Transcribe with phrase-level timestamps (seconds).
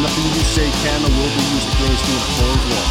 [0.00, 2.88] Anything you say can or will be used against you in a court of law.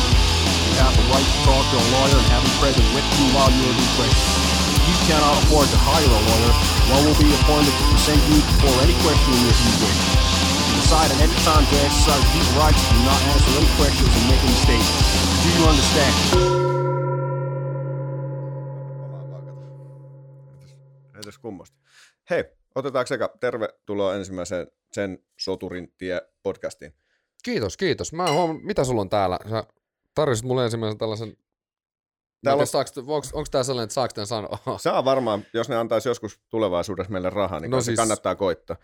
[0.70, 3.26] You have the right to talk to a lawyer and have him present with you
[3.34, 4.30] while you are being questioned.
[4.78, 6.54] If you cannot afford to hire a lawyer,
[6.94, 10.00] one will be appointed to present you for any questioning if you wish.
[10.70, 14.26] You decide at any time to exercise these rights do not answer any questions and
[14.30, 15.02] make any statements.
[15.42, 16.14] Do you understand?
[21.18, 21.78] Entäs kummosti.
[22.30, 22.46] Hei,
[22.78, 26.99] otetaanko eka tervetuloa ensimmäiseen sen soturin tie podcastiin.
[27.44, 28.14] Kiitos, kiitos.
[28.14, 28.60] Mä huom...
[28.64, 29.40] Mitä sulla on täällä?
[29.50, 29.64] Sä
[30.16, 31.38] tarjosit mulle ensimmäisen tällaisen...
[32.44, 32.68] Täällä on...
[32.68, 34.60] Saaks, onko, onko tämä sellainen, että saako tämän sanoa?
[34.78, 37.98] Saa varmaan, jos ne antaisi joskus tulevaisuudessa meille rahaa, niin no siis...
[37.98, 38.78] kannattaa koittaa.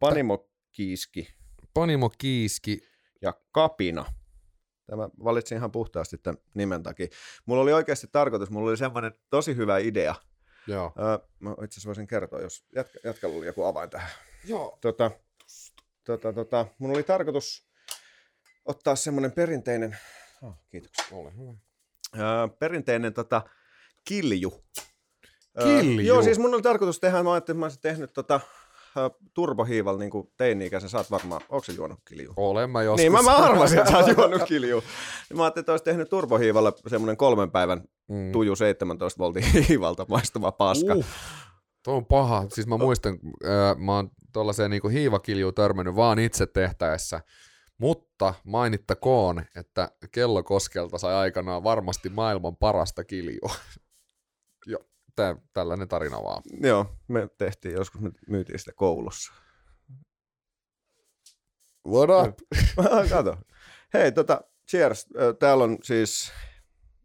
[0.00, 1.34] Panimo Kiiski.
[1.74, 2.80] Panimo Kiiski.
[3.22, 4.04] Ja Kapina.
[4.86, 7.06] Tämä valitsin ihan puhtaasti tämän nimen takia.
[7.46, 10.14] Mulla oli oikeasti tarkoitus, mulla oli semmoinen tosi hyvä idea.
[10.66, 10.92] Joo.
[10.98, 14.10] Öö, mä itse asiassa voisin kertoa, jos jatka, jatkalla oli joku avain tähän.
[14.44, 14.78] Joo.
[14.80, 15.10] Tota,
[16.04, 17.69] tota, tota, mun oli tarkoitus
[18.64, 19.96] ottaa semmoinen perinteinen,
[20.42, 21.04] oh, kiitoksia.
[21.12, 21.52] Ole hyvä.
[22.18, 23.42] Öö, perinteinen tota,
[24.04, 24.64] kilju.
[25.62, 26.00] Kilju?
[26.00, 28.40] Öö, joo, siis mun oli tarkoitus tehdä, mä ajattelin, että mä olisin tehnyt tota,
[29.34, 32.32] turbohiival niin kuin teini-ikäisen, sä oot varmaan, onko se juonut kilju?
[32.36, 33.00] Olen mä joskus.
[33.00, 34.82] Niin, mä, mä arvasin, että sä oot juonut kilju.
[35.34, 38.32] Mä ajattelin, että olisi tehnyt turbohiivalle semmoinen kolmen päivän mm.
[38.32, 40.94] tuju 17 voltin hiivalta maistuva paska.
[40.94, 41.04] Uh,
[41.84, 42.46] tuo on paha.
[42.48, 47.20] Siis mä muistan, äh, mä oon tuollaiseen niin hiivakiljuun törmännyt vaan itse tehtäessä.
[47.80, 53.54] Mutta mainittakoon, että Kellokoskelta sai aikanaan varmasti maailman parasta kiljua.
[54.66, 54.84] Joo,
[55.16, 56.42] tää, tällainen tarina vaan.
[56.60, 59.32] Joo, me tehtiin joskus, me myytiin sitä koulussa.
[61.88, 62.38] What up?
[63.10, 63.36] Kato.
[63.94, 65.06] Hei, tota, cheers.
[65.38, 66.32] Täällä on siis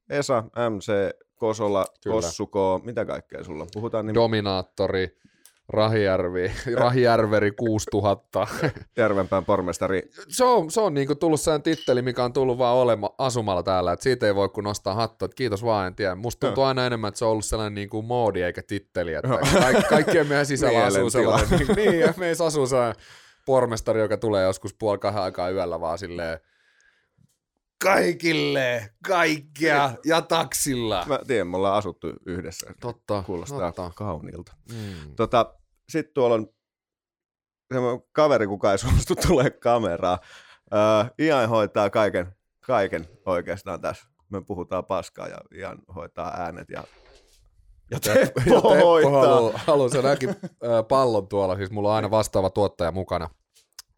[0.10, 0.92] Esa, MC,
[1.36, 2.16] Kosola, Kyllä.
[2.16, 3.70] Kossuko, mitä kaikkea sulla on?
[3.74, 4.16] Puhutaan niin...
[4.16, 5.20] Dominaattori,
[5.70, 8.48] Rahijärvi, Rahijärveri 6000.
[8.98, 10.02] Järvenpään pormestari.
[10.28, 13.92] Se on, se on niinku tullut sen titteli, mikä on tullut vaan olema, asumalla täällä,
[13.92, 16.16] että siitä ei voi kun nostaa hattua, että kiitos vaan, en tiedä.
[16.16, 19.82] Musta tuntuu aina enemmän, että se on ollut sellainen niinku moodi eikä titteli, että ka-
[19.90, 22.96] kaikkien meidän sisällä asuu sellainen, niin, niin, ja meissä asuu sellainen
[23.46, 26.40] pormestari, joka tulee joskus puoli kahden aikaa yöllä vaan silleen,
[27.84, 31.06] kaikille, kaikkea ja taksilla.
[31.08, 32.74] Mä tiedän, me ollaan asuttu yhdessä.
[32.82, 33.24] Totta.
[33.26, 33.92] Kuulostaa totta.
[33.96, 34.56] kauniilta.
[34.72, 35.16] Mm.
[35.16, 35.56] Tota,
[35.90, 36.48] Sitten tuolla on
[37.74, 40.20] semmoinen kaveri, kuka ei suostu tulee kameraa.
[40.66, 44.08] Uh, Ian hoitaa kaiken, kaiken oikeastaan tässä.
[44.30, 46.84] Me puhutaan paskaa ja Ian hoitaa äänet ja
[47.92, 49.52] ja Teppo, ja Teppo hoitaa.
[49.56, 50.36] Haluaa, se näki äh,
[50.90, 53.30] pallon tuolla, siis mulla on aina vastaava tuottaja mukana.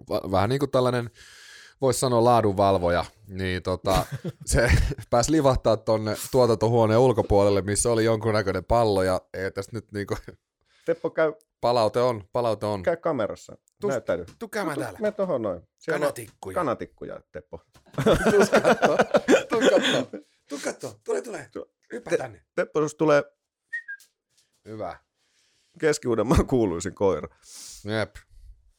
[0.10, 1.10] Vähän niin kuin tällainen
[1.82, 4.06] voisi sanoa laadunvalvoja, niin tota,
[4.46, 4.72] se
[5.10, 10.18] pääsi livahtaa tuonne tuotantohuoneen ulkopuolelle, missä oli jonkunnäköinen pallo, ja ei tässä nyt niinku...
[10.86, 11.34] Teppo käy...
[11.62, 12.84] Palaute on, palaute on.
[12.84, 14.26] Käy kamerassa, Tus, näyttäydy.
[14.40, 15.00] Tuu käymään täällä.
[15.00, 15.62] Me tohon noin.
[15.78, 16.56] Siellä kanatikkuja.
[16.56, 17.62] Kanatikkuja, Teppo.
[18.32, 18.98] Tuu kattoo,
[19.50, 22.42] tuu kattoo, tuu kattoo, tule, tule, hyppää Te, tänne.
[22.56, 23.24] Teppo, tulee...
[24.66, 24.98] Hyvä.
[25.80, 27.28] Keski-Uudenmaan kuuluisin koira.
[27.86, 28.16] Jep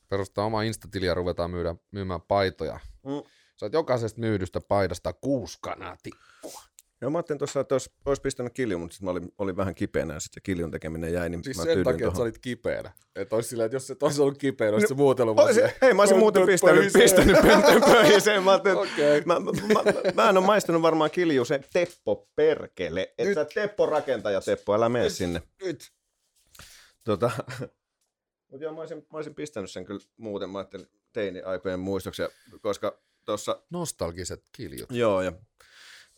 [0.09, 2.81] perustaa oma instatili ja ruvetaan myydä, myymään paitoja.
[3.07, 3.23] Mm.
[3.57, 6.63] Saat jokaisesta myydystä paidasta kuusi kanatikkua.
[7.01, 9.75] Joo, mä ajattelin tuossa, että olisi, olisi pistänyt kilju, mutta sitten mä olin, olin vähän
[9.75, 11.29] kipeänä ja sitten kiljun tekeminen jäi.
[11.29, 12.93] Niin siis mä sen takia, että sä olit kipeänä.
[13.17, 15.75] Että olisi silleen, että jos et olisi ollut kipeänä, olisi no, se muutellut vaan se,
[15.83, 18.43] Hei, mä olisin muuten pistänyt, pistänyt pöntön pöhiseen.
[18.43, 19.23] Mä, okay.
[19.25, 23.15] mä, mä, mä, mä, en ole maistanut varmaan kilju se Teppo perkele.
[23.19, 25.43] Että sä Teppo rakentaja Teppo, älä mene sinne.
[25.63, 25.91] Nyt.
[27.05, 27.31] Tota,
[28.51, 32.29] mutta joo, mä olisin, mä olisin pistänyt sen kyllä muuten, mä ajattelin teini-aikojen muistoksia,
[32.61, 33.63] koska tuossa...
[33.71, 34.93] Nostalgiset kiljut.
[34.93, 35.33] Joo, ja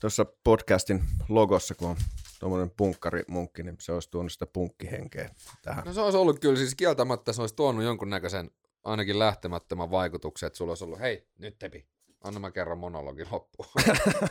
[0.00, 1.96] tuossa podcastin logossa, kun on
[2.40, 5.30] tuommoinen punkkarimunkki, niin se olisi tuonut sitä punkkihenkeä
[5.62, 5.84] tähän.
[5.84, 8.50] No se olisi ollut kyllä, siis kieltämättä se olisi tuonut jonkunnäköisen
[8.84, 11.86] ainakin lähtemättömän vaikutuksen, että sulla olisi ollut, hei, nyt Tepi,
[12.20, 13.68] anna mä kerran monologin loppuun.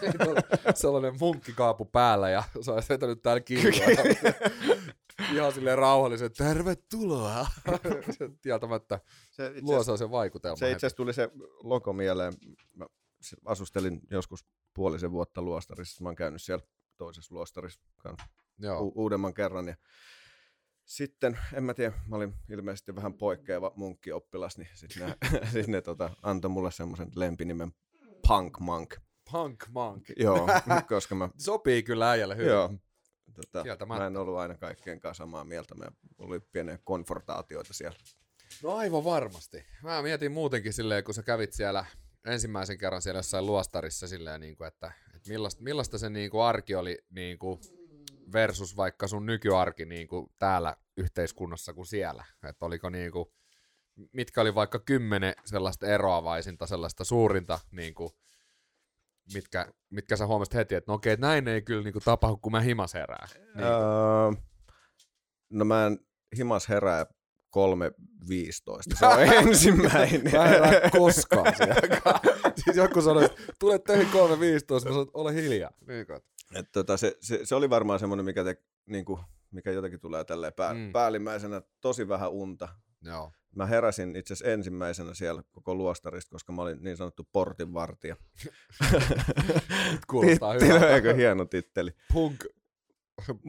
[0.75, 3.71] Sellainen munkkikaapu päällä ja se olisi vetänyt täällä kiinni.
[5.33, 7.47] ihan silleen rauhallisen, tervetuloa.
[8.41, 8.99] Tietämättä
[9.31, 10.55] se luo sen vaikutelma.
[10.55, 11.29] Se itse asiassa tuli se
[11.63, 12.33] logo mieleen.
[12.75, 12.85] Mä
[13.45, 16.03] asustelin joskus puolisen vuotta luostarissa.
[16.03, 16.65] Mä oon käynyt siellä
[16.97, 17.81] toisessa luostarissa
[18.59, 18.81] Joo.
[18.81, 19.67] U- uudemman kerran.
[19.67, 19.75] Ja
[20.85, 25.17] sitten, en mä tiedä, mä olin ilmeisesti vähän poikkeava munkkioppilas, niin sitten ne,
[25.53, 27.71] sit ne tota, antoi mulle semmoisen lempinimen
[28.27, 28.95] Punk Monk.
[29.31, 30.03] Punk Monk.
[30.17, 30.47] Joo,
[30.87, 31.29] koska mä...
[31.37, 32.49] Sopii kyllä äijälle hyvin.
[32.49, 32.73] Joo,
[33.51, 35.75] Tota, mä en ollut aina kaikkien kanssa samaa mieltä.
[35.75, 35.85] Me
[36.17, 37.97] oli pieniä konfortaatioita siellä.
[38.63, 39.65] No aivan varmasti.
[39.83, 41.85] Mä mietin muutenkin silleen, kun sä kävit siellä
[42.25, 46.43] ensimmäisen kerran siellä jossain luostarissa silleen, niin kuin, että, että millaista, millaista se niin kuin
[46.43, 47.59] arki oli niin kuin
[48.33, 52.23] versus vaikka sun nykyarki niin kuin täällä yhteiskunnassa kuin siellä.
[52.49, 53.25] Että oliko niin kuin,
[54.13, 58.09] mitkä oli vaikka kymmenen sellaista eroavaisinta, sellaista suurinta, niin kuin,
[59.33, 62.37] mitkä, mitkä sä huomasit heti, että no okei, että näin ei kyllä niin kuin, tapahdu,
[62.37, 63.27] kun mä himas herää.
[63.55, 63.65] Niin.
[63.65, 64.31] Öö,
[65.49, 65.99] no mä en
[66.37, 68.95] himas herää 3.15.
[68.99, 70.23] Se on ensimmäinen.
[70.31, 71.53] Mä en koskaan
[72.63, 74.13] Siis joku sanoi, että tule töihin 3.15,
[74.73, 75.71] mä sanoin, ole hiljaa.
[75.87, 76.05] Niin,
[76.55, 78.55] Et tota, se, se, se, oli varmaan semmoinen, mikä, te,
[78.85, 79.19] niinku,
[79.51, 80.91] mikä jotenkin tulee tälleen pää, mm.
[80.91, 82.69] päällimmäisenä, tosi vähän unta.
[83.01, 83.31] Joo.
[83.55, 88.15] Mä heräsin itse asiassa ensimmäisenä siellä koko luostarista, koska mä olin niin sanottu portinvartija.
[90.07, 90.95] Kuulostaa hyvältä.
[90.95, 91.91] Eikö hieno titteli?
[92.13, 92.45] Punk,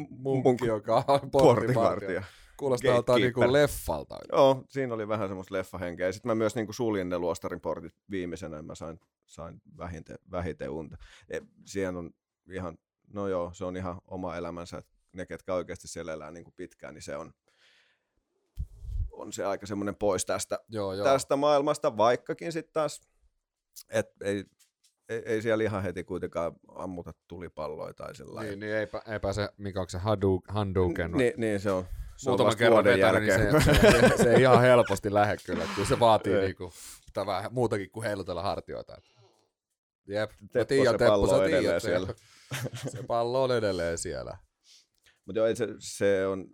[0.08, 2.23] munkki, joka on portinvartija.
[2.56, 4.19] Kuulostaa jotain niinku leffalta.
[4.32, 6.06] Joo, siinä oli vähän semmoista leffahenkeä.
[6.06, 10.19] Ja sitten mä myös niinku suljin ne luostarin portit viimeisenä, ja mä sain, sain vähiten,
[10.31, 10.97] vähiten unta.
[11.29, 12.11] E, siihen on
[12.52, 12.79] ihan,
[13.12, 14.82] no joo, se on ihan oma elämänsä.
[15.12, 17.32] Ne, ketkä oikeasti siellä elää niinku pitkään, niin se on,
[19.12, 21.05] on se aika semmoinen pois tästä, joo, joo.
[21.05, 23.01] tästä maailmasta, vaikkakin sitten taas,
[23.89, 24.45] et ei,
[25.09, 28.51] ei, ei siellä ihan heti kuitenkaan ammuta tulipalloja tai sellainen.
[28.51, 29.99] Niin, niin eipä, eipä se, mikä onko se
[30.49, 31.12] Hadouken?
[31.12, 31.85] Niin, niin se on
[32.27, 35.65] muutaman kerran vetänyt, niin se, se, se, se, ei ihan helposti lähde kyllä.
[35.75, 36.73] Kyllä se vaatii niinku,
[37.27, 39.01] vähän muutakin kuin heilutella hartioita.
[40.07, 42.07] Jep, Teppo, mä tiedän, se Teppo, pallo sä tiedät, siellä.
[42.07, 44.39] Se, se pallo on edelleen siellä.
[45.27, 46.47] Mutta joo, se, se on,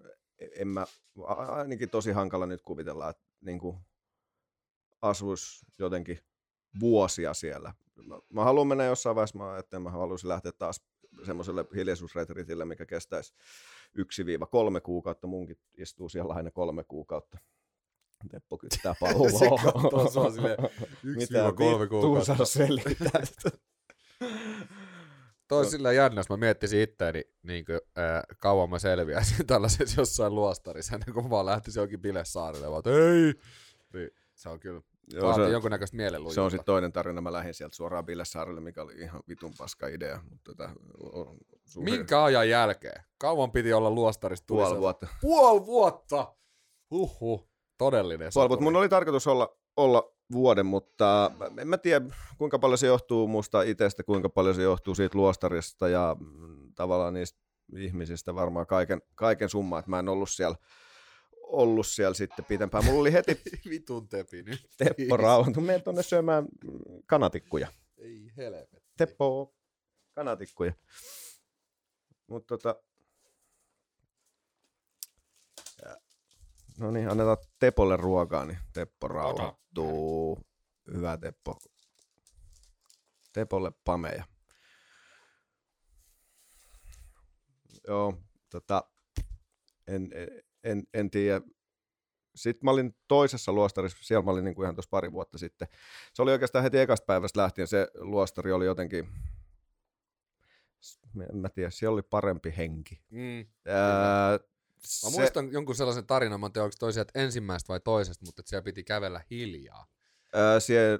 [0.58, 0.86] en mä,
[1.24, 3.78] ainakin tosi hankala nyt kuvitella, että niin kuin
[5.02, 6.18] asuisi jotenkin
[6.80, 7.74] vuosia siellä.
[8.06, 10.82] Mä, mä haluan mennä jossain vaiheessa, että mä haluaisin lähteä taas
[11.24, 13.34] semmoiselle hiljaisuusretritille, mikä kestäisi
[13.98, 15.26] 1-3 kuukautta.
[15.26, 17.38] Munkin istuu siellä aina kolme kuukautta.
[18.30, 19.30] Teppo kyttää palloa.
[19.30, 20.58] se katsoo sua silleen
[21.84, 22.44] 1-3 kuukautta.
[22.44, 23.22] selittää.
[25.48, 25.70] Toi no.
[25.70, 30.94] sillä jännä, jos mä miettisin itteeni, niin kuin, äh, kauan mä selviäisin tällaisessa jossain luostarissa,
[30.94, 33.34] ennen kuin mä vaan lähtisin jokin bilesaarille, vaan ei!
[33.92, 34.80] Niin, se on kyllä
[35.12, 36.34] Joo, se, jonkunnäköistä mielenlujuutta.
[36.34, 37.20] Se on sitten toinen tarina.
[37.20, 40.20] Mä lähdin sieltä suoraan Billesaarelle, mikä oli ihan vitun paska idea.
[40.30, 40.70] Mutta tätä
[41.02, 41.90] on suuri...
[41.90, 43.02] Minkä ajan jälkeen?
[43.18, 44.44] Kauan piti olla luostarista?
[44.46, 45.06] Puoli vuotta.
[45.20, 46.34] Puoli vuotta!
[46.90, 47.48] Huhhuh.
[47.78, 48.30] Todellinen.
[48.34, 48.64] Puoli vuotta.
[48.64, 52.06] Mun oli tarkoitus olla, olla vuoden, mutta en mä tiedä
[52.38, 57.14] kuinka paljon se johtuu musta itsestä, kuinka paljon se johtuu siitä luostarista ja mm, tavallaan
[57.14, 57.38] niistä
[57.76, 60.56] ihmisistä varmaan kaiken, kaiken summa, että mä en ollut siellä
[61.46, 62.84] ollut siellä sitten pitempään.
[62.84, 63.40] Mulla oli heti...
[63.70, 64.70] Vitun tepi nyt.
[64.76, 65.60] Teppo rauhoitu.
[65.60, 66.46] Mene tuonne syömään
[67.06, 67.68] kanatikkuja.
[67.98, 68.76] Ei helvetti.
[68.96, 69.54] Teppo,
[70.14, 70.72] kanatikkuja.
[72.26, 72.82] Mutta tota...
[76.78, 80.38] No niin, annetaan Tepolle ruokaa, niin Teppo rauhoittuu.
[80.94, 81.58] Hyvä Teppo.
[83.32, 84.24] Tepolle pameja.
[87.88, 88.18] Joo,
[88.50, 88.84] tota,
[89.86, 90.10] en,
[90.64, 91.40] en, en tiedä.
[92.34, 95.68] Sitten mä olin toisessa luostarissa, siellä mä olin niin kuin ihan tuossa pari vuotta sitten.
[96.14, 99.08] Se oli oikeastaan heti ekasta päivästä lähtien, se luostari oli jotenkin,
[101.30, 103.00] en mä tiedä, siellä oli parempi henki.
[103.10, 104.38] Mm, Ää,
[104.78, 105.06] se...
[105.06, 108.50] Mä muistan jonkun sellaisen tarinan, mä en tiedä, onko toi ensimmäistä vai toisesta, mutta että
[108.50, 109.86] siellä piti kävellä hiljaa.
[110.34, 110.98] Ää, siellä,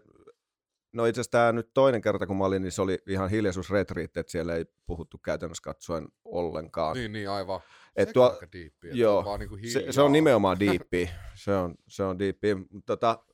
[0.92, 4.20] no itse asiassa tämä nyt toinen kerta, kun mä olin, niin se oli ihan hiljaisuusretriitti,
[4.20, 6.96] että siellä ei puhuttu käytännössä katsoen ollenkaan.
[6.96, 7.60] Niin, niin aivan.
[7.96, 11.10] Et tuo, aika diippi, joo, on vaan niinku se, se, on nimenomaan diippi.
[11.34, 12.56] se on, se on diippi.
[12.86, 13.24] Tota,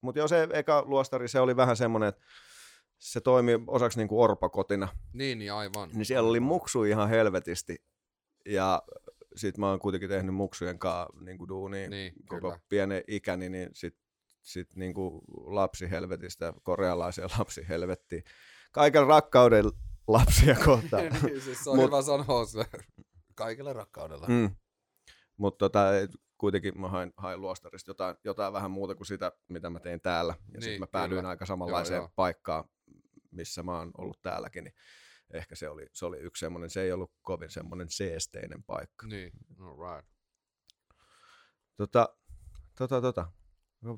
[0.00, 2.22] mutta joo, se eka luostari, se oli vähän semmoinen, että
[2.98, 4.88] se toimi osaksi niinku orpakotina.
[5.12, 5.90] Niin, niin aivan.
[5.92, 7.84] Niin siellä oli muksu ihan helvetisti.
[8.46, 8.82] Ja
[9.38, 12.60] sit mä oon kuitenkin tehnyt muksujen kanssa niin duunia niin, koko kyllä.
[12.68, 13.96] pienen ikäni, niin sit,
[14.42, 18.24] sit niin kuin lapsihelvetistä, korealaisia lapsihelvettiin.
[18.72, 19.64] Kaiken rakkauden
[20.08, 21.02] lapsia kohtaan.
[21.22, 22.64] niin, siis se on Mut, hyvä sanoa se
[23.34, 24.26] kaikella rakkaudella.
[24.28, 24.50] Mm.
[25.36, 25.84] Mutta tota,
[26.38, 30.34] kuitenkin mä hain, hain luostarista jotain, jotain vähän muuta kuin sitä, mitä mä tein täällä.
[30.38, 31.28] Ja niin, sitten mä päädyin kyllä.
[31.28, 32.12] aika samanlaiseen joo, joo.
[32.16, 32.64] paikkaan,
[33.30, 34.64] missä mä oon ollut täälläkin.
[34.64, 34.74] Niin
[35.32, 39.06] ehkä se oli, se oli yksi semmoinen, se ei ollut kovin semmoinen seesteinen paikka.
[39.06, 40.08] Niin, no right.
[41.76, 42.08] Tota,
[42.78, 43.32] tota, tota.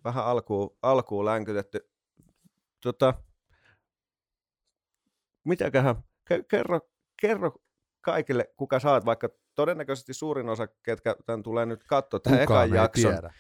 [0.05, 1.91] Vähän alkuun, alkuun länkytetty.
[2.83, 3.15] Tota,
[5.45, 5.97] mitäköhän,
[6.49, 6.81] kerro,
[7.21, 7.53] kerro
[8.01, 13.13] kaikille, kuka saat, vaikka todennäköisesti suurin osa, ketkä tämän tulee nyt katsoa tähän ekan jakson,
[13.13, 13.35] tiedä.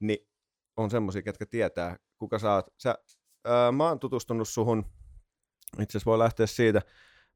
[0.00, 0.28] niin
[0.76, 2.66] on semmoisia, ketkä tietää, kuka saat.
[2.78, 2.94] Sä,
[3.44, 4.84] ää, mä oon tutustunut suhun,
[5.80, 6.82] itse asiassa voi lähteä siitä.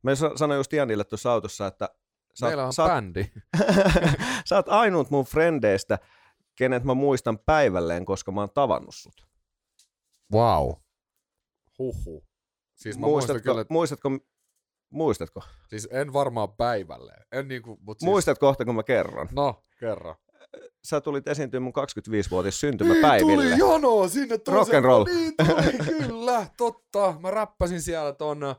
[0.07, 1.89] Mä sanoin just Janille tuossa autossa, että
[2.35, 3.33] sä, Meillä on sä, bändi.
[4.49, 5.99] sä oot ainut mun frendeistä,
[6.59, 9.27] kenet mä muistan päivälleen, koska mä oon tavannut sut.
[10.33, 10.71] Wow.
[11.79, 12.25] Huhu.
[12.75, 13.75] Siis muistatko, kyllä, että...
[13.75, 14.11] muistatko,
[14.91, 15.43] Muistatko?
[15.69, 17.27] Siis en varmaan päivälleen.
[17.33, 18.11] En niinku, mut siis...
[18.11, 19.29] Muistat kohta, kun mä kerron.
[19.33, 20.17] No, kerro.
[20.85, 23.45] sä tulit esiintyä mun 25-vuotis syntymäpäiville.
[23.45, 24.39] Niin tuli jono sinne.
[24.49, 25.05] Rock and roll.
[25.05, 27.17] Niin tuli, kyllä, totta.
[27.21, 28.55] Mä räppäsin siellä ton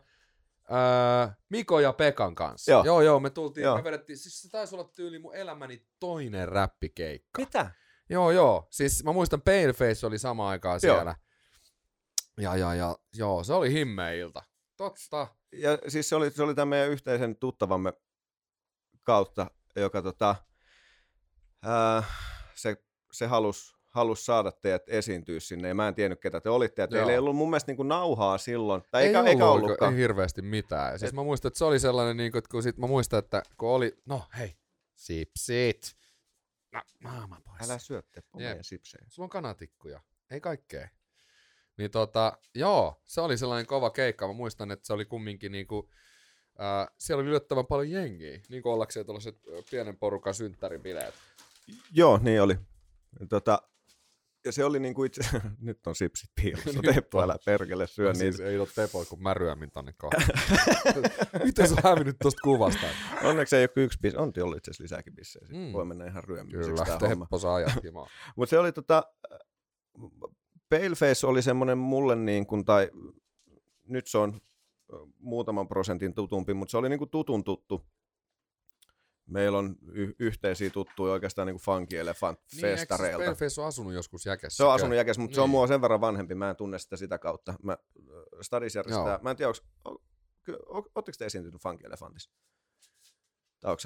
[0.71, 2.71] öö, Miko ja Pekan kanssa.
[2.71, 2.83] Joo.
[2.85, 3.77] joo, joo me tultiin, Joo.
[3.77, 7.41] me vedettiin, siis se taisi olla tyyli mun elämäni toinen räppikeikka.
[7.41, 7.71] Mitä?
[8.09, 8.67] Joo, joo.
[8.71, 11.15] Siis mä muistan Paleface oli sama aikaa siellä.
[12.41, 14.43] Ja, ja, ja, joo, se oli himmeä ilta.
[14.77, 15.27] Totta.
[15.51, 17.93] Ja siis se oli, se oli tämän meidän yhteisen tuttavamme
[19.03, 20.35] kautta, joka tota,
[21.63, 22.03] ää,
[22.55, 26.81] se, se halusi halus saada teidät esiintyä sinne, ja mä en tiennyt, ketä te olitte,
[26.81, 27.11] ja teillä Joo.
[27.11, 29.93] ei ollut mun mielestä niin kuin nauhaa silloin, tai ei eikä, ollut, eikä ollutkaan.
[29.93, 30.91] Ei hirveästi mitään.
[30.91, 32.87] Ja siis Et- mä muistan, että se oli sellainen, niin kuin, että kun sit mä
[32.87, 34.55] muistan, että kun oli, no hei,
[34.95, 35.95] sipsit.
[36.73, 37.69] No, maama pois.
[37.69, 38.25] Älä syötte Jep.
[38.31, 39.05] pommeja sipsejä.
[39.07, 40.01] Sulla on kanatikkuja,
[40.31, 40.87] ei kaikkea.
[41.77, 44.27] Niin tota, joo, se oli sellainen kova keikka.
[44.27, 45.89] Mä muistan, että se oli kumminkin niinku,
[46.57, 51.13] ää, siellä oli yllättävän paljon jengiä, niin kuin ollakseen tuollaiset ö, pienen porukan synttäribileet.
[51.93, 52.57] Joo, niin oli.
[53.29, 53.61] Tota,
[54.47, 55.21] ja se oli niin kuin itse,
[55.59, 57.23] nyt on sipsit piilossa, Teppo, on.
[57.23, 58.49] älä perkele syö siis niitä.
[58.49, 60.27] ei ole kun mä ryömin tonne kohtaan.
[61.45, 62.87] Miten sä hävinnyt tosta kuvasta?
[63.23, 65.73] Onneksi ei ole kuin yksi bisse, on ollut itse asiassa lisääkin bissejä, mm.
[65.73, 67.09] Voi mennä ihan ryömiseksi Kyllä.
[67.09, 68.09] Teppo saa jatkimaan.
[68.35, 69.03] Mutta se oli tota,
[70.69, 72.89] Paleface oli semmoinen mulle niin kuin, tai
[73.87, 74.39] nyt se on
[75.19, 77.85] muutaman prosentin tutumpi, mutta se oli niin kuin tutun tuttu.
[79.27, 83.17] Meillä on y- yhteisiä tuttuja oikeastaan niin kuin Funky Elephant festareilta.
[83.17, 83.29] Niin,
[83.61, 84.57] on asunut joskus jäkessä?
[84.57, 85.35] Se on asunut jäkes, mutta niin.
[85.35, 85.51] se on Niin.
[85.51, 87.53] mua sen verran vanhempi, mä en tunne sitä sitä kautta.
[87.63, 87.77] Mä, äh,
[88.41, 89.19] Stadis järjestää, Joo.
[89.21, 89.51] mä en tiedä,
[90.49, 91.87] oletteko te esiintynyt Funky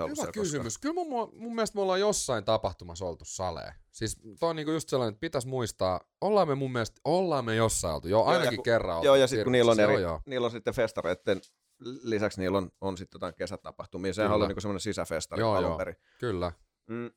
[0.03, 0.77] ollut Hyvä kysymys.
[0.77, 3.73] Kyllä mun, mun mielestä me ollaan jossain tapahtumassa oltu saleen.
[3.91, 7.55] Siis toi on niinku just sellainen, että pitäisi muistaa, ollaan me mun mielestä, ollaan me
[7.55, 8.07] jossain oltu.
[8.07, 10.21] Joo, ainakin kun- kerran oltu Joo, ja sitten kun niillä on, eri, Joo, joo.
[10.25, 11.41] niillä on sitten festareiden
[11.81, 14.13] lisäksi niillä on, on sitten jotain kesätapahtumia.
[14.13, 15.77] Sehän oli niinku semmoinen sisäfestari Joo, alun joo.
[15.77, 15.95] perin.
[16.19, 16.51] Kyllä.
[16.87, 17.11] Mm.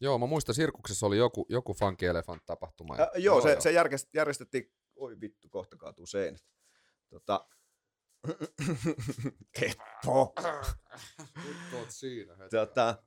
[0.00, 2.94] Joo, mä muistan, sirkuksessa oli joku, joku Funky Elephant-tapahtuma.
[3.00, 6.42] Äh, joo, se, se järkest, järjestettiin, oi vittu, kohta kaatuu seinät.
[7.08, 7.48] Tota,
[9.60, 10.34] Teppo.
[11.44, 12.34] Nyt oot siinä.
[12.50, 13.02] Tota,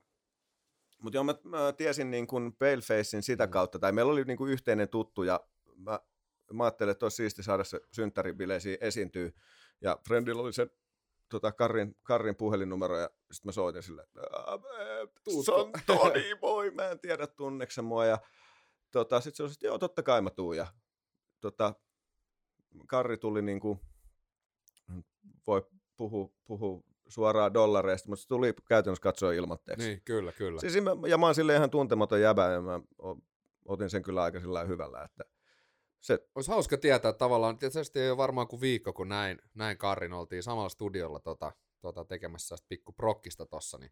[1.02, 3.50] mutta joo, mä, mä tiesin niin kuin Palefacein sitä Mm.
[3.50, 5.40] kautta, tai meillä oli niin kuin yhteinen tuttu, ja
[5.76, 6.00] mä,
[6.52, 9.30] mä ajattelin, että olisi siisti saada se synttäribileisiin esiintyä,
[9.80, 10.66] ja friendillä oli se
[11.28, 14.20] tota, Karrin, Karrin puhelinnumero, ja sitten mä soitin sille, että
[15.44, 18.18] se on Toni, moi, mä en tiedä tunneeko mua, ja
[18.90, 20.66] tota, sitten se oli, että joo, totta kai mä tuun, ja
[21.40, 21.74] tota,
[22.86, 23.80] Karri tuli niin kuin,
[25.46, 25.66] voi
[25.96, 29.88] puhua, puhua suoraan dollareista, mutta se tuli käytännössä katsoa ilmatteeksi.
[29.88, 30.60] Niin, kyllä, kyllä.
[30.60, 32.80] Siis mä, ja mä oon silleen ihan tuntematon jäbä, ja mä
[33.64, 35.24] otin sen kyllä aika sillä hyvällä, että
[36.00, 40.12] se, Olisi hauska tietää tavallaan, tietysti ei ole varmaan kuin viikko, kun näin, näin Karin
[40.12, 43.90] oltiin samalla studiolla tota, tota tekemässä sitä pikku prokkista tossa, niin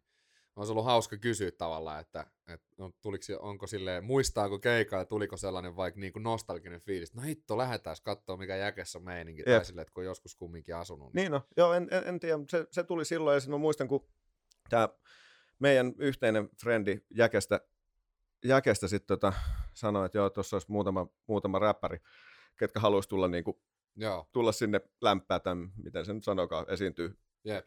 [0.55, 5.37] olisi ollut hauska kysyä tavallaan, että, että on, tuliko, onko silleen, muistaako keikkaa ja tuliko
[5.37, 9.57] sellainen vaikka niin kuin nostalginen fiilis, no hitto, lähdetään katsoa mikä jäkessä on meininki, Jep.
[9.57, 11.13] tai silleen, että kun on joskus kumminkin asunut.
[11.13, 13.87] niin no, joo, en, en, en tiedä, se, se tuli silloin, ja sitten mä muistan,
[13.87, 14.07] kun
[14.69, 14.89] tämä
[15.59, 17.61] meidän yhteinen frendi Jäkestä,
[18.45, 19.33] Jäkestä sitten tota,
[19.73, 21.97] sanoi, että joo, tuossa olisi muutama, muutama räppäri,
[22.59, 23.61] ketkä haluaisi tulla, niinku,
[23.95, 27.65] Joo, tulla sinne lämpää, tämän, miten se nyt sanokaan, esiintyy jep.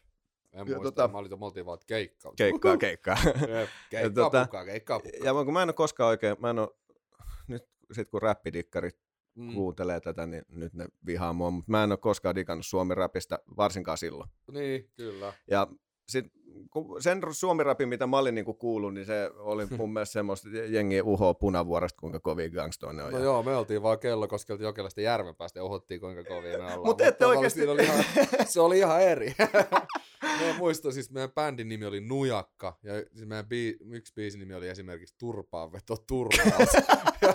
[0.53, 2.33] En Ja muista, tota- mä olin, oltiin vaan, että keikka.
[2.37, 3.17] keikkaa, keikkaa.
[3.25, 5.21] Jep, keikkaa, tota- keikkaa, pukaa.
[5.25, 6.69] ja kun mä en ole koskaan oikein, mä en ole,
[7.49, 8.99] nyt sit kun räppidikkarit
[9.35, 13.39] Mm, kuuntelee tätä, niin nyt ne vihaa mua, mutta mä en ole koskaan digannut suomi-räpistä,
[13.57, 14.31] varsinkaan silloin.
[14.53, 15.33] niin, kyllä.
[15.51, 15.67] Ja
[16.09, 16.27] sit,
[17.01, 21.35] sen suomi-rapin, mitä mä olin niinku kuullut, niin se oli mun mielestä semmoista jengi uhoa
[21.35, 23.13] punavuoresta, kuinka kovin gangstoja ne on.
[23.13, 26.81] No joo, me oltiin vaan kellokoskelta Jokelasta järvenpäästä ja uhottiin kuinka kovia me ollaan.
[26.85, 28.05] Mut ette siinä Oli ihan,
[28.47, 29.35] se oli ihan eri.
[30.23, 34.55] Mä muistan siis, meidän bändin nimi oli Nujakka ja siis meidän bii, yksi biisin nimi
[34.55, 36.69] oli esimerkiksi Turpaanveto Turpaus.
[37.23, 37.35] ja,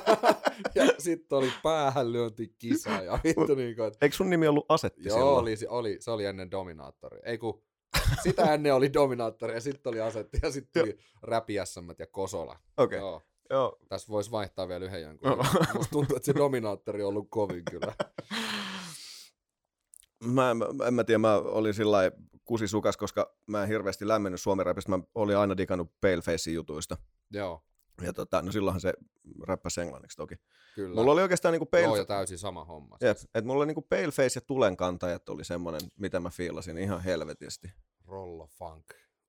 [0.75, 5.37] ja sitten oli päähänlyöntikisa ja vittu niin kuin, Eikö sun nimi ollut Asetti Joo, silloin?
[5.37, 7.19] oli, oli, se oli ennen Dominaattori.
[7.23, 7.63] Ei kun,
[8.23, 11.65] sitä ennen oli Dominaattori ja sitten oli Asetti ja sitten tuli Räpi ja
[12.11, 12.59] Kosola.
[12.77, 13.21] Okei, Joo.
[13.49, 13.77] joo.
[13.89, 15.31] Tässä voisi vaihtaa vielä yhden jonkun.
[15.31, 15.45] Joo.
[15.73, 17.93] Musta tuntuu, että se dominaattori on ollut kovin kyllä.
[20.23, 22.11] Mä, mä, en mä tiedä, mä olin sillä
[22.43, 24.89] kusisukas, koska mä en hirveästi lämmennyt suomi-räpistä.
[24.89, 26.97] Mä olin aina digannut Palefacein jutuista.
[27.31, 27.63] Joo,
[28.01, 28.93] Ja tota, no silloinhan se
[29.47, 30.35] räppäsi englanniksi toki.
[30.75, 30.95] kyllä.
[30.95, 31.83] Mulla oli oikeastaan niinku Pale...
[31.83, 32.97] Joo, ja täysin sama homma.
[33.01, 33.29] Jep, Siis.
[33.35, 37.71] et mulla oli niinku Paleface ja Tulenkantajat oli semmonen, mitä mä fiilasin ihan helvetisti.
[38.07, 38.85] Rollo Funk.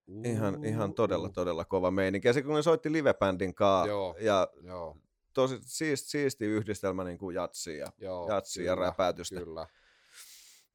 [0.09, 2.29] Uh, Ihan, ihan todella, todella kova meininki.
[2.29, 4.17] Ja se kun ne soitti livebändin kaa Joo.
[4.21, 4.97] ja Joo,
[5.35, 8.29] tosi siisti, siisti yhdistelmä niin kuin jatsia ja, joo.
[8.29, 9.41] jatsia ja kyllä, räpäytystä.
[9.41, 9.67] Kyllä.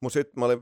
[0.01, 0.59] Mutta sitten mä olin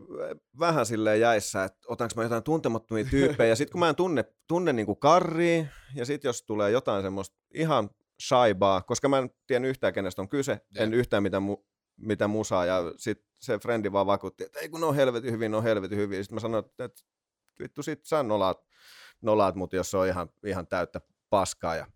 [0.59, 3.49] vähän silleen jäissä, että otanko mä jotain tuntemattomia tyyppejä.
[3.49, 5.65] Ja sitten kun mä en tunne, tunne niinku karria,
[5.95, 7.89] ja sitten jos tulee jotain semmoista ihan
[8.21, 10.87] shaibaa, koska mä en tiedä yhtään kenestä on kyse, yeah.
[10.87, 11.57] en yhtään mitä, mu,
[11.97, 15.51] mitä musaa, ja sitten se frendi vaan vakuutti, että ei kun ne on helvetin hyvin,
[15.51, 16.23] ne on helvetin hyvin.
[16.23, 16.89] Sitten mä sanoin, että
[17.59, 18.65] vittu sit sä nolaat,
[19.21, 21.87] nolaat mut, jos se on ihan, ihan täyttä paskaa, ja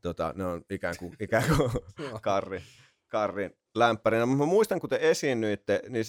[0.00, 1.70] tota, ne on ikään kuin, ikään kuin
[2.22, 2.62] karri,
[3.08, 4.26] karrin lämpärinä.
[4.26, 6.04] Mä muistan, kun te esiinnyitte, niin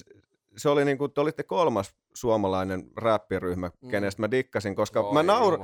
[0.57, 3.89] se oli niin kuin, te olitte kolmas suomalainen räppiryhmä, mm.
[3.89, 5.59] kenestä mä dikkasin, koska Oi, mä, naur...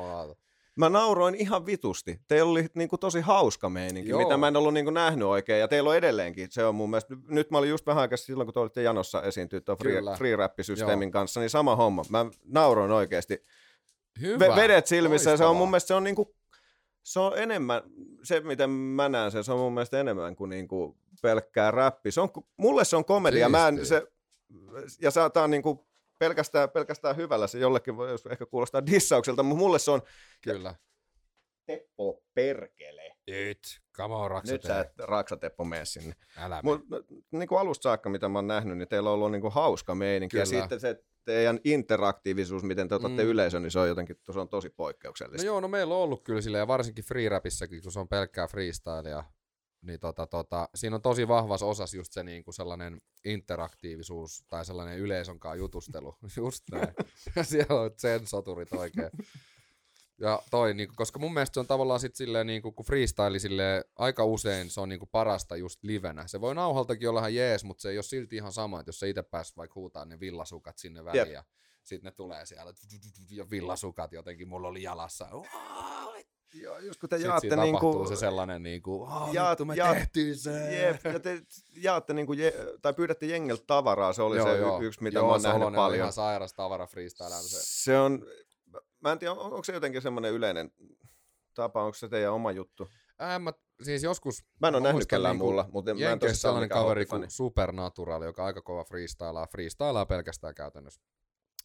[0.76, 2.20] mä nauroin ihan vitusti.
[2.28, 4.24] Teillä oli niin kuin, tosi hauska meininki, Joo.
[4.24, 6.48] mitä mä en ollut niin kuin, nähnyt oikein, ja teillä on edelleenkin.
[6.52, 9.22] Se on mun mielestä, nyt mä olin just vähän aikaa silloin, kun te olitte Janossa
[9.22, 12.04] esiintyä tuon free, free rap-systeemin kanssa, niin sama homma.
[12.10, 13.44] Mä nauroin oikeasti.
[14.22, 14.56] Hyvä.
[14.56, 15.38] Vedet silmissä, Loistavaa.
[15.38, 16.30] se on mun mielestä se on niin kuin
[17.04, 17.82] se on enemmän,
[18.24, 22.12] se miten mä näen sen, se on mun mielestä enemmän kuin niinku pelkkää räppi.
[22.12, 24.08] Se on, mulle se on komedia, mä en, se,
[25.02, 25.88] ja se, tää on niinku
[26.20, 30.02] pelkästään, pelkästään hyvällä, se jollekin voi ehkä kuulostaa dissaukselta, mutta mulle se on...
[30.42, 30.76] Kyllä.
[31.66, 33.16] Teppo perkele.
[33.28, 33.60] Nyt,
[33.98, 36.14] come on, Raksa Nyt sä et Raksa Teppo mene sinne.
[36.38, 36.82] Älä Mut,
[37.32, 39.96] niin kuin alusta saakka, mitä mä oon nähnyt, niin teillä on ollut niin kuin hauska
[39.96, 40.32] meininki.
[40.32, 40.42] Kyllä.
[40.42, 43.30] Ja sitten se teidän interaktiivisuus, miten te otatte mm.
[43.30, 45.46] yleisön, niin se on jotenkin se on tosi poikkeuksellista.
[45.46, 48.08] No joo, no meillä on ollut kyllä sille, ja varsinkin free rapissakin, kun se on
[48.08, 49.24] pelkkää freestylea,
[49.84, 54.66] niin tota, tota, siinä on tosi vahvas osas just se niin kuin sellainen interaktiivisuus tai
[54.66, 56.16] sellainen yleisön kanssa jutustelu.
[56.38, 56.94] just näin.
[57.36, 59.12] ja siellä on sen soturit oikein.
[60.20, 63.40] Ja toi, niin, koska mun mielestä se on tavallaan sit silleen, niin kuin, kun freestyle
[63.40, 66.28] silleen, aika usein se on niin kuin parasta just livenä.
[66.28, 69.00] Se voi nauhaltakin olla ihan jees, mutta se ei ole silti ihan sama, että jos
[69.00, 71.34] se itse pääs vaikka huutaa ne villasukat sinne väliin yep.
[71.34, 71.44] ja
[71.84, 72.74] sitten ne tulee siellä
[73.30, 75.28] ja villasukat jotenkin mulla oli jalassa.
[76.82, 80.38] Just kun te Sitten jaatte niin kuin, se sellainen niin kuin, jaat, me jaat, tehtiin
[80.38, 80.76] se.
[80.76, 81.42] Jep, ja te
[81.76, 84.82] jaatte niin kuin, je, tai pyydätte jengiltä tavaraa, se oli joo, se joo.
[84.82, 85.98] yksi, mitä joo, mä oon nähnyt paljon.
[85.98, 87.30] Joo, ihan sairas tavara freestyle.
[87.30, 87.58] Se.
[87.62, 88.26] se on,
[89.00, 90.72] mä en tiedä, on, onko se jotenkin semmoinen yleinen
[91.54, 92.90] tapa, onko se teidän oma juttu?
[93.20, 94.46] Ää, mä, siis joskus...
[94.62, 98.22] Mä en ole nähnyt kellään niinku, mulla, mutta mä en tosiaan sellainen kaveri kuin Supernatural,
[98.22, 101.02] joka aika kova freestylaa, freestylaa pelkästään käytännössä.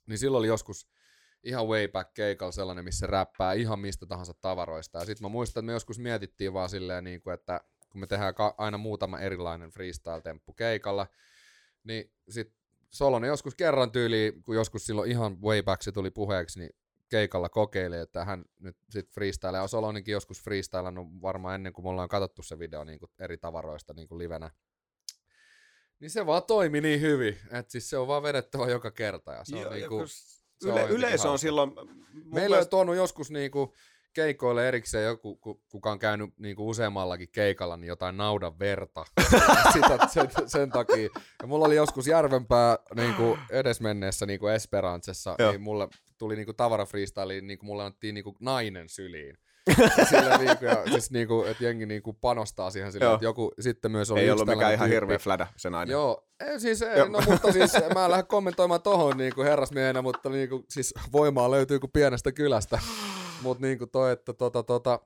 [0.06, 0.88] Niin silloin oli joskus
[1.42, 4.98] ihan way back keikalla sellainen, missä räppää ihan mistä tahansa tavaroista.
[4.98, 8.06] Ja sitten mä muistan, että me joskus mietittiin vaan silleen, niin kuin, että kun me
[8.06, 11.06] tehdään ka- aina muutama erilainen freestyle-temppu keikalla,
[11.84, 12.58] niin sitten
[12.90, 16.70] Solonen joskus kerran tyyli, kun joskus silloin ihan way back se tuli puheeksi, niin
[17.08, 19.56] keikalla kokeilee, että hän nyt sitten freestyle.
[19.56, 23.38] Ja Solonenkin joskus freestylannut varmaan ennen kuin me ollaan katsottu se video niin kuin eri
[23.38, 24.50] tavaroista niin kuin livenä.
[26.00, 29.32] Niin se vaan toimi niin hyvin, että siis se on vaan vedettävä joka kerta.
[29.32, 30.06] Ja se on niin kuin,
[30.64, 31.72] yle, yleisö on silloin...
[32.12, 32.58] Meillä mielestä...
[32.58, 33.70] on tuonut joskus niin kuin,
[34.12, 35.36] keikoille erikseen joku,
[35.68, 39.04] kuka on käynyt niin kuin useammallakin keikalla, niin jotain naudan verta
[39.72, 41.08] Sitä, sen, sen takia.
[41.42, 46.46] Ja mulla oli joskus Järvenpää niin kuin edesmenneessä niin kuin Esperancessa, niin mulle tuli niin
[46.46, 49.38] kuin tavara freestyle, niin kuin mulle annettiin niin kuin nainen syliin.
[50.10, 54.10] Sillä niinku, ja, siis niinku, että jengi niinku panostaa siihen sillä, että joku sitten myös
[54.10, 55.92] oli Ei ollut mikään ihan hirveä flädä se nainen.
[55.92, 60.28] Joo, ei, siis ei, no mutta siis mä en lähde kommentoimaan tohon niinku herrasmiehenä, mutta
[60.28, 62.78] niinku, siis voimaa löytyy kuin pienestä kylästä.
[63.42, 65.00] Mutta niinku toi, että tota, tota,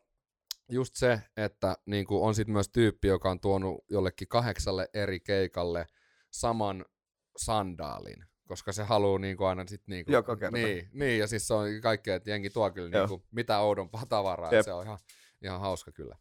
[0.68, 5.86] just se, että niinku on sitten myös tyyppi, joka on tuonut jollekin kahdeksalle eri keikalle
[6.30, 6.84] saman
[7.36, 10.12] sandaalin koska se haluaa niinku aina sit niinku...
[10.12, 10.56] Joka kerta.
[10.56, 14.54] Niin, niin, ja siis se on kaikkea, että jengi tuo kyllä niinku mitä oudompaa tavaraa,
[14.54, 14.98] ja se on ihan,
[15.42, 16.16] ihan hauska kyllä.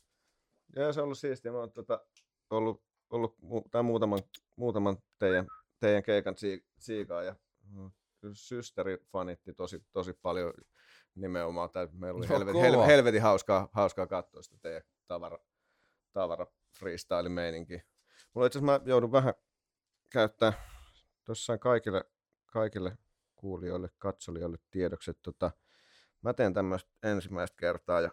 [0.76, 1.52] Joo, se on ollut siistiä.
[1.52, 2.06] Mä oon tota,
[2.50, 3.36] ollut, ollut
[3.72, 4.20] tai muutaman,
[4.56, 5.48] muutaman teidän,
[5.80, 6.36] teidän keikan
[6.78, 7.92] siikaa, ja mm,
[8.34, 10.54] systeri fanitti tosi, tosi paljon
[11.16, 11.70] nimenomaan.
[11.70, 15.40] Tai meillä oli no, helvetin, hel, helvetin hauskaa, hauskaa katsoa sitä teidän tavara,
[16.14, 16.48] tavara
[16.80, 17.82] freestyle-meininki.
[18.34, 19.34] Mulla itse asiassa mä joudun vähän
[20.10, 20.54] käyttää
[21.26, 22.04] tuossa kaikille
[22.52, 22.98] kaikille
[23.36, 25.52] kuulijoille, katsolijoille tiedoksi, että tota,
[26.22, 28.12] mä teen tämmöistä ensimmäistä kertaa ja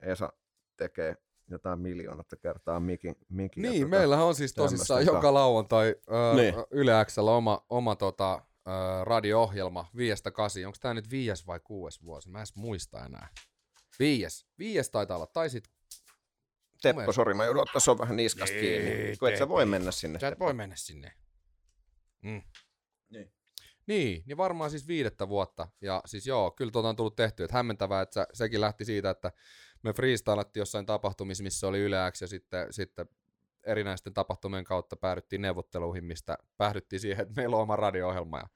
[0.00, 0.32] Esa
[0.76, 1.16] tekee
[1.48, 3.16] jotain miljoonatta kertaa mikin.
[3.28, 6.54] mikin niin, tota, meillähän on siis tosissaan joka lauantai äh, niin.
[6.70, 10.64] Yle Xllä oma, oma tota, äh, radio-ohjelma viiestä kasi.
[10.64, 12.30] Onko tämä nyt viies vai kuudes vuosi?
[12.30, 13.28] Mä en edes muista enää.
[13.98, 14.46] Viies.
[14.58, 15.26] Viies taitaa olla.
[15.26, 15.64] Tai sit
[16.82, 19.16] Teppo, sori, mä joudun ottaa vähän niskasta kiinni.
[19.16, 20.20] Kun et sä voi mennä sinne.
[20.20, 21.12] Sä et voi mennä sinne.
[22.24, 22.42] Mm.
[23.10, 23.32] Niin.
[23.86, 25.68] Niin, niin varmaan siis viidettä vuotta.
[25.80, 27.44] Ja siis joo, kyllä tuota on tullut tehty.
[27.44, 29.32] Että hämmentävää, että sekin lähti siitä, että
[29.82, 33.08] me freestylattiin jossain tapahtumissa, missä oli yleäksi ja sitten, sitten
[33.66, 38.46] erinäisten tapahtumien kautta päädyttiin neuvotteluihin, mistä päädyttiin siihen, että meillä on oma radio-ohjelma ja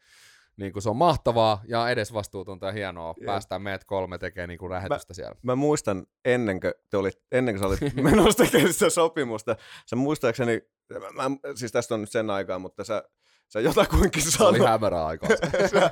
[0.56, 3.14] niin kuin se on mahtavaa ja edesvastuutonta ja hienoa.
[3.20, 3.26] Yeah.
[3.26, 5.36] Päästään meidät kolme tekemään niin kuin lähetystä mä, siellä.
[5.42, 9.96] Mä muistan, ennen kuin, te olit, ennen kuin sä olit menossa tekemään sitä sopimusta, sä
[9.96, 10.62] muistaakseni,
[11.12, 13.02] mä, siis tästä on nyt sen aikaa, mutta sä
[13.48, 14.56] sä jotakuinkin sanoit...
[14.56, 15.28] Se oli hämärä aikaa.
[15.72, 15.90] sä,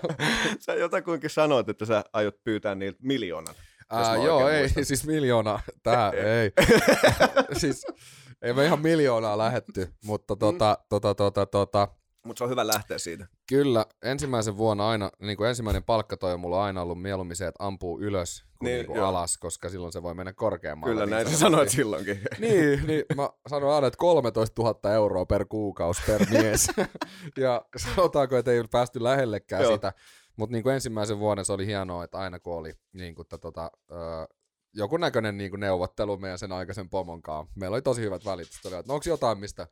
[0.60, 3.54] sä jotakuinkin sanoit, että sä aiot pyytää niiltä miljoonan.
[3.90, 4.84] Ää, joo, ei, muistan.
[4.84, 6.52] siis miljoona, tää, ei.
[7.60, 7.86] siis,
[8.42, 11.88] ei me ihan miljoonaa lähetty, mutta tota, tota, tota, tota,
[12.26, 13.26] mutta se on hyvä lähteä siitä.
[13.48, 17.64] Kyllä, ensimmäisen vuonna aina, niin kuin ensimmäinen palkkatoi on mulla aina ollut mieluummin se, että
[17.64, 20.94] ampuu ylös kuin, niin, niin kuin alas, koska silloin se voi mennä korkeammalle.
[20.94, 22.20] Kyllä, niin näin sä sanoit silloinkin.
[22.38, 26.66] niin, niin, mä sanoin aina, että 13 000 euroa per kuukausi per mies.
[27.36, 29.72] ja sanotaanko, että ei päästy lähellekään Joo.
[29.72, 29.92] sitä.
[30.36, 33.70] Mutta niin kuin ensimmäisen vuoden se oli hienoa, että aina kun oli niin kuin, tota,
[33.90, 33.94] ö,
[34.74, 37.52] joku näköinen niin kuin neuvottelu meidän sen aikaisen pomon kanssa.
[37.56, 38.48] Meillä oli tosi hyvät välit.
[38.64, 39.66] Oli, että no, onko jotain, mistä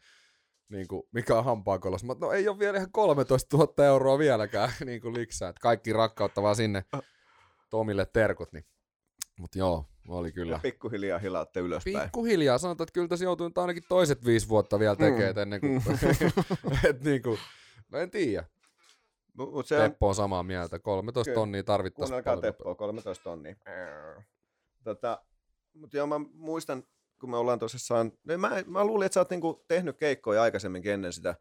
[0.69, 2.05] niin kuin, mikä on hampaakolos.
[2.05, 5.49] Mutta no ei ole vielä ihan 13 000 euroa vieläkään niin kuin liksää.
[5.49, 6.85] Että kaikki rakkautta vaan sinne
[7.71, 8.53] Tomille terkut.
[8.53, 8.65] Niin.
[9.39, 10.53] Mutta joo, oli kyllä.
[10.53, 12.01] Ja pikkuhiljaa hilaatte ylöspäin.
[12.01, 12.59] Pikkuhiljaa.
[12.59, 15.43] Sanotaan, että kyllä tässä joutuu nyt ainakin toiset viisi vuotta vielä tekemään mm.
[15.43, 15.83] ennen kuin...
[16.91, 17.39] et niin kuin,
[17.93, 18.45] no en tiedä.
[19.33, 20.79] Mut se Teppo on samaa mieltä.
[20.79, 21.41] 13 kyllä.
[21.41, 22.25] tonnia tarvittaisiin.
[22.25, 23.57] Kuunnelkaa Teppoa, 13 tonnia.
[24.85, 25.25] Tota,
[25.75, 26.83] mutta joo, mä muistan,
[27.25, 30.93] kun me ollaan tosissaan, niin mä, mä luulin, että sä oot niinku tehnyt keikkoja aikaisemminkin
[30.93, 31.35] ennen sitä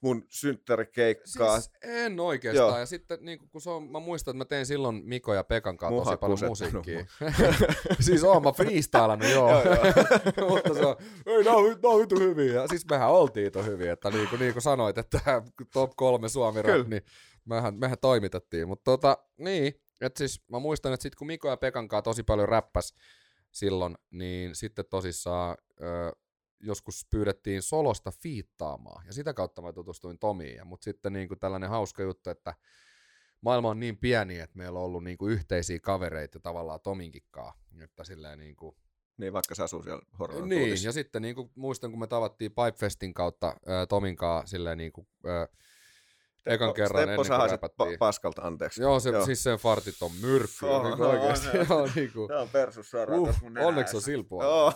[0.00, 1.60] mun synttärikeikkaa.
[1.60, 2.68] Siis en oikeastaan.
[2.68, 2.78] Joo.
[2.78, 5.76] Ja sitten niin kun se on, mä muistan, että mä tein silloin Miko ja Pekan
[5.76, 7.06] kanssa Muha tosi paljon musiikkia.
[8.00, 9.50] siis oon mä freestylannut, joo.
[9.50, 10.48] joo, joo.
[10.50, 10.96] Mutta se on,
[11.26, 12.52] ei, nää on, nää on hyviä.
[12.52, 16.28] Ja siis mehän oltiin to hyviä, että niin kuin, niin kuin sanoit, että top kolme
[16.28, 17.02] Suomi rap, niin
[17.44, 18.68] mehän, mehän toimitettiin.
[18.68, 22.22] Mutta tota, niin, että siis mä muistan, että sit kun Miko ja Pekan kanssa tosi
[22.22, 22.94] paljon räppäs,
[23.52, 26.12] silloin, niin sitten tosissaan ö,
[26.60, 31.70] joskus pyydettiin solosta fiittaamaan, ja sitä kautta mä tutustuin Tomiin, mutta sitten niin kuin tällainen
[31.70, 32.54] hauska juttu, että
[33.40, 38.04] maailma on niin pieni, että meillä on ollut niin kuin yhteisiä kavereita tavallaan Tominkinkaan, että
[38.04, 38.76] silleen niin kuin
[39.16, 40.02] niin, vaikka se asuu siellä
[40.46, 40.88] Niin, tuudissa.
[40.88, 45.08] ja sitten niin kuin, muistan, kun me tavattiin Pipefestin kautta äh, Tominkaa silleen niin kuin,
[45.26, 45.48] äh,
[46.46, 47.94] ekan kerran Steppo ennen kuin räpättiin.
[47.94, 48.82] Pa- paskalta, anteeksi.
[48.82, 49.24] Joo, se, Joo.
[49.24, 50.66] siis sen fartit on myrkky.
[50.66, 51.58] Oh, niin no, oikeasti.
[51.58, 52.28] No, Joo, niin kuin.
[52.28, 54.44] Tämä on persus suoraan uh, mun Onneksi on silpua.
[54.44, 54.72] Joo.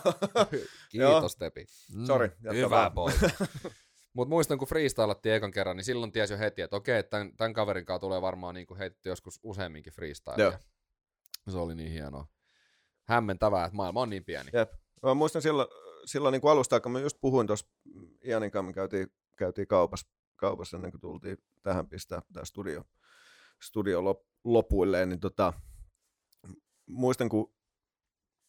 [0.89, 1.65] Kiitos, Tepi.
[1.95, 3.11] Mm, Sori, Hyvä boy.
[4.13, 7.53] Mutta muistan, kun freestylattiin ekan kerran, niin silloin tiesi jo heti, että okei, tämän, tämän
[7.53, 10.59] kaverin kanssa tulee varmaan niin heitetty joskus useamminkin freestyle.
[11.49, 12.27] Se oli niin hienoa.
[13.03, 14.49] Hämmentävää, että maailma on niin pieni.
[14.53, 14.71] Jep.
[15.03, 15.67] Mä muistan silloin,
[16.05, 17.67] silloin niin kuin alusta, kun mä just puhuin tuossa
[18.25, 22.83] Ianin kanssa, me käytiin, käytiin kaupassa, kaupassa ennen kuin tultiin tähän pistää tämä studio,
[23.63, 25.53] studio lop, lopuilleen, niin tota,
[26.85, 27.53] muistan, kun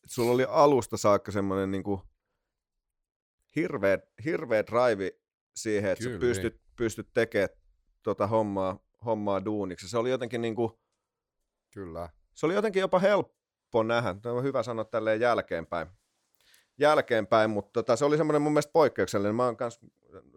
[0.07, 2.01] sulla oli alusta saakka semmoinen niin kuin
[3.57, 5.11] hirveä, hirveä drive
[5.57, 6.73] siihen, että Kyllä, sä pystyt, niin.
[6.77, 7.49] pystyt tekemään
[8.03, 9.88] tota hommaa, hommaa duuniksi.
[9.88, 10.73] Se oli jotenkin niin kuin,
[11.75, 12.09] Kyllä.
[12.35, 14.14] Se oli jotenkin jopa helppo nähdä.
[14.23, 15.88] Tämä on hyvä sanoa tälleen jälkeenpäin
[16.78, 19.34] jälkeenpäin, mutta tota, se oli semmoinen mun mielestä poikkeuksellinen.
[19.34, 19.80] Mä oon kans,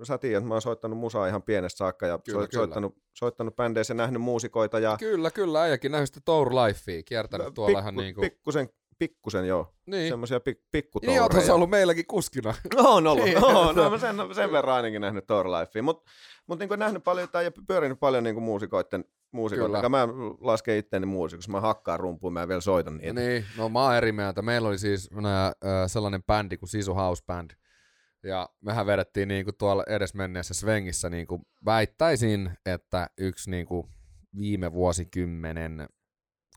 [0.03, 2.61] sä tiedät, mä oon soittanut musaa ihan pienestä saakka ja kyllä, so, kyllä.
[2.61, 4.79] soittanut, soittanut bändeissä, nähnyt muusikoita.
[4.79, 4.97] Ja...
[4.99, 8.29] Kyllä, kyllä, äijäkin nähnyt sitä Tour Lifea, kiertänyt tuolla pikku, ihan niin kuin...
[8.29, 8.69] Pikkusen,
[8.99, 9.73] pikkusen joo.
[9.85, 10.09] Niin.
[10.09, 11.21] Semmoisia pik, pikkutoureja.
[11.21, 12.53] Niin, oothan ollut meilläkin kuskina.
[12.77, 15.83] on ollut, niin, no, no, mä sen, sen verran ainakin nähnyt Tour Lifea.
[15.83, 16.11] Mutta
[16.47, 19.05] mut niin nähnyt paljon tai pyörinyt paljon niin kuin muusikoiden
[19.37, 19.89] muusikoita.
[19.89, 20.07] Mä
[20.41, 23.13] lasken itteeni muusikoksi, mä hakkaan rumpuun, mä vielä soitan niitä.
[23.13, 24.41] Niin, no mä oon eri mieltä.
[24.41, 25.53] Meillä oli siis nää,
[25.87, 27.51] sellainen bändi kuin Sisu House Band.
[28.23, 33.89] Ja mehän vedettiin niinku tuolla edesmenneessä Svengissä, niinku väittäisin, että yksi niinku
[34.39, 35.87] viime vuosikymmenen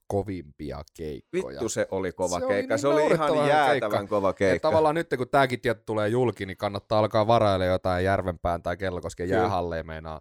[0.06, 1.46] kovimpia keikkoja.
[1.46, 4.06] Vittu se oli kova se keikka, oli niin se oli ihan jäätävän keikka.
[4.06, 4.54] kova keikka.
[4.54, 8.76] Ja tavallaan nyt kun tämäkin tieto tulee julki, niin kannattaa alkaa varailla jotain Järvenpään tai
[8.76, 10.20] Kellokosken jäähalleen meinaa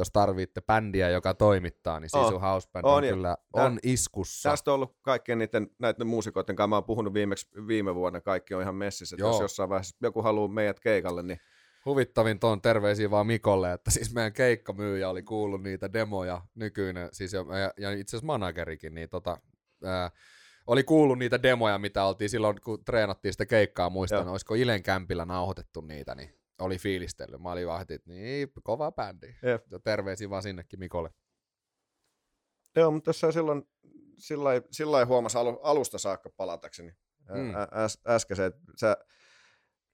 [0.00, 3.78] jos tarvitte bändiä, joka toimittaa, niin Sisu oh, House Band on, on kyllä tää, on
[3.82, 4.50] iskussa.
[4.50, 8.54] Tästä on ollut kaikkien niiden, näiden muusikoiden kanssa, mä oon puhunut viimeksi, viime vuonna, kaikki
[8.54, 11.40] on ihan messissä, että jos jossain vaiheessa joku haluaa meidät keikalle, niin
[11.84, 17.32] Huvittavin tuon terveisiä vaan Mikolle, että siis meidän keikkamyyjä oli kuullut niitä demoja, nykyinen, siis
[17.32, 17.44] ja,
[17.76, 19.38] ja itse asiassa managerikin, niin tota,
[19.84, 20.10] ää,
[20.66, 24.30] oli kuullut niitä demoja, mitä oltiin silloin, kun treenattiin sitä keikkaa, muistan, Joo.
[24.30, 27.42] olisiko Ilen kämpillä nauhoitettu niitä, niin oli fiilistellyt.
[27.42, 29.34] Mä olin vaan että niin, kova bändi.
[29.42, 29.72] Jep.
[29.72, 31.10] Ja terveisiä vaan sinnekin Mikolle.
[32.76, 33.62] Joo, mutta tässä silloin
[34.18, 36.92] sillä sillä huomasi alusta saakka palatakseni
[37.28, 37.54] mm.
[37.72, 38.96] äs, äsken se, että sä,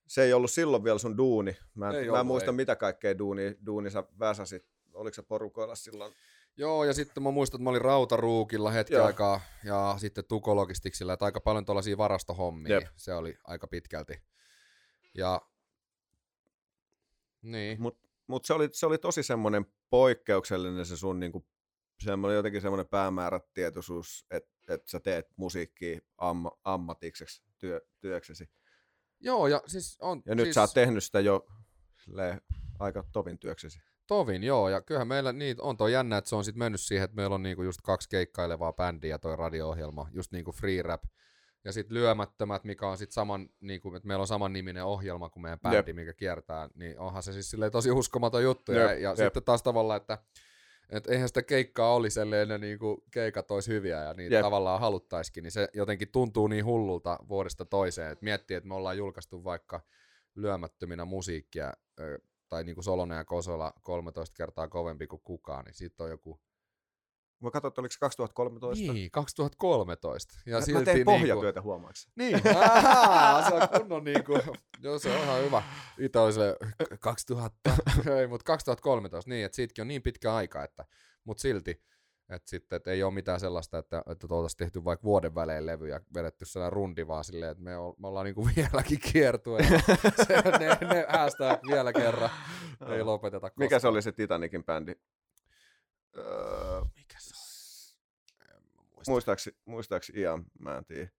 [0.07, 1.57] se ei ollut silloin vielä sun duuni.
[1.75, 2.57] Mä, ei mä ollut, muista, ei.
[2.57, 4.67] mitä kaikkea duuni, duuni sä väsäsit.
[4.95, 6.13] Oliko se porukoilla silloin?
[6.57, 9.07] Joo, ja sitten mä muistan, että mä olin Rautaruukilla hetki Joo.
[9.07, 12.75] aikaa, ja sitten Tukologistiksilla, että aika paljon tuollaisia varastohommia.
[12.75, 12.89] Jep.
[12.97, 14.23] Se oli aika pitkälti.
[15.15, 15.41] Ja
[17.53, 17.83] niin.
[17.83, 21.47] Mutta mut se, oli, se oli tosi semmoinen poikkeuksellinen se sun niinku,
[22.05, 28.49] semmoinen, jotenkin semmoinen päämäärätietoisuus, että et sä teet musiikkia amma, ammatikseksi työ, työksesi.
[29.21, 30.23] Joo, ja siis on...
[30.27, 30.55] Ja nyt siis...
[30.55, 31.47] sä oot tehnyt sitä jo
[32.05, 32.41] silleen,
[32.79, 33.81] aika tovin työksesi.
[34.07, 37.05] Tovin, joo, ja kyllähän meillä niin, on tuo jännä, että se on sitten mennyt siihen,
[37.05, 41.03] että meillä on niinku just kaksi keikkailevaa bändiä toi radio-ohjelma, just niinku free rap,
[41.67, 45.43] ja sitten lyömättömät, mikä on sitten saman, niinku, että meillä on saman niminen ohjelma kuin
[45.43, 45.97] meidän bändi, Jep.
[45.97, 48.83] mikä kiertää, niin onhan se siis tosi uskomaton juttu, Jep.
[48.83, 49.17] ja, ja Jep.
[49.17, 50.19] sitten taas tavallaan, että
[50.91, 54.43] et eihän sitä keikkaa olisi, ellei ne niinku keikat olisi hyviä ja niitä Jep.
[54.43, 58.99] tavallaan haluttaisikin, niin se jotenkin tuntuu niin hullulta vuodesta toiseen, että miettii, että me ollaan
[58.99, 59.81] julkaistu vaikka
[60.35, 61.73] lyömättöminä musiikkia,
[62.49, 66.41] tai niin kuin Solonen ja Kosola 13 kertaa kovempi kuin kukaan, niin siitä on joku
[67.41, 68.93] Mä katsoin, että oliko se 2013?
[68.93, 70.35] Niin, 2013.
[70.47, 72.09] Ja mä, silti mä tein niinku- pohjatyötä, niinku, huomaaks?
[72.17, 74.39] Niin, Ahaa, se on kunnon niinku,
[74.83, 75.63] joo se on ihan hyvä.
[75.99, 76.57] Itse oli se
[77.01, 77.71] 2000,
[78.19, 80.85] ei, mutta 2013, niin, että siitäkin on niin pitkä aika, että,
[81.25, 81.83] mutta silti,
[82.29, 85.89] että sitten et ei ole mitään sellaista, että, että oltaisiin tehty vaikka vuoden välein levy
[85.89, 89.81] ja vedetty sellainen rundi vaan silleen, että me, me ollaan niinku vieläkin kiertueella.
[90.59, 92.31] ne, ne häästää vielä kerran,
[92.89, 93.65] ei lopeteta koskaan.
[93.65, 94.93] Mikä se oli se Titanikin bändi?
[96.17, 96.83] Öö,
[99.09, 99.13] On?
[99.13, 101.11] Muistaakseni, muistaakseni Ian, mä en tiedä.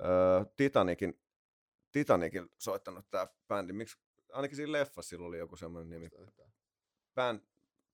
[0.00, 1.20] Öö, Titanikin,
[1.92, 3.72] Titanikin soittanut tämä bändi.
[3.72, 3.98] Miksi,
[4.32, 6.08] ainakin siinä leffassa sillä oli joku semmoinen nimi.
[7.14, 7.40] Band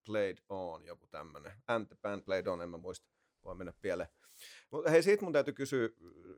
[0.06, 1.52] Played On, joku tämmöinen.
[1.66, 3.08] And the Band Played On, en mä muista.
[3.44, 4.08] Voi mennä pieleen.
[4.70, 5.88] Mutta hei, siitä mun täytyy kysyä,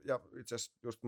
[0.04, 1.02] ja itse asiassa just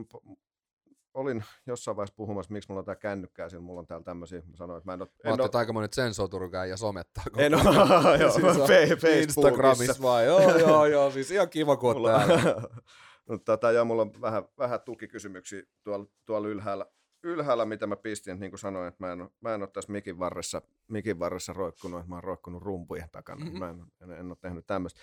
[1.14, 4.56] olin jossain vaiheessa puhumassa, miksi mulla on tää kännykkää, sillä mulla on täällä tämmöisiä, mä
[4.56, 5.08] sanoin, että mä en ole...
[5.08, 7.24] Mä ajattelin, että aika monet sensoturukään ja somettaa.
[7.36, 7.62] En ole,
[8.20, 12.62] joo, siis Instagramissa vai, joo, joo, joo, siis ihan kiva, kun mulla, täällä.
[13.28, 16.86] Mutta tota, joo, mulla on vähän, vähän tukikysymyksiä tuolla, tuolla ylhäällä,
[17.22, 20.18] ylhäällä, mitä mä pistin, niin kuin sanoin, että mä en, mä en ole tässä mikin
[20.18, 23.44] varressa, mikin varressa roikkunut, että mä oon roikkunut rumpujen takana.
[23.44, 23.58] Mm-hmm.
[23.58, 25.00] Mä en, en, en ole tehnyt tämmöistä.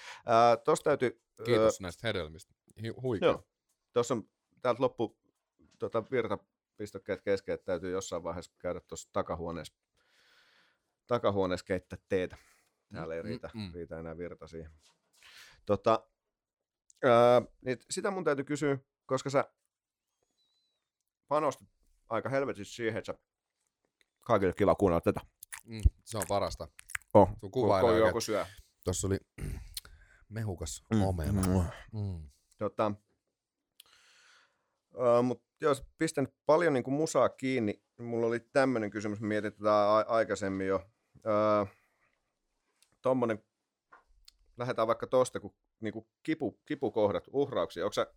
[0.64, 1.22] Tuossa täytyy...
[1.46, 2.54] Kiitos äh, näistä hedelmistä.
[3.02, 3.30] Huikea.
[3.30, 3.44] Joo.
[3.94, 4.24] Tuossa on,
[4.62, 5.18] täältä loppu
[5.80, 9.74] tota, virtapistokkeet kesken, että täytyy jossain vaiheessa käydä tuossa takahuoneessa,
[11.08, 12.38] takahuoneessa keittää teetä.
[12.94, 13.72] Täällä ei mm, riitä, mm, mm.
[13.74, 14.72] riitä enää virta siihen.
[15.66, 16.08] Tota,
[17.04, 19.54] ää, niin sitä mun täytyy kysyä, koska sä
[21.28, 21.70] panostit
[22.10, 23.20] aika helvetissä siihen, että sä
[24.26, 25.22] kaikille kiva kuunnella tätä.
[25.66, 26.68] Mm, se on parasta.
[27.14, 28.46] Oh, Sun kuva ko- joku syö.
[28.84, 29.18] Tuossa oli
[30.30, 31.42] mehukas mm, omena.
[31.42, 31.64] Mm.
[32.00, 32.30] Mm.
[32.58, 32.92] Tota,
[34.94, 39.96] uh, Mutta jos pistän paljon niin kuin musaa kiinni, mulla oli tämmöinen kysymys, mietin tätä
[39.96, 40.90] a- aikaisemmin jo.
[41.26, 41.66] Öö,
[43.02, 43.44] tommonen,
[44.58, 47.86] lähdetään vaikka tosta, kun niin kuin kipu, kipukohdat, uhrauksia.
[47.86, 48.08] Onko sä,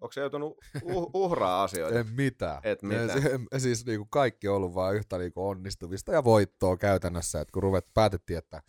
[0.00, 1.98] onko sä joutunut uh, uhraa asioita?
[1.98, 2.60] en mitään.
[2.64, 3.10] Et mitään.
[3.10, 7.40] Se, siis niin kuin kaikki on ollut vaan yhtä niin kuin onnistumista ja voittoa käytännössä,
[7.40, 8.62] että kun ruvet, päätettiin, että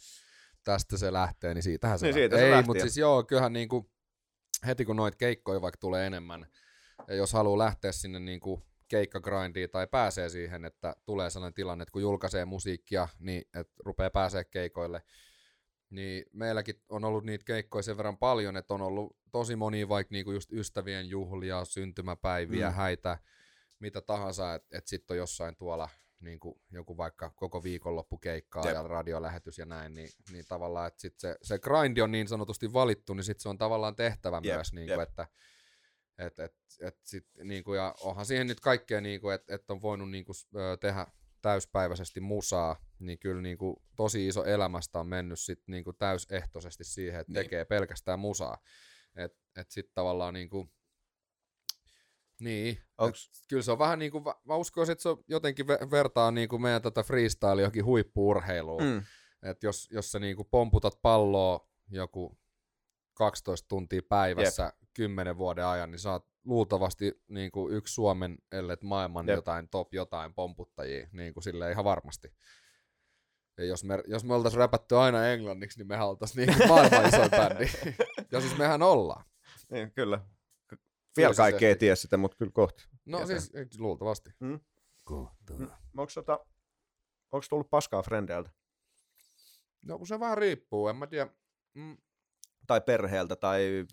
[0.64, 2.40] tästä se lähtee, niin siitähän se niin lähtee.
[2.40, 3.92] Siitä se Ei, mutta siis joo, kyllähän niin kuin,
[4.66, 6.48] heti kun noita keikkoja vaikka tulee enemmän,
[7.10, 11.82] ja jos haluaa lähteä sinne niin kuin keikkagrindiin tai pääsee siihen, että tulee sellainen tilanne,
[11.82, 15.02] että kun julkaisee musiikkia, niin että rupeaa pääsee keikoille,
[15.90, 20.14] niin meilläkin on ollut niitä keikkoja sen verran paljon, että on ollut tosi moni vaikka
[20.14, 22.76] niinku just ystävien juhlia, syntymäpäiviä, mm.
[22.76, 23.18] häitä,
[23.80, 28.74] mitä tahansa, että et sitten on jossain tuolla niin kuin joku vaikka koko viikonloppukeikkaa Jep.
[28.74, 32.74] ja radiolähetys ja näin, niin, niin tavallaan, että sit se, se grindi on niin sanotusti
[32.74, 34.56] valittu, niin sitten se on tavallaan tehtävä Jep.
[34.56, 35.28] myös, niin kuin, että
[36.20, 40.12] et, et, et sit, niinku, ja onhan siihen nyt kaikkea, niinku, että et on voinut
[40.12, 40.32] niinku,
[40.80, 41.08] tehdä
[41.42, 47.34] täyspäiväisesti musaa, niin kyllä niinku, tosi iso elämästä on mennyt sit, niinku, täysehtoisesti siihen, että
[47.34, 47.44] niin.
[47.44, 48.58] tekee pelkästään musaa.
[49.16, 50.70] Et, et sitten tavallaan niinku,
[52.40, 53.32] niin, Onks...
[53.50, 56.62] kyllä se on vähän niin kuin, mä uskoisin, että se on jotenkin vertaa niin kuin
[56.62, 58.84] meidän tätä freestyle johonkin huippuurheiluun.
[58.84, 59.04] Mm.
[59.44, 62.40] Että jos, jos sä niin kuin pomputat palloa joku
[63.14, 64.79] 12 tuntia päivässä Jep.
[64.94, 69.36] 10 vuoden ajan, niin sä oot luultavasti niin kuin yksi Suomen, ellei maailman Jep.
[69.36, 72.34] jotain top jotain pomputtajia, niin kuin sille ihan varmasti.
[73.58, 77.32] Ja jos me, jos me oltaisiin räpätty aina englanniksi, niin me oltaisiin niin maailman isoin
[77.40, 77.66] bändi.
[78.32, 79.26] ja siis mehän ollaan.
[79.72, 80.20] Niin, kyllä.
[81.18, 82.84] Vielä kaikki ei tiedä sitä, mutta kyllä kohta.
[83.06, 84.30] No siis luultavasti.
[84.40, 84.60] Mm.
[85.04, 85.54] Kohta.
[85.54, 85.70] Mm.
[85.98, 86.40] Onko, tota,
[87.32, 88.50] onko tullut paskaa frendeiltä?
[89.86, 91.28] No se vähän riippuu, en mä tiedä.
[91.74, 91.98] Mm.
[92.68, 93.86] Tai perheeltä tai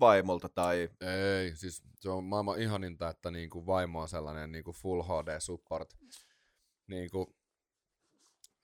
[0.00, 0.88] vaimolta tai...
[1.00, 5.96] Ei, siis se on maailman ihaninta, että niinku vaimo on sellainen niinku full HD support.
[6.86, 7.36] Niinku,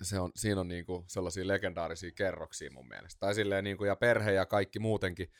[0.02, 3.20] se on, siinä on niinku sellaisia legendaarisia kerroksia mun mielestä.
[3.20, 5.32] Tai silleen niinku, ja perhe ja kaikki muutenkin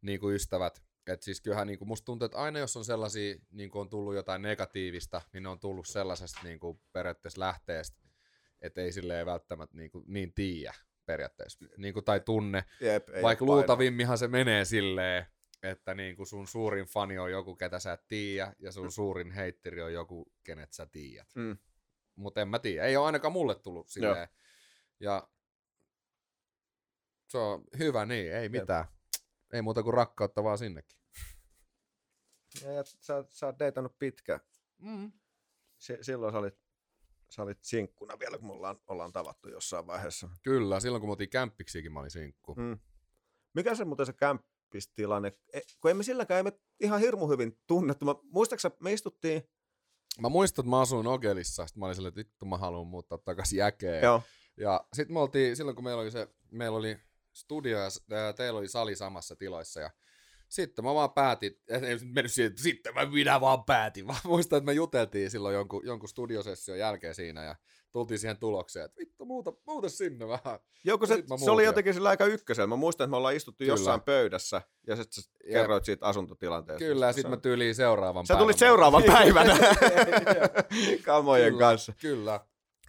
[0.00, 0.82] niinku ystävät.
[1.06, 4.42] Et siis kyllähän niinku, musta tuntuu, että aina jos on sellaisia, niinku on tullut jotain
[4.42, 7.98] negatiivista, niin ne on tullut sellaisesta niinku, periaatteessa lähteestä,
[8.60, 10.74] että ei silleen välttämättä niinku, niin tiedä
[11.06, 11.64] periaatteessa.
[11.76, 12.64] Niinku, tai tunne.
[12.80, 15.26] Jep, Vaikka luultavimminhan se menee silleen,
[15.64, 19.30] että niin kuin sun suurin fani on joku, ketä sä et tiedä, ja sun suurin
[19.30, 21.28] heitteri on joku, kenet sä tiedät.
[21.34, 21.58] Mm.
[22.16, 22.84] mutta en mä tiedä.
[22.86, 24.28] Ei ole ainakaan mulle tullut silleen.
[25.00, 25.14] Joo.
[25.14, 25.28] Ja
[27.28, 28.84] se on hyvä niin, ei mitään.
[29.52, 30.98] Ei muuta kuin rakkautta vaan sinnekin.
[32.62, 34.40] Ja, ja sä, sä oot deitannut pitkään.
[34.78, 35.12] Mm.
[35.78, 36.58] S- silloin sä olit,
[37.30, 40.28] sä olit sinkkuna vielä, kun me ollaan, ollaan tavattu jossain vaiheessa.
[40.42, 42.54] Kyllä, silloin kun me oltiin kämppiksikin, mä olin sinkku.
[42.54, 42.78] Mm.
[43.54, 44.12] Mikä se muuten se
[44.74, 48.04] kämppistilanne, e, kun emme silläkään emme ihan hirmu hyvin tunnettu.
[48.04, 49.42] Mä, muistaaksä, me istuttiin...
[50.20, 53.18] Mä muistan, että mä asuin Ogelissa, sitten mä olin silleen, että vittu mä haluan muuttaa
[53.18, 54.02] takaisin jäkeen.
[54.02, 54.22] Joo.
[54.56, 56.96] Ja sitten me oltiin, silloin kun meillä oli se, meillä oli
[57.32, 59.90] studio ja teillä oli sali samassa tiloissa ja
[60.54, 64.56] sitten mä vaan päätin, ei mennyt siihen, että sitten mä minä vaan päätin, vaan muistan,
[64.56, 67.56] että me juteltiin silloin jonkun, jonkun studiosession jälkeen siinä ja
[67.92, 70.58] tultiin siihen tulokseen, että vittu muuta, muuta sinne vähän.
[70.84, 72.66] Joo, se, se oli jotenkin sillä aika ykkösellä.
[72.66, 73.72] Mä muistan, että me ollaan istuttu Kyllä.
[73.72, 75.60] jossain pöydässä ja sitten sä ja.
[75.60, 76.84] kerroit siitä asuntotilanteesta.
[76.84, 79.58] Kyllä, ja sitten mä tyyliin seuraavan Sä tulit seuraavan päivänä
[81.04, 81.92] kamojen Kyllä, kanssa.
[82.00, 82.40] Kyllä.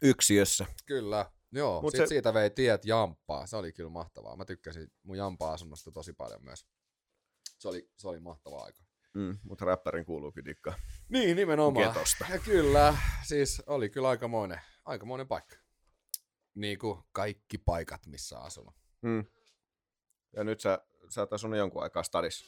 [0.02, 0.66] Yksiössä.
[0.86, 1.26] Kyllä.
[1.52, 2.08] Joo, Mut sit se...
[2.08, 3.48] siitä vei tiet Jampaa.
[3.48, 4.36] Se oli kyllä mahtavaa.
[4.36, 6.66] Mä tykkäsin mun Jampaa-asunnosta tosi paljon myös.
[7.58, 8.84] Se oli, se oli mahtava aika.
[9.14, 10.74] Mm, mutta räppärin kuuluukin dikka.
[11.10, 11.88] Niin, nimenomaan.
[11.88, 12.26] Getosta.
[12.30, 15.56] Ja kyllä, siis oli kyllä aikamoinen, aikamoinen paikka.
[16.56, 18.76] Niin kuin kaikki paikat, missä asunut.
[19.02, 19.26] Mm.
[20.36, 22.46] Ja nyt sä, sä oot asunut jonkun aikaa stadissa.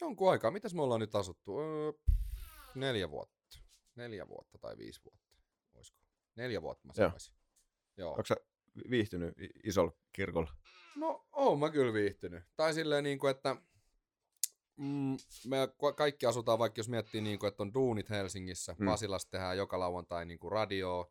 [0.00, 0.50] Jonkun aikaa.
[0.50, 1.60] Mitäs me ollaan nyt asuttu?
[1.60, 1.92] Öö,
[2.74, 3.58] neljä vuotta.
[3.94, 5.36] Neljä vuotta tai viisi vuotta.
[5.74, 5.98] Olisiko?
[6.36, 7.34] Neljä vuotta mä sanoisin.
[7.96, 8.10] Joo.
[8.10, 8.36] Onko sä
[8.90, 10.52] viihtynyt isolla kirkolla?
[10.96, 12.44] No, oon mä kyllä viihtynyt.
[12.56, 13.56] Tai silleen niin kuin, että
[14.76, 15.56] mm, me
[15.96, 18.86] kaikki asutaan, vaikka jos miettii, niin kuin, että on duunit Helsingissä, mm.
[18.86, 21.10] Pasilassa tehdään joka lauantai niin kuin radioa,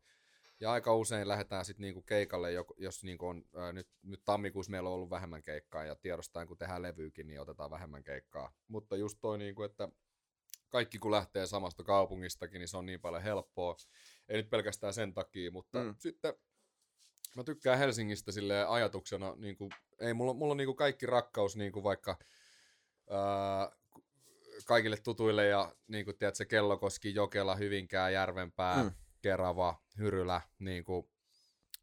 [0.60, 4.88] ja aika usein lähdetään sitten niinku keikalle, jos niinku on, ää, nyt, nyt tammikuussa meillä
[4.88, 8.52] on ollut vähemmän keikkaa ja tiedostaen kun tehdään levyykin, niin otetaan vähemmän keikkaa.
[8.68, 9.88] Mutta just toi, niinku, että
[10.68, 13.76] kaikki kun lähtee samasta kaupungistakin, niin se on niin paljon helppoa.
[14.28, 15.94] Ei nyt pelkästään sen takia, mutta mm.
[15.98, 16.34] sitten
[17.36, 21.56] mä tykkään Helsingistä sille ajatuksena, niin kuin, ei mulla, mulla on niin kuin kaikki rakkaus
[21.56, 22.18] niin kuin vaikka
[24.66, 28.92] kaikille tutuille ja niin kuin, tiedät, se Kellokoski, Jokela, Hyvinkää, Järvenpää, mm.
[29.22, 31.10] Kerava, Hyrylä, niin kuin,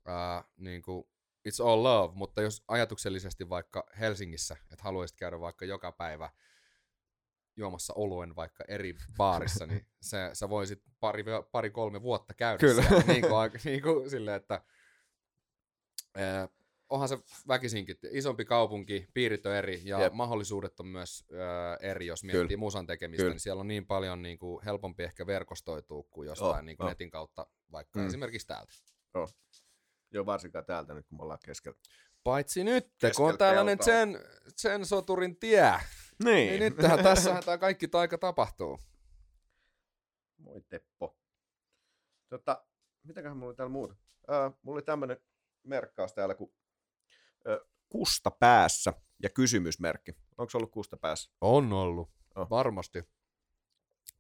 [0.05, 1.03] ää, niin kuin,
[1.49, 6.29] it's all love, mutta jos ajatuksellisesti vaikka Helsingissä, että haluaisit käydä vaikka joka päivä
[7.57, 12.81] juomassa oluen vaikka eri baarissa, niin se, sä voisit pari, pari kolme vuotta käydä Kyllä.
[12.81, 13.03] siellä.
[13.07, 14.62] Niin kuin, niin kuin, silleen, että
[16.17, 16.49] äh,
[16.91, 20.13] onhan se väkisinkin isompi kaupunki, piirit on eri ja Jep.
[20.13, 22.58] mahdollisuudet on myös äh, eri, jos miettii Kyllä.
[22.58, 23.34] musan tekemistä, Kyllä.
[23.34, 26.86] niin siellä on niin paljon niin kuin, helpompi ehkä verkostoitua kuin jostain oh, niin kuin
[26.86, 26.91] oh.
[26.91, 28.08] netin kautta, vaikka mm.
[28.08, 28.73] esimerkiksi täältä.
[29.13, 29.34] Oh.
[30.13, 31.77] Joo, varsinkaan täältä nyt, kun me ollaan keskellä.
[32.23, 34.19] Paitsi nyt, keskellä kun on tällainen sen,
[34.56, 35.73] sen soturin tie.
[36.23, 36.60] Niin.
[36.60, 38.80] niin nythän tässä tämä kaikki taika tapahtuu.
[40.38, 41.17] Moi Teppo.
[42.30, 42.65] Tota,
[43.04, 43.95] mitäköhän mulla oli täällä muuta?
[44.32, 45.17] Äh, mulla oli tämmönen
[45.63, 46.61] merkkaus täällä kuin ö,
[47.89, 50.12] kusta päässä ja kysymysmerkki.
[50.38, 51.32] Onko se ollut kusta päässä?
[51.41, 52.49] On ollut, oh.
[52.49, 53.04] varmasti.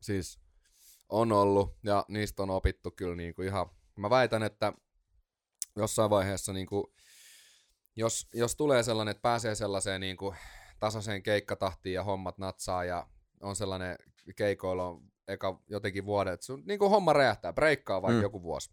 [0.01, 0.39] Siis
[1.09, 4.73] on ollut ja niistä on opittu kyllä niin kuin ihan, mä väitän, että
[5.75, 6.87] jossain vaiheessa niin kuin,
[7.95, 10.35] jos, jos tulee sellainen, että pääsee sellaiseen niin kuin
[10.79, 13.07] tasaiseen keikkatahtiin ja hommat natsaa ja
[13.41, 13.95] on sellainen
[14.35, 18.21] keikoilla on eka jotenkin vuodet, että sun, niin kuin homma räjähtää, breikkaa vaikka mm.
[18.21, 18.71] joku vuosi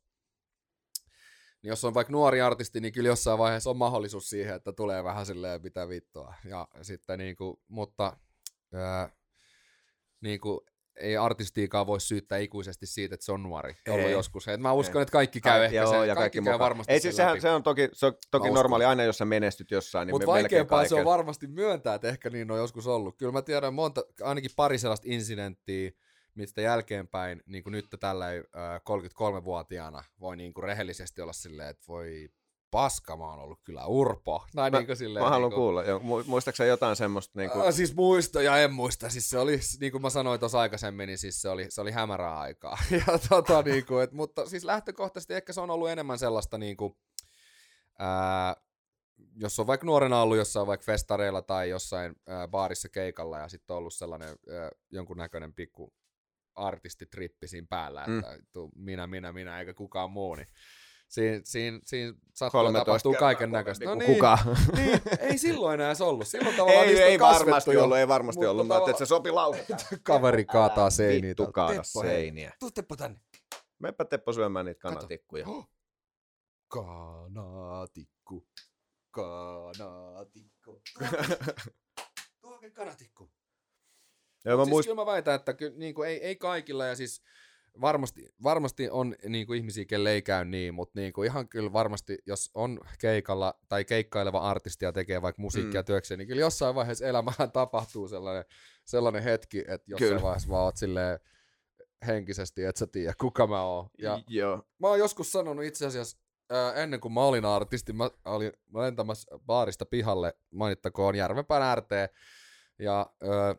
[1.62, 5.04] niin jos on vaikka nuori artisti, niin kyllä jossain vaiheessa on mahdollisuus siihen, että tulee
[5.04, 6.34] vähän silleen mitä vittua.
[6.44, 8.16] Ja sitten niin kuin, mutta
[8.74, 9.10] ää,
[10.20, 10.60] niin kuin,
[10.98, 13.74] ei artistiikaan voi syyttää ikuisesti siitä, että se on nuori.
[13.88, 14.48] Ollut joskus.
[14.48, 15.02] Et mä uskon, ei.
[15.02, 17.50] että kaikki käy ehkä joo, sen, ja kaikki, kaikki käy varmasti ei, siis sehän, se
[17.50, 20.06] on toki, se on toki normaali aina, jos sä menestyt jossain.
[20.06, 23.16] Niin Mutta vaikeampaa se on varmasti myöntää, että ehkä niin on joskus ollut.
[23.18, 25.90] Kyllä mä tiedän monta, ainakin pari sellaista incidenttiä,
[26.38, 31.85] mistä jälkeenpäin niin kuin nyt tällä äh, 33-vuotiaana voi niin kuin rehellisesti olla silleen, että
[31.88, 32.29] voi
[32.70, 34.44] paska, mä oon ollut kyllä urpo.
[34.55, 35.64] Näin mä, niin kuin silleen, mä haluan niin kuin...
[35.64, 35.85] kuulla.
[35.85, 37.38] Jo, muistaaksä jotain semmoista?
[37.38, 37.66] Niin kuin...
[37.66, 39.11] äh, siis muista ja en muista.
[39.11, 41.90] Siis se oli, niin kuin mä sanoin tuossa aikaisemmin, niin siis se oli, se oli
[41.90, 42.79] hämärää aikaa.
[43.07, 46.76] ja, tota, niin kuin, et, mutta siis lähtökohtaisesti ehkä se on ollut enemmän sellaista niin
[46.76, 46.97] kuin,
[47.99, 48.57] ää,
[49.36, 53.74] jos on vaikka nuorena ollut jossain vaikka festareilla tai jossain ää, baarissa keikalla ja sitten
[53.74, 55.93] on ollut sellainen ää, jonkunnäköinen pikku
[56.59, 58.18] artistitrippi siinä päällä, mm.
[58.18, 60.48] että minä, minä, minä, eikä kukaan muu, niin
[61.09, 63.84] siinä, siinä, siinä sattuu tapahtuu kaiken näköistä.
[63.84, 64.38] No niin, kuka?
[64.76, 66.28] niin, ei silloin enää ollut.
[66.28, 68.66] Silloin tavallaan ei, ei varmasti jo, ollut, ei varmasti ollut.
[68.66, 69.76] Mä että se sopi lauhata.
[70.02, 71.28] Kaveri kaataa seiniä.
[71.28, 72.52] Vittu kaada seiniä.
[72.61, 73.20] Tuu Teppo tänne.
[73.78, 75.46] Meppä Teppo syömään niitä kanatikkuja.
[75.46, 75.70] Oh.
[76.68, 78.48] Kanatikku.
[79.11, 80.82] Kanatikku.
[82.40, 83.30] Tuo kanatikku.
[84.45, 84.86] Ja mä siis muist...
[84.86, 87.22] kyllä mä väitän, että ky, niin kuin, ei, ei kaikilla, ja siis
[87.80, 91.72] varmasti, varmasti on niin kuin ihmisiä, kelle ei käy niin, mutta niin kuin ihan kyllä
[91.72, 95.84] varmasti, jos on keikalla tai keikkaileva artisti ja tekee vaikka musiikkia mm.
[95.84, 98.45] työkseen, niin kyllä jossain vaiheessa elämään tapahtuu sellainen,
[98.84, 100.22] sellainen hetki, että jossain kyllä.
[100.22, 101.18] vaiheessa vaan oot silleen
[102.07, 103.91] henkisesti, että sä tiedä, kuka mä oon.
[103.99, 104.62] Ja Joo.
[104.78, 106.18] Mä oon joskus sanonut itse asiassa,
[106.51, 111.91] ää, ennen kuin mä olin artisti, mä olin lentämässä baarista pihalle, mainittakoon Järvenpään RT,
[112.78, 113.57] ja ää,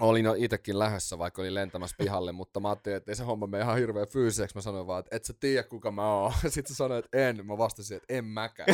[0.00, 3.46] olin jo itsekin lähdössä, vaikka olin lentämässä pihalle, mutta mä ajattelin, että ei se homma
[3.46, 4.56] mene ihan hirveän fyysiseksi.
[4.56, 6.32] Mä sanoin vaan, että et sä tiedä kuka mä oon.
[6.48, 7.46] Sitten sä sanoit, että en.
[7.46, 8.68] Mä vastasin, että en mäkään.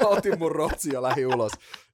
[0.00, 1.52] Mä otin mun rotsi ja lähi ulos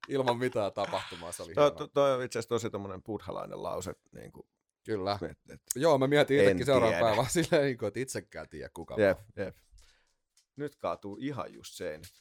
[0.09, 1.33] ilman mitään tapahtumaa.
[1.33, 3.95] Se oli toi, to, toi on itse asiassa tosi tommonen buddhalainen lause.
[4.13, 4.47] Niin kuin,
[4.85, 5.19] Kyllä.
[5.31, 8.97] Et, et, Joo, mä mietin itsekin seuraavan päivän silleen, niin kuin, että itsekään tiedä kuka
[8.99, 9.45] jep, mä.
[9.45, 9.57] Jep.
[10.57, 12.13] Nyt kaatuu ihan just seinät.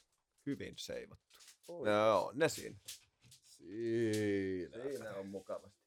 [0.46, 1.38] Hyvin seivattu.
[1.68, 1.88] Oi.
[1.88, 2.76] Joo, ne siinä.
[3.28, 4.82] Siinä.
[4.82, 5.81] Siinä on mukavasti.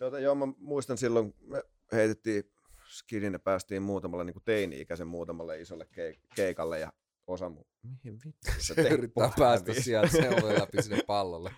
[0.00, 2.44] Tuota, joo, mä muistan silloin, me heitettiin
[2.88, 5.88] skidin ja päästiin muutamalla niin teini-ikäisen muutamalle isolle
[6.34, 6.92] keikalle ja
[7.26, 7.64] osa mu...
[7.82, 11.54] Mihin vittu teet Yrittää päästä sieltä seulojen läpi sinne pallolle.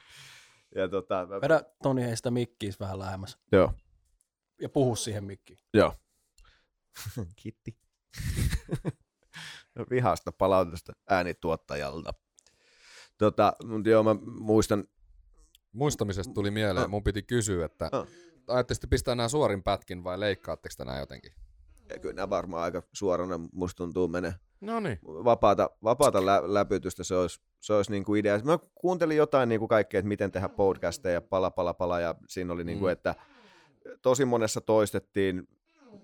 [0.75, 1.41] Ja tota, mä...
[1.41, 3.39] Vedä Toni heistä mikkiis vähän lähemmäs.
[3.53, 3.73] Joo.
[4.61, 5.59] Ja puhu siihen mikkiin.
[5.75, 5.95] Joo.
[7.43, 7.77] Kitti.
[9.75, 12.15] no, vihasta palautusta äänituottajalta.
[13.19, 14.85] Tota, mutta joo, mä muistan...
[15.73, 18.07] Muistamisesta tuli mieleen, mun piti kysyä, että oh
[18.49, 21.33] ajattelitte pistää nämä suorin pätkin vai leikkaatteko nämä jotenkin?
[21.89, 24.35] Ja kyllä nämä varmaan aika suorana musta tuntuu menee.
[24.61, 24.99] No niin.
[25.05, 28.41] Vapaata, vapaata lä- läpytystä se olisi, se olisi niin kuin idea.
[28.45, 32.53] Mä kuuntelin jotain niin kuin kaikkea, että miten tehdä podcasteja, pala, pala, pala, ja siinä
[32.53, 32.93] oli niin kuin, mm.
[32.93, 33.15] että
[34.03, 35.49] tosi monessa toistettiin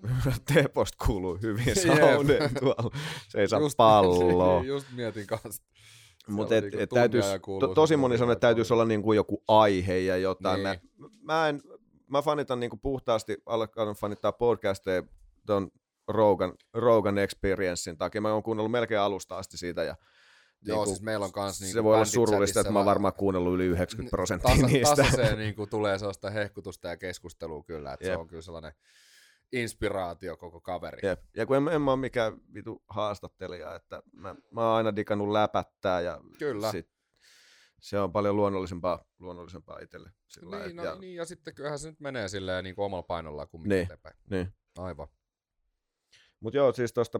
[0.53, 2.97] Tepost kuuluu hyvin sauneen tuolla.
[3.27, 4.63] Se ei saa just, palloa.
[4.73, 5.63] Just mietin kanssa.
[6.27, 6.89] Mutta et, niinku et
[7.59, 10.63] to, tosi moni sanoo, että täytyisi olla niin kuin joku aihe ja jotain.
[10.63, 10.79] Niin.
[10.97, 11.61] Mä, mä en
[12.09, 15.03] mä fanitan niinku puhtaasti, alkanut fanittaa podcasteja
[15.45, 15.71] ton
[16.07, 18.21] Rogan, Rogan Experiencein takia.
[18.21, 19.95] Mä oon kuunnellut melkein alusta asti siitä ja
[20.61, 23.13] Joo, niinku, siis meillä on kans niinku Se voi olla surullista, että mä oon varmaan
[23.13, 24.95] kuunnellut yli 90 prosenttia tasa, niistä.
[24.95, 28.13] Tasa niinku tulee sellaista hehkutusta ja keskustelua kyllä, että Jep.
[28.13, 28.71] se on kyllä sellainen
[29.51, 31.07] inspiraatio koko kaveri.
[31.07, 31.21] Jep.
[31.35, 35.29] Ja kun en, en mä ole mikään vitu haastattelija, että mä, mä oon aina digannut
[35.29, 36.71] läpättää ja kyllä.
[36.71, 36.98] Sit
[37.81, 40.11] se on paljon luonnollisempaa, luonnollisempaa itselle.
[40.27, 40.95] Sillä niin, no, ja...
[40.95, 44.15] niin, ja sitten kyllähän se nyt menee silleen niin kuin omalla painolla kuin niin, eteenpäin.
[44.29, 44.53] Niin.
[44.77, 45.07] Aivan.
[46.39, 47.19] Mutta joo, siis tuosta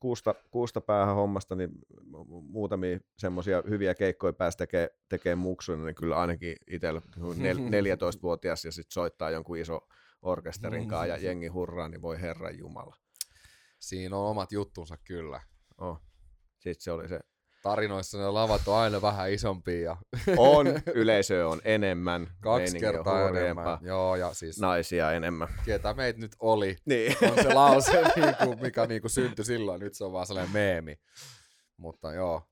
[0.00, 1.70] kuusta, kuusta päähän hommasta, niin
[2.28, 7.02] muutamia semmoisia hyviä keikkoja pääsi tekemään tekee muksuina, niin kyllä ainakin itsellä
[7.36, 9.88] nel, 14-vuotias ja sitten soittaa jonkun iso
[10.22, 12.96] orkesterin kanssa ja jengi hurraa, niin voi herran jumala.
[13.78, 15.40] Siinä on omat juttunsa kyllä.
[15.78, 16.00] Oh.
[16.58, 17.20] Sitten se oli se
[17.66, 19.80] tarinoissa ne lavat on aina vähän isompia.
[19.80, 19.96] Ja...
[20.38, 22.26] On, yleisö on enemmän.
[22.40, 23.78] Kaksi kertaa enemmän.
[23.82, 25.48] Joo, ja siis naisia enemmän.
[25.64, 27.16] Ketä meitä nyt oli, niin.
[27.30, 29.80] on se lause, niinku, mikä niinku syntyi silloin.
[29.80, 31.00] Nyt se on vaan sellainen meemi.
[31.76, 32.42] Mutta joo.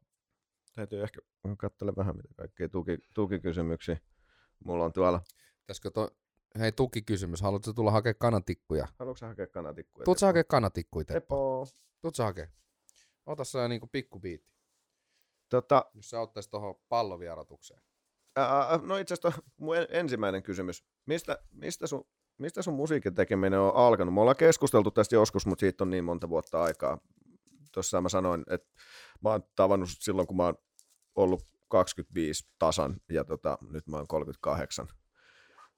[0.74, 1.20] Täytyy ehkä
[1.58, 3.96] katsella vähän mitä kaikkea tuki, tukikysymyksiä.
[4.64, 5.20] Mulla on tuolla.
[5.60, 6.10] Pitäisikö to...
[6.58, 7.42] Hei, tukikysymys.
[7.42, 8.88] Haluatko tulla hakemaan kanatikkuja?
[8.98, 10.04] Haluatko hakea kanatikkuja?
[10.04, 11.66] Tuutko hakemaan kanatikkuja, Teppo?
[12.00, 12.46] Tuutko hakea?
[13.26, 14.53] Ota se niinku pikkubiitti.
[15.48, 17.80] Tota, Jos sä ottaisit tuohon pallovierotukseen.
[18.36, 20.84] Ää, no itse asiassa mun ensimmäinen kysymys.
[21.06, 22.06] Mistä, mistä, sun,
[22.38, 24.14] mistä sun musiikin tekeminen on alkanut?
[24.14, 26.98] Me ollaan keskusteltu tästä joskus, mutta siitä on niin monta vuotta aikaa.
[27.72, 28.72] Tuossa mä sanoin, että
[29.22, 30.54] mä oon tavannut silloin, kun mä oon
[31.14, 34.88] ollut 25 tasan ja tota, nyt mä oon 38.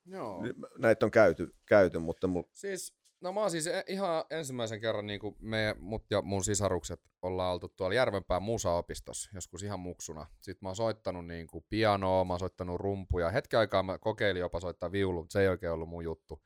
[0.07, 0.43] Joo.
[0.79, 2.27] Näitä on käyty, käyty mutta...
[2.27, 2.43] Mul...
[2.53, 6.45] Siis No mä oon siis e- ihan ensimmäisen kerran niin kuin me, mut ja mun
[6.45, 10.27] sisarukset ollaan oltu tuolla Järvenpään musaopistossa joskus ihan muksuna.
[10.41, 13.31] Sitten mä oon soittanut niin kuin pianoa, mä oon soittanut rumpuja.
[13.31, 16.43] Hetken aikaa mä kokeilin jopa soittaa viulu, mutta se ei oikein ollut mun juttu.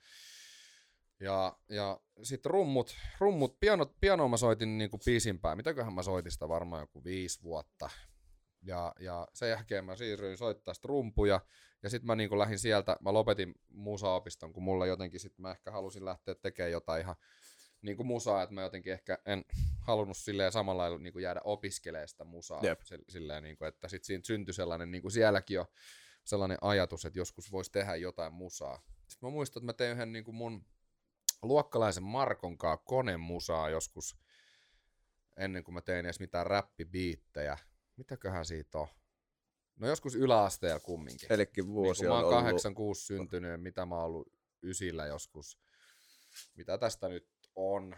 [1.20, 5.56] Ja, ja sitten rummut, rummut piano, pianoa mä soitin niin kuin piisimpään.
[5.56, 7.90] Mitäköhän mä soitin sitä varmaan joku viisi vuotta.
[8.62, 11.40] Ja, ja sen jälkeen mä siirryin soittaa rumpuja.
[11.82, 15.70] Ja sitten mä niin lähdin sieltä, mä lopetin musaopiston, kun mulla jotenkin sitten mä ehkä
[15.70, 17.16] halusin lähteä tekemään jotain ihan
[17.82, 19.44] niin kuin musaa, että mä jotenkin ehkä en
[19.80, 22.60] halunnut silleen samalla lailla niin kuin jäädä opiskelemaan sitä musaa.
[22.64, 22.80] Yep.
[23.08, 25.66] Silleen, niin kuin, että sitten siinä syntyi sellainen, niin kuin sielläkin jo
[26.24, 28.82] sellainen ajatus, että joskus voisi tehdä jotain musaa.
[29.06, 30.66] Sitten mä muistan, että mä tein yhden niin kuin mun
[31.42, 34.16] luokkalaisen Markon kanssa konemusaa joskus
[35.36, 37.58] ennen kuin mä tein edes mitään räppibiittejä.
[38.00, 38.88] Mitäköhän siitä on?
[39.76, 41.32] No joskus yläasteella kumminkin.
[41.32, 44.32] Elikin vuosi niin, on mä oon 86 syntynyt, mitä mä oon ollut
[44.62, 45.58] ysillä joskus.
[46.56, 47.96] Mitä tästä nyt on?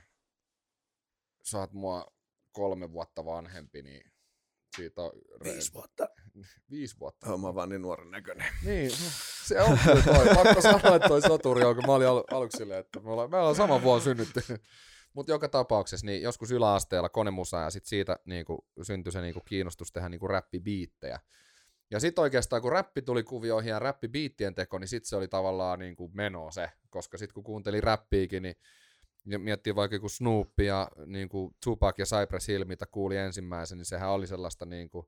[1.44, 2.06] Sä oot mua
[2.52, 4.12] kolme vuotta vanhempi, niin
[4.76, 5.12] Siitä on
[5.44, 6.08] Viisi vuotta.
[6.70, 7.26] Viisi vuotta.
[7.26, 8.52] Mä oon vaan niin nuoren näköinen.
[8.64, 8.90] Niin,
[9.46, 10.34] se on kyllä toi.
[10.34, 13.30] Pakko sanoa, että toi soturi on, kun mä olin al- aluksi silleen, että me ollaan,
[13.30, 14.40] me ollaan sama vuonna synnytty.
[15.12, 19.92] Mutta joka tapauksessa, niin joskus yläasteella konemusa ja sit siitä niinku, syntyi se niinku, kiinnostus
[19.92, 21.20] tehdä niinku, räppibiittejä.
[21.90, 25.78] Ja sitten oikeastaan kun räppi tuli kuvioihin ja räppibiittien teko, niin sitten se oli tavallaan
[25.78, 26.70] niinku, meno se.
[26.90, 28.56] Koska sitten kun kuuntelin räppiikin, niin
[29.24, 33.86] miettii vaikka kun Snoop ja niin kuin Tupac ja Cypress Hill, mitä kuuli ensimmäisen, niin
[33.86, 35.06] sehän oli sellaista niin kuin,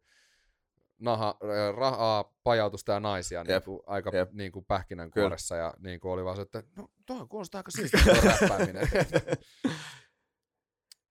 [1.04, 1.36] naha,
[1.76, 4.32] rahaa, pajautusta ja naisia niin kuin, aika yep.
[4.32, 5.56] niin kuin pähkinänkuoressa.
[5.56, 8.88] Ja niin kuin oli vaan se, että no tuo kuulostaa aika siistiä tuo räppääminen.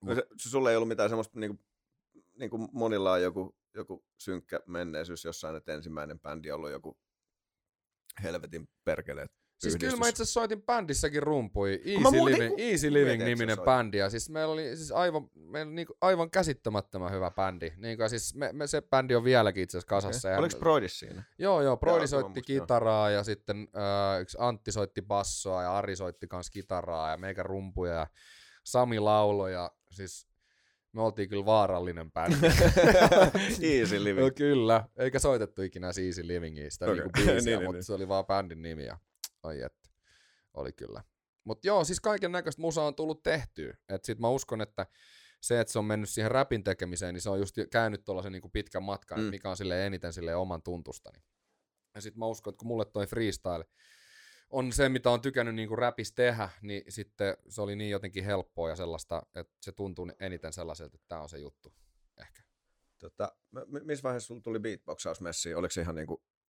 [0.02, 1.66] no, se, sulla ei ollut mitään semmoista, niin kuin,
[2.40, 6.98] niin kuin monilla on joku, joku synkkä menneisyys jossain, että ensimmäinen bändi on ollut joku
[8.24, 9.32] helvetin perkeleet
[9.64, 11.82] Siis kyllä mä itse soitin bändissäkin rumpui.
[11.86, 13.98] Easy Living, niinku, Easy Living niminen bändi.
[13.98, 17.72] Ja siis meillä oli siis aivan, meillä oli niinku aivan käsittämättömän hyvä bändi.
[17.78, 20.30] Niin kuin, siis me, me, se bändi on vieläkin itse asiassa kasassa.
[20.30, 20.40] Okay.
[20.40, 21.24] Oliko Broidis siinä?
[21.38, 21.78] Joo, joo.
[21.78, 23.18] Broidi soitti musta, kitaraa joo.
[23.18, 27.94] ja sitten äh, yksi Antti soitti bassoa ja Ari soitti kans kitaraa ja meikä rumpuja
[27.94, 28.08] ja
[28.64, 30.28] Sami laulo ja siis
[30.94, 32.36] me oltiin kyllä vaarallinen bändi.
[33.72, 34.26] easy Living.
[34.26, 36.96] no, kyllä, eikä soitettu ikinä Easy Livingistä okay.
[36.96, 37.84] niinku biisiä, niin, niin, mutta niin.
[37.84, 38.86] se oli vaan bändin nimi.
[38.86, 38.98] Ja
[39.44, 39.90] Ai että,
[40.54, 41.04] oli kyllä.
[41.44, 43.78] Mutta joo, siis kaiken näköistä musaa on tullut tehtyä.
[43.90, 44.86] Et sit mä uskon, että
[45.42, 48.52] se, että se on mennyt siihen rapin tekemiseen, niin se on just käynyt tuollaisen niin
[48.54, 49.26] pitkän matkan, mm.
[49.26, 51.24] mikä on sille eniten sille oman tuntustani.
[51.96, 53.66] Ja sitten mä uskon, että kun mulle toi freestyle
[54.50, 58.70] on se, mitä on tykännyt niin rapis tehdä, niin sitten se oli niin jotenkin helppoa
[58.70, 61.74] ja sellaista, että se tuntuu eniten sellaiselta, että tämä on se juttu.
[62.22, 62.44] Ehkä.
[63.00, 63.36] Tota,
[63.84, 65.54] missä vaiheessa sulla tuli beatboxausmessi?
[65.54, 66.08] Oliko se ihan niin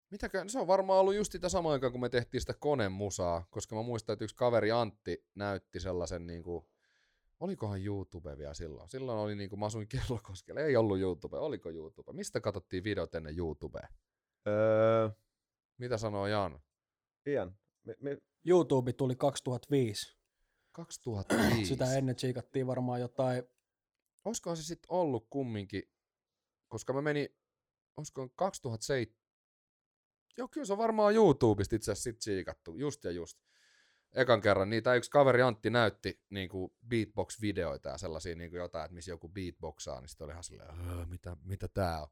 [0.10, 3.47] kuin Mitäkään, se on varmaan ollut just sitä samaan aikaan, kun me tehtiin sitä konemusaa,
[3.49, 6.66] koska mä muistan, että yksi kaveri Antti näytti sellaisen niin kuin,
[7.39, 8.89] olikohan YouTube vielä silloin?
[8.89, 12.14] Silloin oli niin kuin, mä asuin Kellokoskella, ei ollut YouTube, oliko YouTube?
[12.14, 13.88] Mistä katsottiin videot ennen YouTubea?
[14.47, 15.10] Öö...
[15.78, 16.62] Mitä sanoo Jan?
[17.28, 17.58] Ian.
[17.84, 18.18] Me, me...
[18.45, 20.18] YouTube tuli 2005.
[20.72, 21.66] 2005?
[21.66, 23.43] Sitä ennen tsiikattiin varmaan jotain.
[24.26, 25.84] Olisikohan se sitten ollut kumminkin,
[26.68, 27.30] koska mä menin,
[27.97, 29.26] olisiko 2007,
[30.38, 33.39] Joo, kyllä se on varmaan YouTubesta itse asiassa sit siikattu, just ja just.
[34.13, 38.85] Ekan kerran niitä yksi kaveri Antti näytti niin kuin beatbox-videoita ja sellaisia niin kuin jotain,
[38.85, 42.07] että missä joku beatboxaa, niin sitten oli ihan silleen, mitä, mitä tää on.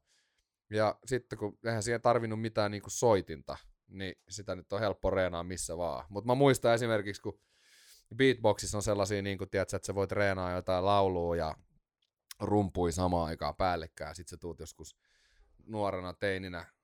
[0.70, 3.56] Ja sitten kun eihän siihen tarvinnut mitään niin kuin soitinta,
[3.88, 6.04] niin sitä nyt on helppo reenaa missä vaan.
[6.08, 7.40] Mutta mä muistan esimerkiksi, kun
[8.16, 11.54] beatboxissa on sellaisia, niin kuin, tiedätkö, että sä voit reenaa jotain laulua ja
[12.40, 14.96] rumpui samaan aikaan päällekkäin, sitten sä tuut joskus
[15.66, 16.75] nuorena teininä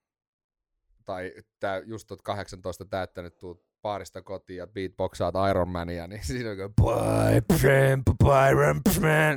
[1.04, 6.50] tai tää, just tuot 18 täyttänyt tuut paarista kotiin ja beatboxaat Iron Mania, niin siinä
[6.50, 6.74] on kuin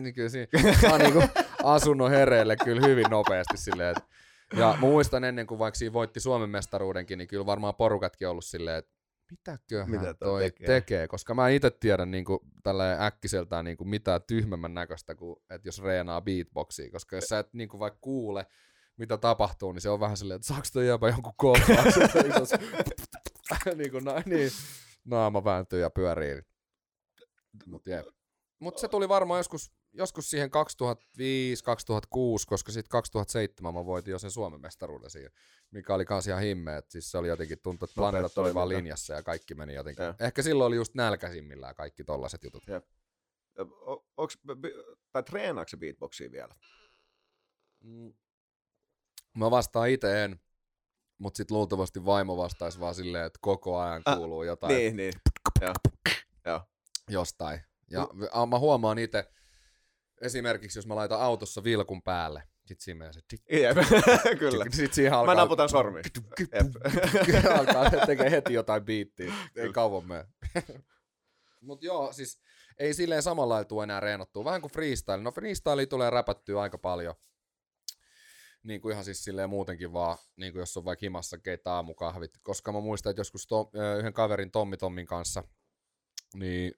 [0.03, 0.47] niin kyllä siinä
[0.93, 1.29] on niin kuin
[1.63, 4.15] asunnon hereille kyllä hyvin nopeasti silleen, että
[4.53, 8.45] ja mä muistan ennen kuin vaikka siinä voitti Suomen mestaruudenkin, niin kyllä varmaan porukatkin ollut
[8.45, 8.91] silleen, että
[9.31, 10.67] mitäköhän Mitä toi tekee?
[10.67, 11.07] tekee?
[11.07, 12.39] Koska mä itse tiedän niin kuin,
[12.99, 17.53] äkkiseltään niin kuin, mitään tyhmemmän näköistä kuin, että jos reenaa beatboxia, koska jos sä et
[17.53, 18.45] niin kuin, vaikka kuule,
[18.97, 22.09] mitä tapahtuu, niin se on vähän silleen, että saako toi jäbä jonkun kohtauksen,
[23.77, 24.51] niin kuin na, niin,
[25.05, 26.41] naama vääntyy ja pyörii.
[27.65, 27.89] Mutta
[28.59, 30.51] Mut se tuli varmaan joskus, joskus siihen 2005-2006,
[32.47, 35.31] koska sitten 2007 mä voitin jo sen Suomen mestaruuden siihen,
[35.71, 36.81] mikä oli kans ihan himmeä.
[36.89, 40.05] Siis se oli jotenkin tuntuu, että planeetat oli vaan linjassa ja kaikki meni jotenkin.
[40.05, 40.15] Ja.
[40.19, 42.63] Ehkä silloin oli just nälkäisimmillään kaikki tollaset jutut.
[42.67, 42.81] Ja.
[44.17, 44.37] Onks,
[45.11, 46.55] tai treenaako se beatboxia vielä?
[47.83, 48.13] Mm,
[49.35, 50.39] Mä vastaan itse en,
[51.17, 54.75] mutta sitten luultavasti vaimo vastaisi vaan silleen, että koko ajan kuuluu ah, jotain.
[54.75, 55.13] Niin, niin.
[55.61, 55.73] Joo.
[56.45, 56.61] Joo.
[57.09, 57.59] Jostain.
[57.91, 58.45] Ja no.
[58.45, 59.29] mä huomaan itse,
[60.21, 63.21] esimerkiksi jos mä laitan autossa vilkun päälle, sit siinä menee se...
[63.51, 63.77] Jep,
[64.39, 64.65] kyllä.
[64.71, 65.35] Sit siihen alkaa...
[65.35, 66.01] Mä naputan sormi.
[67.59, 69.33] alkaa tekee heti jotain biittiä.
[69.55, 70.25] Ei kauan mene.
[71.61, 72.41] Mut joo, siis
[72.79, 74.45] ei silleen samalla tule enää reenattua.
[74.45, 75.17] Vähän kuin freestyle.
[75.17, 77.15] No freestyle tulee räpättyä aika paljon
[78.65, 82.31] niin kuin ihan siis silleen muutenkin vaan, niin kuin jos on vaikka himassa keitä aamukahvit,
[82.43, 85.43] koska mä muistan, että joskus to, yhden kaverin Tommi Tommin kanssa,
[86.33, 86.71] niin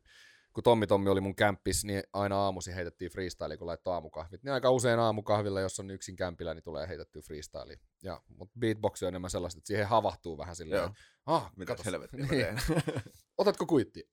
[0.53, 4.43] kun Tommi Tommi oli mun kämppis, niin aina aamusi heitettiin freestyle, kun laittoi aamukahvit.
[4.43, 7.77] Niin aika usein aamukahvilla, jos on yksin kämpillä, niin tulee heitettyä freestyle.
[8.03, 10.81] Ja, mutta beatbox on enemmän sellaista, että siihen havahtuu vähän silleen.
[10.81, 10.93] Joo.
[11.25, 12.61] Ah, Mitä helvettiä niin.
[13.37, 14.09] Otatko kuitti?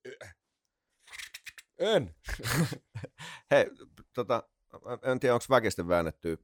[1.77, 2.15] En.
[3.51, 3.65] Hei,
[4.13, 4.43] tota,
[5.03, 6.37] en tiedä, onko väkisten väännetty.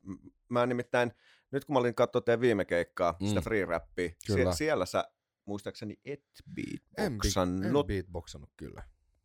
[0.49, 1.11] Mä nimittäin,
[1.51, 3.27] nyt kun mä olin katsoa teidän viime keikkaa, mm.
[3.27, 5.03] sitä free rappia, sie- siellä sä
[5.45, 6.23] muistaakseni et
[6.55, 7.65] beatboxannut.
[7.65, 8.84] En, en beatboxannut kyllä.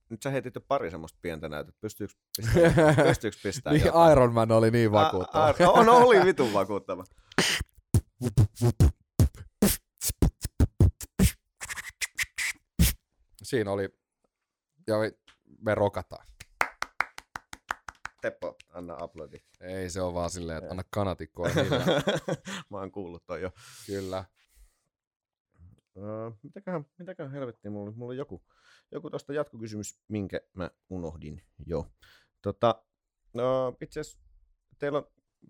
[0.09, 1.81] nyt sä heitit jo pari semmoista pientä näytöt.
[1.81, 5.47] Pystyykö pistämään, pystyykö pistämään niin Iron Man oli niin vakuuttava.
[5.47, 7.05] A, a, on, oli vitun vakuuttava.
[13.43, 13.89] Siinä oli,
[14.87, 14.97] ja
[15.61, 16.27] me rokataan.
[18.27, 19.37] Teppo, anna aplodi.
[19.61, 21.49] Ei, se on vaan silleen, että anna kanatikkoa.
[22.71, 23.51] Mä oon kuullut toi jo.
[23.87, 24.25] Kyllä.
[25.95, 28.43] Uh, mitäköhän, mitäköhän helvettiä, mulla, mulla oli joku,
[28.93, 31.87] joku tuosta jatkokysymys, minkä mä unohdin jo.
[32.43, 32.85] Tota,
[33.35, 34.19] no, itse asiassa
[34.79, 35.07] teillä on,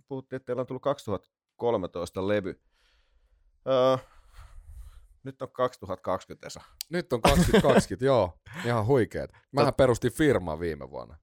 [0.08, 2.62] puhuttiin, että teillä on tullut 2013 levy.
[3.66, 4.00] Uh,
[5.22, 6.60] nyt on 2020 Esa.
[6.90, 8.38] Nyt on 2020, joo.
[8.64, 9.32] Ihan huikeet.
[9.52, 11.16] Mähän perustin firman viime vuonna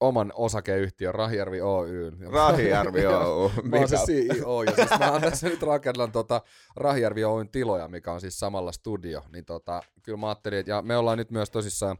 [0.00, 2.12] oman osakeyhtiön Rahjärvi Oy.
[2.32, 3.50] Rahjärvi Oy.
[3.62, 6.40] mä oon se CEO ja siis mä tässä nyt rakennan tota
[6.76, 9.22] Rahjärvi Oyn tiloja, mikä on siis samalla studio.
[9.32, 11.98] Niin tota, kyllä mä ajattelin, että ja me ollaan nyt myös tosissaan,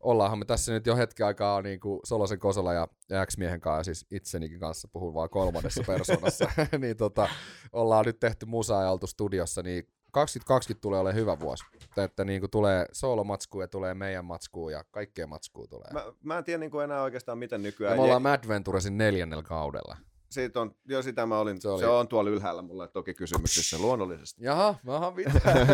[0.00, 3.84] ollaanhan me tässä nyt jo hetki aikaa niin kuin Solosen Kosola ja, ja X-miehen kanssa,
[3.84, 7.28] siis itsenikin kanssa puhun vaan kolmannessa persoonassa, niin tota,
[7.72, 11.64] ollaan nyt tehty musaa ja oltu studiossa, niin 2020 tulee olemaan hyvä vuosi.
[11.96, 15.88] Että niin kuin tulee soolomatskua ja tulee meidän matskua ja kaikkea matskua tulee.
[15.92, 17.92] Mä, mä en tiedä niin kuin enää oikeastaan miten nykyään.
[17.92, 19.96] Ja me ollaan Mad Venturesin neljännellä kaudella.
[20.30, 21.80] Siitä on, jo sitä mä olin, se, oli...
[21.80, 24.44] se on tuolla ylhäällä mulle toki kysymyksissä luonnollisesti.
[24.44, 25.66] Jaha, mä mitään.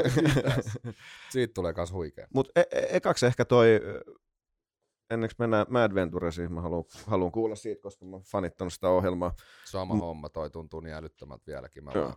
[1.32, 2.26] Siitä tulee kas huikea.
[2.34, 3.80] Mutta e- e- ekaksi ehkä toi
[5.12, 9.34] enneksi mennään Mad Venturesiin, mä haluan, haluan kuulla siitä, koska mä oon fanittanut sitä ohjelmaa.
[9.64, 12.14] Sama M- homma, toi tuntuu niin älyttömältä vieläkin, mä vaan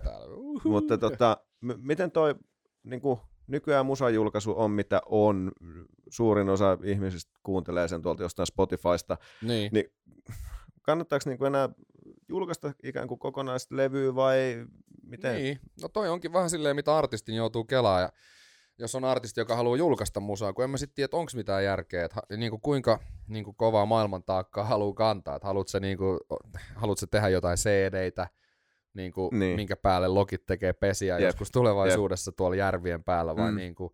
[0.00, 0.26] täällä.
[0.36, 0.68] Uhuhu.
[0.70, 2.34] Mutta tota, m- miten toi
[2.82, 5.52] niin kuin, nykyään musajulkaisu on mitä on,
[6.10, 9.84] suurin osa ihmisistä kuuntelee sen tuolta jostain Spotifysta, niin, niin
[10.82, 11.68] kannattaako niin kuin enää
[12.28, 14.66] julkaista ikään kuin kokonaista levyä vai
[15.02, 15.34] miten?
[15.34, 18.12] Niin, no toi onkin vähän silleen, mitä artistin joutuu kelaa ja
[18.78, 21.64] jos on artisti, joka haluaa julkaista musaa, kun en mä sitten tiedä, että onko mitään
[21.64, 22.98] järkeä, että niin kuin kuinka
[23.28, 26.20] niin kuin kovaa maailman taakkaa haluaa kantaa, että haluatko niin kuin,
[26.74, 28.26] haluatko tehdä jotain CD-tä,
[28.94, 29.56] niin kuin, niin.
[29.56, 31.24] minkä päälle logit tekee pesiä Jep.
[31.26, 32.36] joskus tulevaisuudessa Jep.
[32.36, 33.56] tuolla järvien päällä, vai mm.
[33.56, 33.92] niin kuin,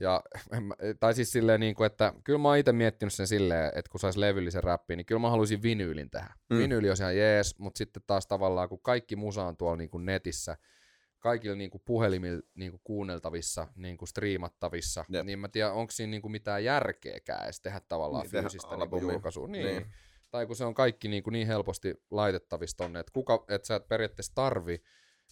[0.00, 0.22] ja,
[1.00, 4.00] tai siis silleen, niin kuin, että kyllä mä oon itse miettinyt sen silleen, että kun
[4.00, 6.34] saisi levyllisen räppiin, niin kyllä mä haluaisin vinyylin tehdä.
[6.50, 6.58] Mm.
[6.58, 10.04] Vinyyli on ihan jees, mutta sitten taas tavallaan, kun kaikki musa on tuolla niin kuin
[10.04, 10.56] netissä,
[11.20, 15.26] kaikilla niinku puhelimilla niinku kuunneltavissa, niinku striimattavissa, Jep.
[15.26, 19.48] niin mä tiedän, onko siinä niinku mitään järkeäkään edes tehdä tavallaan niin, fyysistä niinku julkaisua.
[19.48, 19.66] Niin.
[19.66, 19.86] niin.
[20.30, 23.88] Tai kun se on kaikki niinku niin helposti laitettavissa tonne, että kuka, et sä et
[23.88, 24.82] periaatteessa tarvi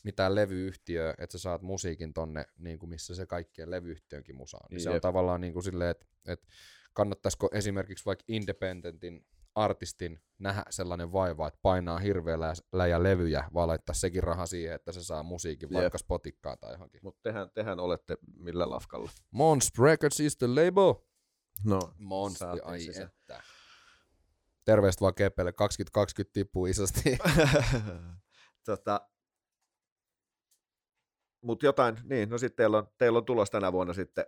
[0.04, 4.68] mitään levyyhtiöä, että sä saat musiikin tonne, niin kuin missä se kaikkien levyyhtiönkin musa on.
[4.70, 6.46] Niin se on tavallaan niin kuin silleen, että, että
[6.92, 9.26] kannattaisiko esimerkiksi vaikka Independentin
[9.58, 14.92] artistin nähdä sellainen vaiva, että painaa hirveällä läjä levyjä, vaan laittaa sekin raha siihen, että
[14.92, 15.80] se saa musiikin Jep.
[15.80, 17.00] vaikka Spotikkaan tai johonkin.
[17.02, 19.10] Mutta tehän, tehän olette millä lafkalla?
[19.30, 20.94] Monst Records is the label.
[21.64, 23.02] No, Monst, ai sisä.
[23.02, 23.42] että.
[24.64, 27.18] Terveistä vaan Kepelle, 2020 tippuu isosti.
[28.66, 29.00] tota,
[31.40, 34.24] mutta jotain, niin, no sitten teillä on, teillä on tulos tänä vuonna sitten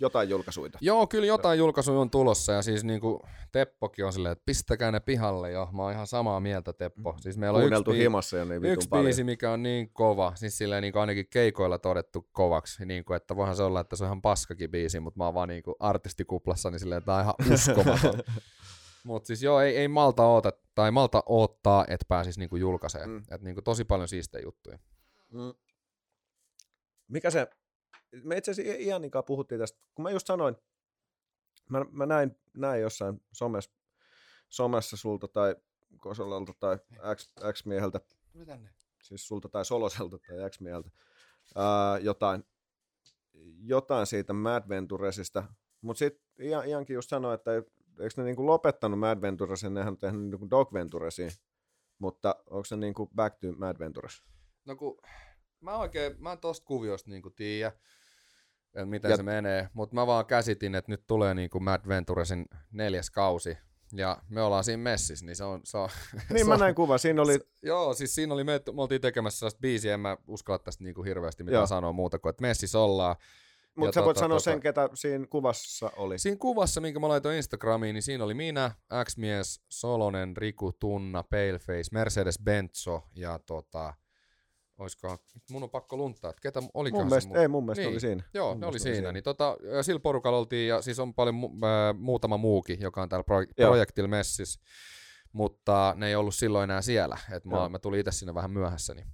[0.00, 0.78] jotain julkaisuita.
[0.80, 3.20] Joo, kyllä jotain julkaisuja on tulossa ja siis niin kuin
[3.52, 5.68] Teppokin on silleen, että pistäkää ne pihalle jo.
[5.72, 7.12] Mä oon ihan samaa mieltä Teppo.
[7.12, 7.18] Mm.
[7.18, 9.04] Siis meillä on yksi, himassa jo niin yksi paljon.
[9.04, 13.16] biisi, mikä on niin kova, siis silleen niin kuin ainakin keikoilla todettu kovaksi, niin kuin,
[13.16, 15.62] että voihan se olla, että se on ihan paskakin biisi, mutta mä oon vaan niin
[15.62, 18.22] kuin artistikuplassa, niin silleen, että tää on ihan uskomaton.
[19.04, 23.10] Mutta siis joo, ei, ei malta oota, tai malta odottaa, että pääsis niinku julkaiseen.
[23.10, 23.22] Mm.
[23.30, 24.78] Et niinku tosi paljon siistejä juttuja.
[25.32, 25.54] Mm.
[27.08, 27.48] Mikä se
[28.24, 30.56] me itse asiassa Ianinkaan puhuttiin tästä, kun mä just sanoin,
[31.70, 33.70] mä, mä näin, näin jossain somessa,
[34.48, 35.56] somessa sulta tai
[36.00, 36.78] Kosolalta tai
[37.16, 38.00] X, X-mieheltä,
[39.02, 40.90] siis sulta tai Soloselta tai X-mieheltä,
[41.54, 42.44] ää, jotain,
[43.62, 45.44] jotain siitä Mad Venturesista,
[45.80, 47.54] mutta sitten Iankin just sanoi, että
[48.00, 51.30] eikö ne niinku lopettanut Mad Venturesin, nehän on tehnyt niinku Dog Venturesin,
[51.98, 54.22] mutta onko se niinku Back to Mad Ventures?
[54.64, 54.98] No kun
[55.70, 57.72] mä oikein, mä en tosta kuviosta niinku tiedä,
[58.66, 59.16] että miten ja...
[59.16, 63.58] se menee, mutta mä vaan käsitin, että nyt tulee niinku Mad Venturesin neljäs kausi,
[63.92, 65.60] ja me ollaan siinä messissä, niin se on...
[65.64, 65.88] Se on
[66.30, 67.32] niin se mä näin kuva, siinä oli...
[67.32, 70.84] Se, joo, siis siinä oli, me, me oltiin tekemässä sellaista biisiä, en mä uskalla tästä
[70.84, 73.16] niinku hirveästi mitään sanoa muuta kuin, että messissä ollaan.
[73.76, 76.18] Mutta sä tota, voit sanoa tota, sen, ketä siinä kuvassa oli.
[76.18, 78.70] Siinä kuvassa, minkä mä laitoin Instagramiin, niin siinä oli minä,
[79.04, 83.94] X-mies, Solonen, Riku, Tunna, Paleface, Mercedes Benzo ja tota,
[84.78, 85.18] olisiko,
[85.50, 87.38] mun on pakko luntaa, että ketä olikaan mun mielestä, mun...
[87.38, 88.22] Ei, mun mielestä niin, oli siinä.
[88.34, 88.96] Joo, mun ne oli siinä.
[88.96, 89.12] siinä.
[89.12, 93.08] Niin tota, sillä porukalla oltiin, ja siis on paljon mu- äh, muutama muukin, joka on
[93.08, 94.60] täällä pro- projektilla messissä,
[95.32, 97.18] mutta ne ei ollut silloin enää siellä.
[97.32, 99.06] Et mä, mä tulin itse sinne vähän myöhässä, niin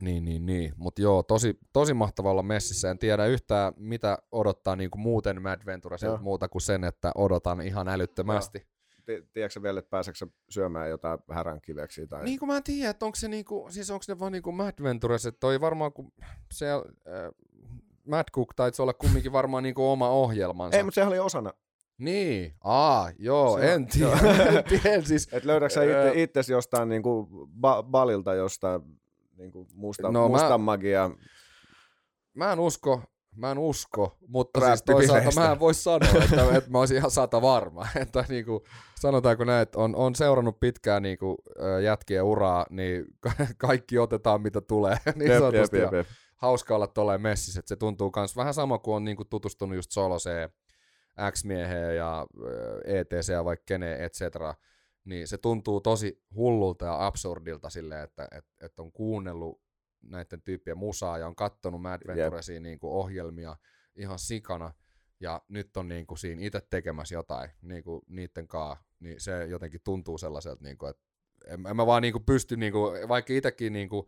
[0.00, 0.72] Niin, niin, niin.
[0.76, 2.90] Mutta joo, tosi, tosi mahtava olla messissä.
[2.90, 7.60] En tiedä yhtään, mitä odottaa niin kuin muuten Mad Venturesilta muuta kuin sen, että odotan
[7.60, 8.58] ihan älyttömästi.
[8.58, 8.73] Joo
[9.32, 12.06] tiedätkö vielä, että pääseekö syömään jotain häränkiveksiä?
[12.06, 12.24] Tai...
[12.24, 14.82] Niin kuin mä en tiedä, että onko se niinku, siis onko ne vaan niinku Mad
[14.82, 16.12] Ventures, että toi varmaan kun
[16.52, 16.80] se äh,
[18.06, 20.76] Mad Cook taisi olla kumminkin varmaan niinku oma ohjelmansa.
[20.76, 21.52] Ei, mutta sehän oli osana.
[21.98, 24.12] Niin, aa, joo, se, en tiedä.
[24.58, 27.28] en tiedä siis, Et löydätkö sä itse, itse jostain niinku
[27.60, 28.80] ba- balilta jostain
[29.36, 31.10] niinku musta, no, mustan mä, magia?
[32.34, 33.02] Mä en usko,
[33.36, 37.10] Mä en usko, mutta siis toisaalta mä en voi sanoa, että, että mä olisin ihan
[37.10, 37.86] sata varma.
[38.02, 38.60] Että niin kuin,
[39.00, 41.36] sanotaanko näin, että on, on seurannut pitkään niin kuin,
[41.84, 43.04] jätkien uraa, niin
[43.58, 44.96] kaikki otetaan mitä tulee.
[45.14, 46.06] niin jep, jep, jep, jep.
[46.36, 49.76] Hauska olla tolleen messissä, että se tuntuu myös vähän sama kuin on niin kuin tutustunut
[49.76, 50.50] just Soloseen,
[51.30, 52.26] X-mieheen ja
[52.84, 54.54] ETC ja vaikka keneen, et cetera.
[55.04, 59.63] Niin se tuntuu tosi hullulta ja absurdilta silleen, että, että, että on kuunnellut
[60.08, 63.56] näiden tyyppien musaa ja on kattonut Mad Venturesia niin kuin ohjelmia
[63.96, 64.72] ihan sikana
[65.20, 69.46] ja nyt on niin kuin siinä itse tekemässä jotain niin kuin niiden kanssa, niin se
[69.46, 71.02] jotenkin tuntuu sellaiselta, niin kuin, että
[71.46, 74.06] en, en mä vaan niin kuin pysty, niin kuin, vaikka itsekin niin kuin,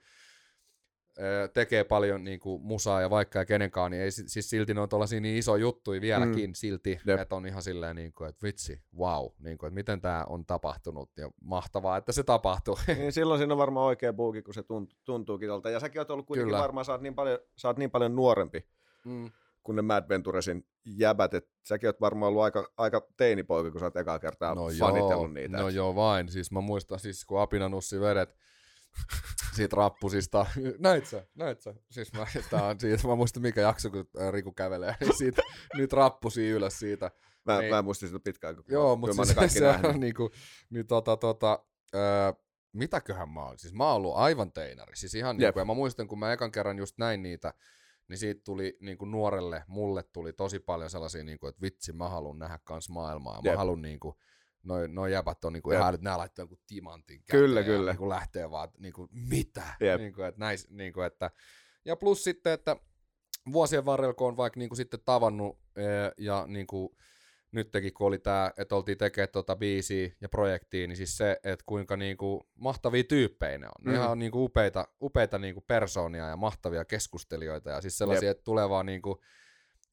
[1.52, 4.88] tekee paljon niin kuin, musaa ja vaikka ja kenenkaan, niin ei siis silti ne on
[4.88, 6.54] tuollaisia niin iso juttuja vieläkin mm.
[6.54, 7.20] silti, Jep.
[7.20, 10.46] että on ihan silleen, niin kuin, että vitsi, wow, niin kuin, että miten tämä on
[10.46, 12.78] tapahtunut ja mahtavaa, että se tapahtuu.
[12.96, 14.62] Niin silloin siinä on varmaan oikea buuki, kun se
[15.04, 15.70] tuntuukin tolta.
[15.70, 16.62] Ja säkin oot ollut kuitenkin Kyllä.
[16.62, 18.66] varmaan, sä oot niin paljon, sä oot niin paljon nuorempi
[19.04, 19.30] mm.
[19.62, 23.86] kuin ne Mad Venturesin jäbät, että säkin oot varmaan ollut aika, aika teinipoika, kun sä
[23.86, 25.56] oot ekaa kertaa no fanitellut joo, niitä.
[25.56, 28.36] No joo vain, siis mä muistan siis kun Apinanussi vedet,
[29.54, 30.46] siitä rappusista.
[30.78, 31.74] Näit sä, näit sä.
[31.90, 35.42] Siis mä, tää on siitä, mä muistan mikä jakso, kun Riku kävelee, niin siitä,
[35.74, 37.10] nyt rappusi ylös siitä.
[37.44, 40.30] Mä, niin, mä en muista sitä pitkään, kun Joo, mutta siis se, se on niinku,
[40.70, 42.32] niin tota, tota, öö,
[42.72, 43.58] mitäköhän mä oon?
[43.58, 44.96] Siis mä oon ollut aivan teinari.
[44.96, 47.54] Siis ihan niinku, ja mä muistan, kun mä ekan kerran just näin niitä,
[48.08, 51.92] niin siitä tuli niin kuin nuorelle, mulle tuli tosi paljon sellaisia, niin kuin, että vitsi,
[51.92, 53.42] mä haluan nähdä kans maailmaa.
[53.42, 54.14] Mä haluan niin kuin,
[54.66, 57.92] noin noi jäbät on niinku ihan, että nämä laittaa jonkun timantin käteen Kyllä, kyllä.
[57.92, 59.62] Niinku lähtee vaan, niinku, mitä?
[59.98, 61.30] Niinku, että näis, niinku, että,
[61.84, 62.76] ja plus sitten, että
[63.52, 65.58] vuosien varrella, kun on vaikka niinku sitten tavannut
[66.18, 66.96] ja niinku,
[67.52, 71.62] nytkin kun oli tämä, että oltiin tekemään tuota biisiä ja projektia, niin siis se, että
[71.66, 73.84] kuinka niinku mahtavia tyyppejä ne on.
[73.84, 73.96] Ne mm.
[73.96, 78.36] ihan on niinku upeita, upeita niinku persoonia ja mahtavia keskustelijoita ja siis sellaisia, Jep.
[78.36, 79.20] että tulee vaan niinku,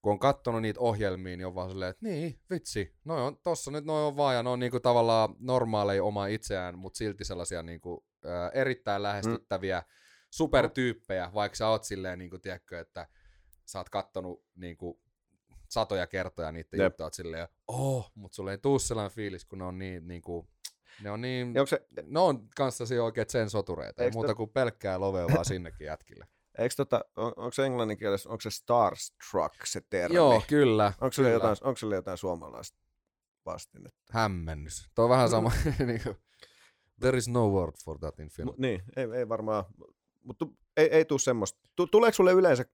[0.03, 3.71] kun on katsonut niitä ohjelmia, niin on vaan silleen, että niin, vitsi, noi on tossa
[3.71, 7.63] nyt, noi on vaan, ja ne on niinku tavallaan normaaleja oma itseään, mutta silti sellaisia
[7.63, 9.85] niinku, ää, erittäin lähestyttäviä mm.
[10.29, 13.07] supertyyppejä, vaikka sä oot silleen, niinku, tiedätkö, että
[13.65, 15.01] sä oot kattonut niinku,
[15.69, 16.85] satoja kertoja niitä Jep.
[16.85, 20.49] juttuja, silleen, oh, mutta sulle ei tuu sellainen fiilis, kun ne on niin, niinku,
[21.01, 21.87] ne on niin, se...
[22.05, 26.27] ne on kanssasi oikein sen sotureita, ei muuta kuin pelkkää lovea vaan sinnekin jätkille.
[26.57, 30.15] Eikö tota, on, onko se englanninkielessä, onko se starstruck se termi?
[30.15, 30.93] Joo, kyllä.
[31.01, 32.77] Onko sille jotain, onko sille jotain suomalaista
[33.45, 34.01] vastinetta?
[34.11, 34.89] Hämmennys.
[34.95, 35.51] Tuo on vähän sama.
[35.85, 36.15] niin kuin,
[36.99, 38.57] there is no word for that in Finland.
[38.57, 39.65] M- niin, ei, ei varmaan,
[40.23, 40.45] mutta
[40.77, 41.59] ei, ei tule semmoista.
[41.91, 42.65] Tuleeko sulle yleensä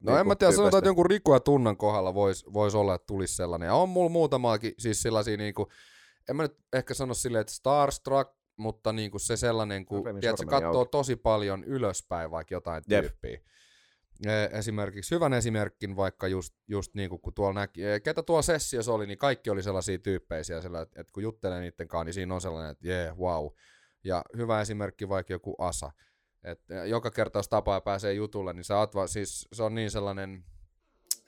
[0.00, 2.94] No niin en mä tiedä, sanotaan, että jonkun Riku ja Tunnan kohdalla voisi vois olla,
[2.94, 3.66] että tulisi sellainen.
[3.66, 5.68] Ja on mulla muutamaakin siis sellaisia, niin kuin,
[6.28, 10.38] en mä nyt ehkä sano silleen, että Starstruck, mutta niin kuin se sellainen, kun tiedät,
[10.38, 10.90] se katsoo auki.
[10.90, 13.00] tosi paljon ylöspäin vaikka jotain Jep.
[13.00, 13.40] tyyppiä.
[14.26, 18.42] E, esimerkiksi hyvän esimerkin vaikka just, just niin kuin kun tuolla näki, e, ketä tuolla
[18.42, 22.34] sessiossa oli, niin kaikki oli sellaisia tyyppeisiä, että, että kun juttelee niiden kanssa, niin siinä
[22.34, 23.46] on sellainen, että jee, yeah, wow.
[24.04, 25.90] Ja hyvä esimerkki vaikka joku Asa.
[26.44, 29.74] että joka kerta, jos tapaa ja pääsee jutulle, niin sä oot va, siis se on
[29.74, 30.44] niin sellainen,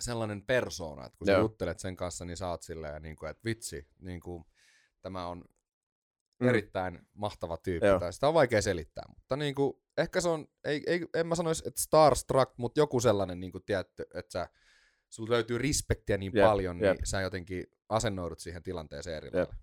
[0.00, 1.36] sellainen persona, että kun Joo.
[1.36, 4.44] sä juttelet sen kanssa, niin sä oot silleen, niin kuin, että vitsi, niin kuin,
[5.02, 5.44] tämä on
[6.40, 6.48] mm.
[6.48, 7.86] erittäin mahtava tyyppi.
[8.00, 11.34] Tai sitä on vaikea selittää, mutta niin kuin, ehkä se on, ei, ei, en mä
[11.34, 14.48] sanoisi, että starstruck, mutta joku sellainen, niin kuin, tiedätte, että sä,
[15.08, 16.96] sulla löytyy respektiä niin jep, paljon, jep.
[16.96, 19.54] niin sä jotenkin asennoidut siihen tilanteeseen eri lailla.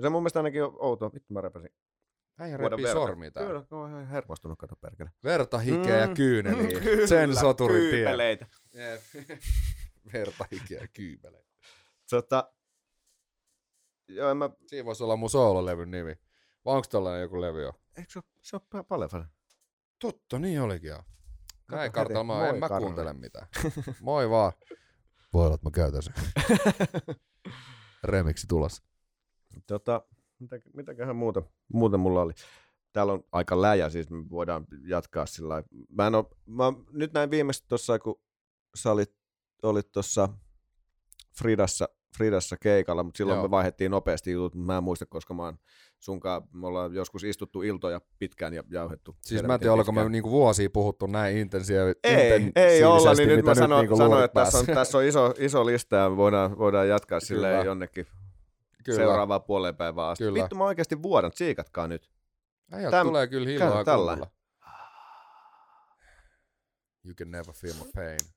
[0.00, 1.10] Se on mun mielestä ainakin outo.
[1.14, 1.70] Vittu mä repäsin.
[2.38, 3.48] Äijä repii sormi täällä.
[3.48, 5.10] Kyllä, kun on hermostunut, kato perkele.
[5.24, 6.10] Verta, hikeä mm.
[6.10, 6.80] ja kyyneliä.
[7.06, 8.06] Sen soturin tie.
[10.12, 11.50] Verta, hikeä ja kyyneleitä.
[12.10, 12.52] Tota,
[14.08, 14.50] joo, mä...
[14.66, 16.18] Siinä voisi olla mun soololevyn nimi.
[16.66, 17.72] Vai onko tollainen joku levy jo?
[17.96, 19.26] Eikö se ole, se ole paljon
[19.98, 21.02] Totta, niin olikin jo.
[21.70, 23.46] Näin kartalla, en mä kuuntele mitään.
[24.00, 24.52] Moi vaan.
[25.32, 26.14] Voi olla, että mä käytän sen.
[28.04, 28.82] Remiksi tulossa.
[29.66, 30.02] Tota,
[30.38, 31.42] mitä, mitäköhän muuta,
[31.72, 32.32] muuta mulla oli?
[32.92, 37.30] Täällä on aika läjä, siis me voidaan jatkaa sillä Mä, en ole, mä nyt näin
[37.30, 38.20] viimeistä tuossa, kun
[38.74, 39.16] sä olit,
[39.62, 40.28] olit tuossa
[41.38, 43.42] Fridassa, Fridassa keikalla, mutta silloin Joo.
[43.44, 45.58] me vaihdettiin nopeasti jutut, mä en muista, koska mä oon
[45.98, 49.16] sunkaan, me ollaan joskus istuttu iltoja pitkään ja jauhettu.
[49.20, 52.00] Siis mä en tiedä, oliko me niinku vuosia puhuttu näin intensiivisesti.
[52.04, 55.34] Ei, ei olla, niin nyt mä sanon, niinku sanon että tässä on, tässä on iso,
[55.38, 58.06] iso lista ja voidaan, voidaan jatkaa sille jonnekin
[58.84, 58.96] Kyllä.
[58.96, 60.24] seuraavaan puoleen päivään asti.
[60.24, 60.42] Kyllä.
[60.42, 62.10] Vittu mä oikeasti vuodan, tsiikatkaa nyt.
[62.72, 64.18] Äijät Täm, tulee kyllä hiljaa tällä.
[67.04, 68.35] You can never feel my pain.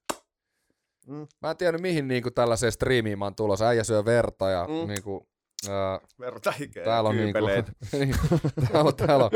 [1.09, 1.27] Mm.
[1.41, 3.67] Mä en tiedä mihin niinku tällaiseen striimiin mä oon tulossa.
[3.67, 4.87] Äijä syö verta ja mm.
[4.87, 5.29] niinku,
[5.69, 6.53] ää, verta
[6.83, 7.45] täällä on niinku,
[7.99, 8.15] niin,
[8.71, 9.31] täällä on, täällä on,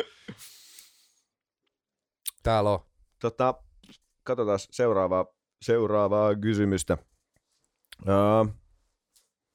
[2.44, 2.80] täällä on.
[3.20, 3.54] Tota,
[4.24, 5.26] katsotaan seuraavaa,
[5.62, 6.98] seuraavaa kysymystä.
[8.02, 8.54] Uh,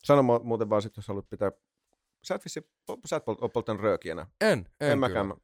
[0.04, 1.52] sano muuten vaan sitten, jos haluat pitää...
[2.24, 2.70] Sä et, vissi,
[3.06, 4.26] sä et ole polttanut röökiä.
[4.40, 5.34] En, en, en mäkään,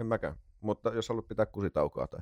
[0.00, 0.36] en mäkään.
[0.60, 2.20] Mutta jos haluat pitää kusitaukoa tai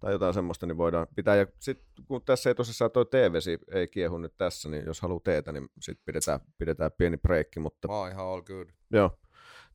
[0.00, 1.36] tai jotain semmoista, niin voidaan pitää.
[1.36, 5.20] Ja sitten kun tässä ei tosissaan toi TV-vesi ei kiehu nyt tässä, niin jos haluaa
[5.24, 7.60] teetä, niin sitten pidetään, pidetään pieni breikki.
[7.60, 7.88] Mutta...
[7.88, 8.68] Mä oon ihan all good.
[8.90, 9.18] Joo.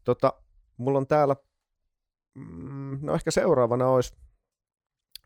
[0.04, 0.34] Tota,
[0.78, 1.36] mulla on täällä,
[2.34, 4.16] mm, no ehkä seuraavana olisi,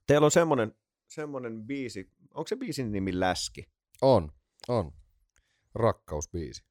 [0.07, 0.75] teillä on semmoinen,
[1.07, 3.69] semmoinen biisi, onko se biisin nimi Läski?
[4.01, 4.31] On,
[4.67, 4.91] on.
[5.75, 6.63] Rakkausbiisi.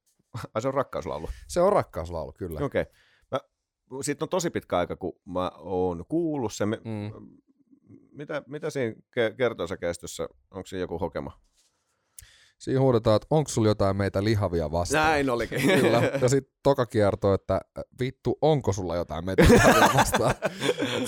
[0.54, 1.28] Ai se on rakkauslaulu?
[1.48, 2.64] Se on rakkauslaulu, kyllä.
[2.64, 2.82] Okei.
[2.82, 2.94] Okay.
[4.02, 6.68] Sitten on tosi pitkä aika, kun mä oon kuullut sen.
[6.68, 7.36] Mm
[8.16, 8.94] mitä, mitä siinä
[9.36, 11.40] kertoisa kestossa, onko siinä joku hokema?
[12.58, 15.04] Siinä huudetaan, että onko sulla jotain meitä lihavia vastaan.
[15.04, 15.60] Näin olikin.
[15.80, 16.02] Kyllä.
[16.22, 17.60] Ja sitten toka kiertoo, että
[18.00, 20.34] vittu, onko sulla jotain meitä lihavia vastaan.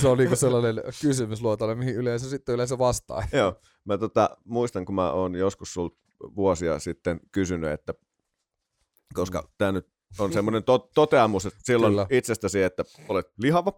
[0.01, 3.25] se on niinku sellainen kysymysluotainen, mihin yleensä sitten yleensä vastaa.
[3.33, 3.61] Joo.
[3.85, 5.89] Mä tota, muistan, kun mä oon joskus sul
[6.37, 7.95] vuosia sitten kysynyt, että
[9.15, 12.07] koska tämä nyt on semmoinen to- toteamus että silloin Kyllä.
[12.11, 13.73] itsestäsi, että olet lihava.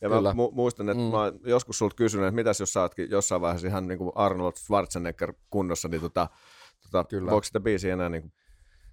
[0.00, 0.34] Ja Kyllä.
[0.34, 1.10] mä mu- muistan, että mm.
[1.10, 4.52] mä joskus sulta kysynyt, että mitäs jos sä ootkin jossain vaiheessa ihan niin kuin Arnold
[4.56, 6.28] Schwarzenegger kunnossa, niin tota,
[6.82, 7.30] tota, Kyllä.
[7.30, 8.32] voiko sitä biisiä enää niin kuin,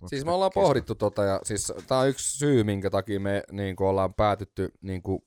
[0.08, 3.76] Siis me ollaan pohdittu tota, ja siis tämä on yksi syy, minkä takia me niin
[3.76, 5.24] kuin ollaan päätytty niin kuin,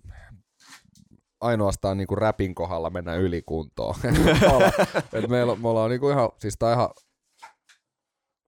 [1.40, 3.94] ainoastaan niin kuin räpin kohdalla mennä ylikuntoon.
[5.12, 6.88] Et meillä, me ollaan niin kuin ihan, siis tää ihan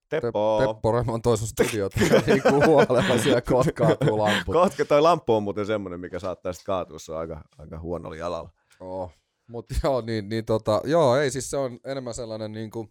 [0.09, 0.63] Teppo.
[0.67, 4.53] Teppo remontoi sun studiot niin huolella siellä kohta kaatuu lampu.
[4.53, 8.17] Kohta toi lampu on muuten semmonen, mikä saattaa sitten kaatua, se on aika, aika huonolla
[8.17, 8.51] jalalla.
[8.81, 9.13] Oh.
[9.47, 12.89] Mutta joo, niin, niin tota, joo, ei siis se on enemmän sellainen niin kuin,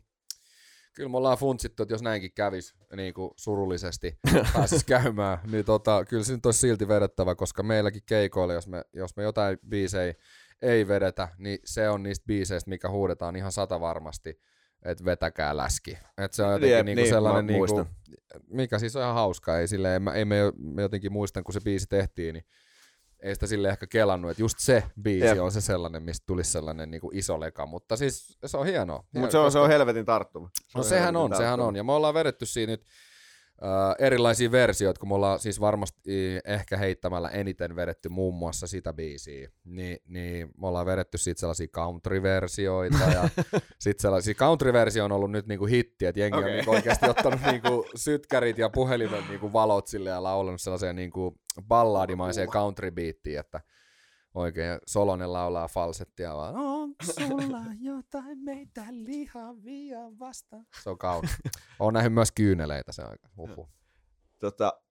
[0.93, 4.19] kyllä me ollaan funtsittu, että jos näinkin kävisi niin kuin surullisesti
[4.53, 8.83] pääsis käymään, niin tota, kyllä se nyt olisi silti vedettävä, koska meilläkin keikoilla, jos me,
[8.93, 10.13] jos me jotain biisejä
[10.61, 14.39] ei vedetä, niin se on niistä biiseistä, mikä huudetaan ihan sata varmasti
[14.85, 15.97] että vetäkää läski.
[16.17, 17.85] Et se on jotenkin Jep, niinku niin, sellainen, niinku,
[18.47, 19.59] mikä siis on ihan hauska.
[19.59, 22.45] Ei, sille, ei, mä, ei me, me jotenkin muistan, kun se biisi tehtiin, niin
[23.23, 25.39] ei sitä sille ehkä kelannut, että just se biisi Jep.
[25.39, 29.03] on se sellainen, mistä tulisi sellainen niin kuin iso leka, mutta siis se on hienoa.
[29.13, 30.49] Mutta se on, se on helvetin tarttuva.
[30.53, 31.45] Se no on sehän on, tarttuva.
[31.45, 32.85] sehän on, ja me ollaan vedetty siinä nyt
[33.61, 38.93] Uh, erilaisia versioita, kun me ollaan siis varmasti ehkä heittämällä eniten vedetty muun muassa sitä
[38.93, 43.29] biisiä, niin, niin me ollaan vedetty siitä sellaisia country-versioita ja
[43.79, 46.49] sitten sellaisia, country-versio on ollut nyt niinku hitti, että jengi okay.
[46.49, 51.35] on niinku oikeasti ottanut niinku sytkärit ja puhelimen niinku valot sille ja laulanut sellaiseen niinku
[51.67, 53.61] ballaadimaiseen country-biittiin, että
[54.35, 60.65] oikein Solonen laulaa falsettia vaan, onko sulla jotain meitä lihavia vastaan?
[60.83, 61.31] Se on kaunis.
[61.79, 63.29] Olen nähnyt myös kyyneleitä se aika.
[63.37, 63.69] Uhu.
[64.39, 64.81] Tota,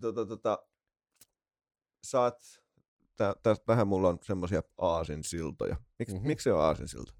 [0.00, 0.66] tota, tota,
[2.04, 2.38] saat,
[3.16, 5.76] tä, tä, tähän mulla on semmoisia aasinsiltoja.
[5.98, 6.26] Miks, mm-hmm.
[6.26, 7.14] Miksi se on aasinsilta?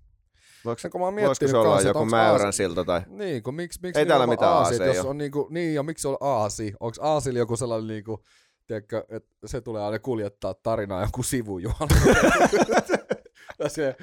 [0.64, 2.56] Voiko, se, kun mä voisiko se olla kanssa, joku mäyrän aasi...
[2.56, 2.84] silta?
[2.84, 3.02] Tai...
[3.06, 6.16] Niin, kun miksi, miksi ei täällä mitään aasit, jos on niinku, niin, ja miksi on
[6.20, 6.74] aasi?
[6.80, 8.24] Onko aasilla joku sellainen niinku,
[8.66, 11.74] tiedätkö, että se tulee aina kuljettaa tarinaa joku sivujuon.
[13.58, 13.96] ja se,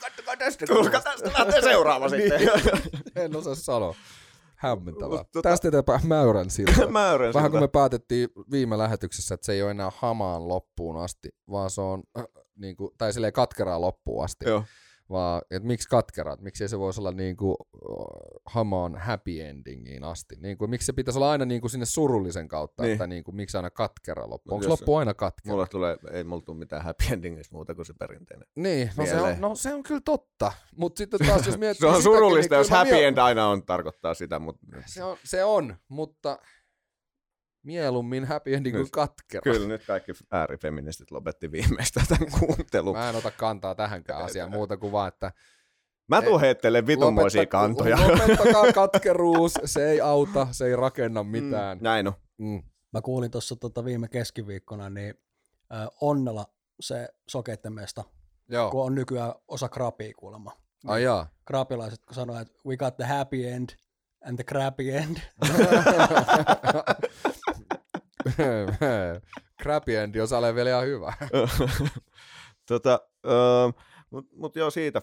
[0.00, 0.66] katsokaa tästä.
[0.66, 2.32] Koska tästä lähtee seuraava niin.
[2.38, 2.92] sitten.
[3.24, 3.94] en osaa sanoa.
[4.56, 5.24] Hämmentävää.
[5.32, 5.48] Tota...
[5.48, 6.86] Tästä eteenpäin mäyrän siltä.
[7.02, 11.28] mäyrän Vähän kun me päätettiin viime lähetyksessä, että se ei ole enää hamaan loppuun asti,
[11.50, 12.24] vaan se on, äh,
[12.56, 14.48] niin kuin, tai silleen katkeraa loppuun asti.
[14.48, 14.64] Joo
[15.10, 17.56] vaan että miksi katkerat, miksi se voisi olla niin kuin
[18.46, 22.48] hamaan happy endingiin asti, niin kuin, miksi se pitäisi olla aina niin kuin sinne surullisen
[22.48, 22.92] kautta, niin.
[22.92, 25.52] että niin kuin, miksi aina katkera loppu, onko loppu aina katkera?
[25.52, 28.48] Mulla tulee, ei mulla tule mitään happy endingistä muuta kuin se perinteinen.
[28.54, 31.90] Niin, no se, on, no se on kyllä totta, mutta sitten taas jos miettii...
[31.90, 34.66] se on surullista, niin jos happy end aina on, tarkoittaa sitä, mutta...
[34.86, 36.38] Se on, se on mutta
[37.62, 39.42] Mieluummin happy ending kuin katkera.
[39.42, 42.96] Kyllä nyt kaikki äärifeministit lopetti viimeistä tämän kuuntelun.
[42.96, 45.32] Mä en ota kantaa tähänkään asiaan muuta kuin vaan, että
[46.08, 47.98] Mä tuun heittele vitunmoisia kantoja.
[48.08, 51.78] Lopettakaa katkeruus, se ei auta, se ei rakenna mitään.
[51.78, 52.12] Mm, näin on.
[52.38, 52.62] Mm.
[52.92, 55.14] Mä kuulin tuossa tota viime keskiviikkona, niin
[55.74, 56.46] äh, Onnella
[56.80, 58.04] se sokeitten mesta,
[58.48, 58.70] Joo.
[58.70, 60.52] kun on nykyään osa krapia kuulemma.
[60.86, 61.26] Ai jaa.
[61.44, 63.68] Krapilaiset kun sanoo, että we got the happy end,
[64.24, 65.16] And the crappy end.
[69.62, 71.12] crappy end, jos ole vielä ihan hyvä.
[72.68, 73.74] tota, uh,
[74.10, 75.02] Mutta mut joo, siitä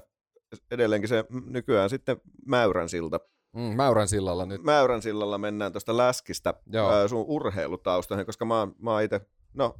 [0.71, 3.19] edelleenkin se nykyään sitten Mäyrän silta.
[3.53, 4.63] Mm, Mäyrän sillalla nyt.
[4.63, 7.07] Mäyrän sillalla mennään tuosta läskistä Joo.
[7.07, 9.21] sun urheilutaustoihin, koska mä, mä oon itse,
[9.53, 9.75] no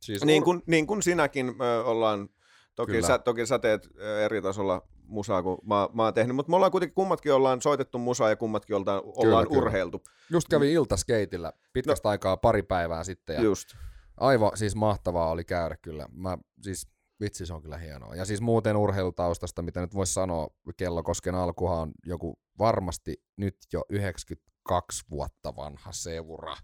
[0.00, 0.44] siis niin, ur...
[0.44, 2.28] kuin, niin kuin sinäkin me ollaan,
[2.74, 3.88] toki, sä, toki sä teet
[4.24, 7.98] eri tasolla musaa kuin mä, mä oon tehnyt, mutta me ollaan kuitenkin kummatkin ollaan soitettu
[7.98, 9.98] musaa ja kummatkin ollaan, ollaan kyllä, urheiltu.
[9.98, 10.16] Kyllä.
[10.30, 13.36] Just kävi iltaskeitillä pitkästä no, aikaa pari päivää sitten.
[13.36, 13.68] Ja just.
[14.16, 16.06] Aivan siis mahtavaa oli käydä kyllä.
[16.12, 16.88] Mä siis
[17.20, 18.14] Vitsi, se on kyllä hienoa.
[18.14, 23.84] Ja siis muuten urheilutaustasta, mitä nyt voisi sanoa, Kellokosken alkuhan on joku varmasti nyt jo
[23.88, 26.56] 92 vuotta vanha seura.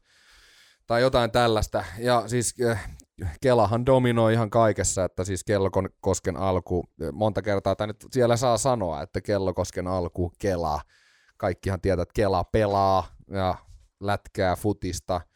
[0.86, 1.84] Tai jotain tällaista.
[1.98, 2.90] Ja siis äh,
[3.40, 9.02] Kelahan dominoi ihan kaikessa, että siis Kellokosken alku, monta kertaa, tai nyt siellä saa sanoa,
[9.02, 10.80] että Kellokosken alku, Kela.
[11.36, 13.54] Kaikkihan tietää, että Kela pelaa ja
[14.00, 15.20] lätkää futista–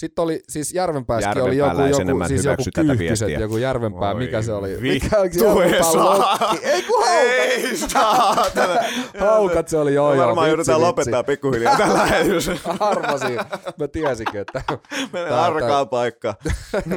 [0.00, 4.52] sitten oli, siis Järvenpäässäkin oli joku, joku, siis joku kyyhkyset, joku Järvenpää, Oi, mikä se
[4.52, 4.76] oli?
[4.80, 6.58] Mikä oli Järvenpää?
[6.62, 8.74] Ei kun Ei saatana.
[9.18, 10.26] haukat se oli, joo joo.
[10.26, 12.50] Varmaan joudutaan lopettaa pikkuhiljaa tällä lähetys.
[12.80, 13.38] Arvasin,
[13.78, 14.62] mä tiesinkin, että...
[15.12, 16.34] Menee arkaa paikka.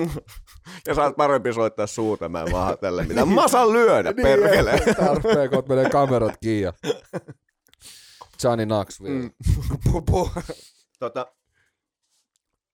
[0.88, 3.28] ja saat parempi soittaa suuta, mä en vaan tälle mitään.
[3.28, 4.80] Mä saan lyödä, niin, perkele.
[4.98, 6.72] Tarpeen, kun menee kamerat kiinni.
[8.44, 9.20] Johnny Knoxville.
[9.20, 9.32] Mm.
[11.00, 11.28] tota,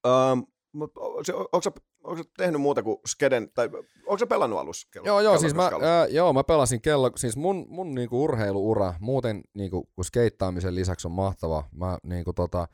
[0.08, 1.34] Um, mutta onko sä,
[2.04, 3.70] onko sä tehnyt muuta kuin skeden, tai
[4.06, 4.88] onko sä pelannut alussa?
[4.92, 8.94] Kello, joo, joo, siis mä, ää, joo, mä pelasin kello, siis mun, mun niinku urheiluura
[9.00, 11.64] muuten niinku, kun skeittaamisen lisäksi on mahtava.
[11.72, 12.68] Mä niinku tota,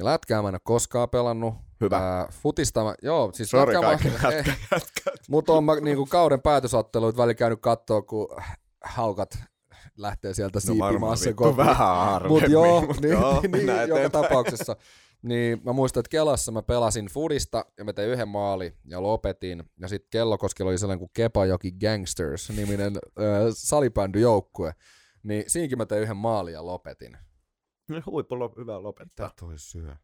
[0.00, 1.54] lätkää mä en ole koskaan pelannut.
[1.80, 1.96] Hyvä.
[1.96, 4.52] Ää, futista mä, joo, siis Sorry kaikki mä, lätkä,
[5.28, 8.28] Mutta on mä niinku kauden päätösotteluit väli käynyt katsoa, kun
[8.84, 9.38] haukat
[9.96, 11.30] lähtee sieltä no, siipimaassa.
[11.40, 12.42] No vähän harvemmin.
[12.42, 14.76] Mut joo, niin, joo, niin, niin joka tapauksessa.
[15.24, 19.64] Niin mä muistan, että Kelassa mä pelasin Fudista ja mä tein yhden maali ja lopetin.
[19.80, 23.22] Ja sitten Kellokoskella oli sellainen kuin Kepajoki Gangsters niminen äh,
[23.52, 24.74] salibändyjoukkue.
[25.22, 27.18] Niin siinkin mä tein yhden maali ja lopetin.
[28.06, 29.26] Huippu lo- hyvä lopettaa.
[29.26, 29.96] Mitä toi syö?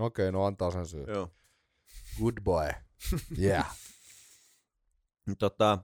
[0.00, 1.04] Okei, okay, no antaa sen syö.
[1.08, 1.30] Joo.
[2.18, 2.68] Good boy.
[3.42, 3.76] Yeah.
[5.38, 5.78] tota,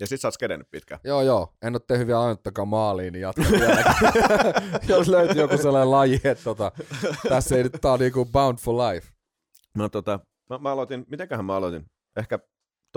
[0.00, 1.00] ja sit sä oot skedennyt pitkään.
[1.04, 1.54] Joo, joo.
[1.62, 3.84] En ole tehnyt vielä ainuttakaan maaliin, niin vielä.
[4.88, 6.72] Jos löytyy joku sellainen laji, että tota,
[7.28, 9.08] tässä ei nyt, tää on niinku bound for life.
[9.74, 10.20] No tota,
[10.50, 11.84] mä, mä aloitin, mitenköhän mä aloitin?
[12.16, 12.38] Ehkä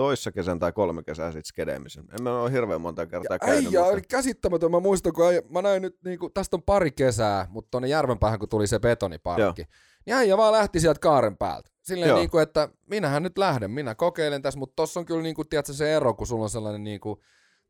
[0.00, 2.04] toissa kesän tai kolme kesää sitten skedeemisen.
[2.18, 3.66] En mä ole hirveän monta kertaa ja käynyt.
[3.66, 4.00] Äijä, mutta...
[4.08, 4.70] käsittämätön.
[4.70, 8.38] Mä muistan, kun äijä, mä näin nyt, niinku, tästä on pari kesää, mutta tuonne järvenpäähän,
[8.38, 9.68] kun tuli se betoniparkki, Joo.
[10.06, 11.70] niin äijä vaan lähti sieltä kaaren päältä.
[11.82, 15.34] Silleen niin kuin, että minähän nyt lähden, minä kokeilen tässä, mutta tossa on kyllä niin
[15.34, 17.20] kuin, tiedätkö, se ero, kun sulla on sellainen niin kuin,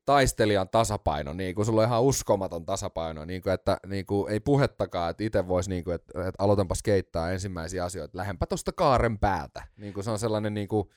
[0.05, 4.41] taistelijan tasapaino, niin kuin sulla on ihan uskomaton tasapaino, niin kuin, että niin kuin, ei
[4.41, 9.18] puhettakaan, että itse voisi, niin kuin, että, että aloitanpa skeittaa ensimmäisiä asioita, lähdenpä tuosta kaaren
[9.18, 9.62] päältä.
[9.76, 10.89] Niin kuin se on sellainen niin kuin,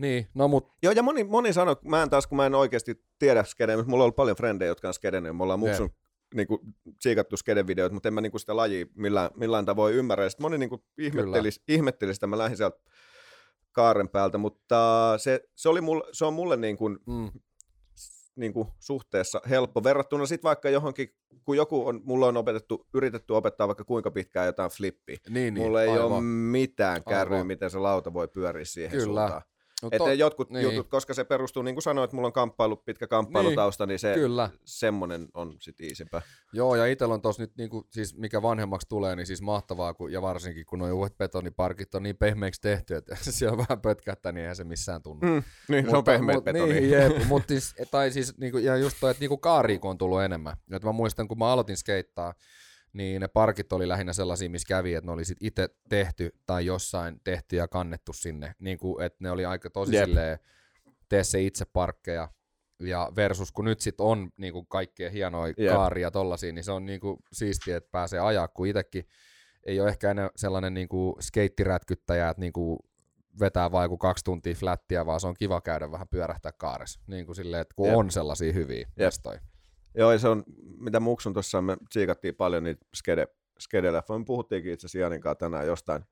[0.00, 0.72] niin, no mut...
[0.82, 3.90] Joo, ja moni, moni sanoo, mä en taas, kun mä en oikeasti tiedä skedeä, mutta
[3.90, 5.90] mulla on ollut paljon frendejä, jotka on skedennyt, me ollaan muksun
[6.34, 6.60] niin kuin,
[7.00, 10.24] siikattu skedevideot, mutta en mä niin kuin sitä lajia millään, millään tavoin ymmärrä.
[10.24, 12.78] Ja moni niin kuin, ihmettelisi, ihmettelisi sitä, mä lähdin sieltä
[13.72, 17.30] kaaren päältä, mutta se, se, oli mulle, se on mulle niin kuin, mm.
[18.36, 21.08] niin kuin suhteessa helppo verrattuna sitten vaikka johonkin,
[21.44, 25.16] kun joku on, mulla on opetettu, yritetty opettaa vaikka kuinka pitkään jotain flippiä.
[25.28, 26.12] Niin, niin, mulla ei aivan.
[26.12, 26.20] ole
[26.50, 29.04] mitään kärryä, miten se lauta voi pyöriä siihen Kyllä.
[29.04, 29.42] suuntaan.
[29.82, 30.64] No to, että jotkut niin.
[30.64, 33.98] jutut, koska se perustuu, niin kuin sanoit, että mulla on kamppailu, pitkä kamppailutausta, niin, niin
[33.98, 34.50] se Kyllä.
[34.64, 36.22] semmoinen on sitten iisipä.
[36.52, 39.94] Joo, ja itsellä on tuossa nyt, niin kuin, siis mikä vanhemmaksi tulee, niin siis mahtavaa,
[39.94, 44.32] kun, ja varsinkin kun nuo uudet betoniparkit on niin pehmeiksi tehty, että siellä vähän pötkähtää,
[44.32, 45.26] niin eihän se missään tunnu.
[45.26, 46.72] Mm, niin, mutta, se on pehmeä mut, betoni.
[46.72, 49.88] Niin, jep, mutta siis, tai siis, niin kuin, ja just toi, että niin kuin kaariiko
[49.88, 50.56] on tullut enemmän.
[50.72, 52.34] Että mä muistan, kun mä aloitin skeittaa,
[52.92, 56.66] niin ne parkit oli lähinnä sellaisia, missä kävi, että ne oli sit itse tehty tai
[56.66, 58.54] jossain tehty ja kannettu sinne.
[58.58, 60.04] Niin kuin, että ne oli aika tosi yep.
[60.04, 60.38] silleen,
[61.08, 62.28] tee se itse parkkeja.
[62.80, 65.72] Ja versus kun nyt sit on niin kuin kaikkea hienoja yep.
[65.72, 69.04] kaaria tollasia, niin se on niin kuin siistiä, että pääsee ajaa, kun itsekin
[69.66, 72.78] ei ole ehkä enää sellainen niin kuin skeittirätkyttäjä, että niin kuin
[73.40, 77.00] vetää vain joku kaksi tuntia flättiä, vaan se on kiva käydä vähän pyörähtää kaaressa.
[77.06, 77.96] Niin kuin silleen, että kun yep.
[77.96, 79.12] on sellaisia hyviä yep.
[79.94, 80.44] Joo, se on,
[80.78, 83.28] mitä Muksun tuossa me tsiikattiin paljon niitä skede,
[83.58, 84.18] skedeleffoja.
[84.18, 86.04] Me puhuttiinkin itse asiassa Janin kanssa tänään jostain,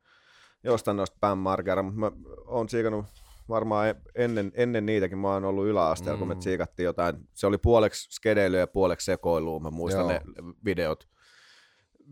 [0.64, 2.10] jostain noista Bam Margera, mutta mä
[2.46, 3.06] oon tsiikannut
[3.48, 6.18] varmaan e-, ennen, ennen niitäkin, mä oon ollut yläasteella, mm.
[6.18, 6.40] kun me mm.
[6.40, 10.08] tsiikattiin jotain, se oli puoleksi skedeilyä ja puoleksi sekoilua, mä muistan Joo.
[10.08, 10.20] ne
[10.64, 11.08] videot,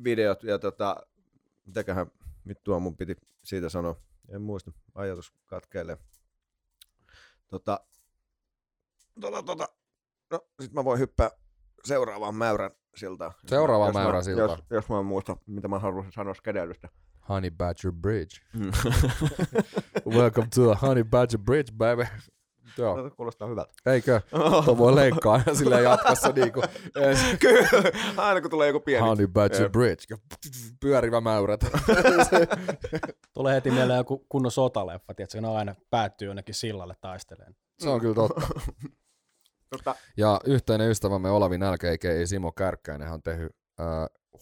[0.04, 0.96] videot ja tota,
[1.66, 2.06] mitäköhän
[2.44, 5.98] mittua mun piti siitä sanoa, en muista, ajatus katkeilee.
[7.48, 7.80] Tota,
[9.20, 9.68] tota, tota,
[10.30, 11.30] no sit mä voin hyppää
[11.84, 13.32] seuraavaan mäyrän siltaan.
[13.46, 14.50] Seuraavaan mäyrän siltaan.
[14.50, 16.88] Jos, jos mä muista, mitä mä haluaisin sanoa skedellystä.
[17.28, 18.36] Honey Badger Bridge.
[18.54, 18.72] Mm.
[20.18, 22.06] Welcome to the Honey Badger Bridge, baby.
[22.78, 22.96] Joo.
[22.96, 23.72] No, kuulostaa hyvältä.
[23.86, 24.20] Eikö?
[24.64, 26.62] Tuo voi leikkaa aina silleen jatkossa niinku.
[27.40, 27.68] Kyllä,
[28.16, 29.06] aina kun tulee joku pieni.
[29.06, 30.04] Honey Badger Bridge.
[30.80, 31.60] Pyörivä mäyrät.
[33.34, 37.56] tulee heti mieleen joku kunnon sotaleffa, tiedätkö, ne aina päättyy jonnekin sillalle taisteleen.
[37.78, 38.40] Se on kyllä totta.
[39.70, 39.94] Tota.
[40.16, 43.86] Ja yhteinen ystävämme Olavi Nälkeikei Simo Kärkkäinen on tehnyt äh,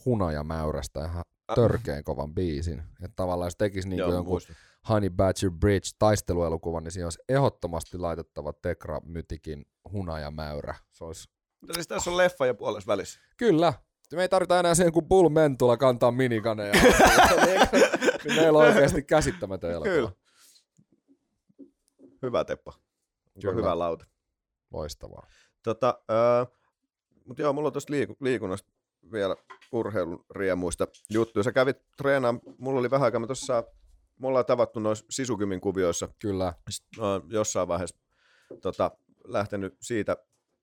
[0.05, 1.23] hunajamäyrästä ihan
[1.55, 2.79] törkeen kovan biisin.
[2.79, 4.55] Että tavallaan se tekisi niin jonkun muistin.
[4.89, 10.75] Honey Badger Bridge taisteluelokuvan, niin siinä olisi ehdottomasti laitettava Tekra Mytikin hunajamäyrä.
[10.91, 11.29] Se olisi...
[11.61, 13.19] Mutta siis tässä on leffa ja puolessa välissä.
[13.37, 13.73] Kyllä.
[14.13, 16.73] Me ei tarvita enää siihen, kun Bull Mentula kantaa minikaneja.
[18.23, 19.93] niin meillä on oikeasti käsittämätön elokuva.
[19.95, 20.11] Kyllä.
[22.21, 22.73] Hyvä Teppa.
[23.41, 23.55] Kyllä.
[23.55, 24.05] Hyvä lauta.
[24.75, 25.27] Loistavaa.
[25.63, 26.47] Tota, äh,
[27.25, 28.71] mutta joo, mulla on tuosta liiku- liikunnasta
[29.11, 29.35] vielä
[29.71, 31.43] urheilun riemuista juttuja.
[31.43, 33.63] Sä kävit treenaamaan, mulla oli vähän aikaa, mä tuossa,
[34.19, 36.09] me ollaan tavattu noissa sisukymin kuvioissa.
[36.19, 36.53] Kyllä.
[36.97, 37.97] No, jossain vaiheessa
[38.61, 38.91] tota,
[39.27, 40.17] lähtenyt siitä,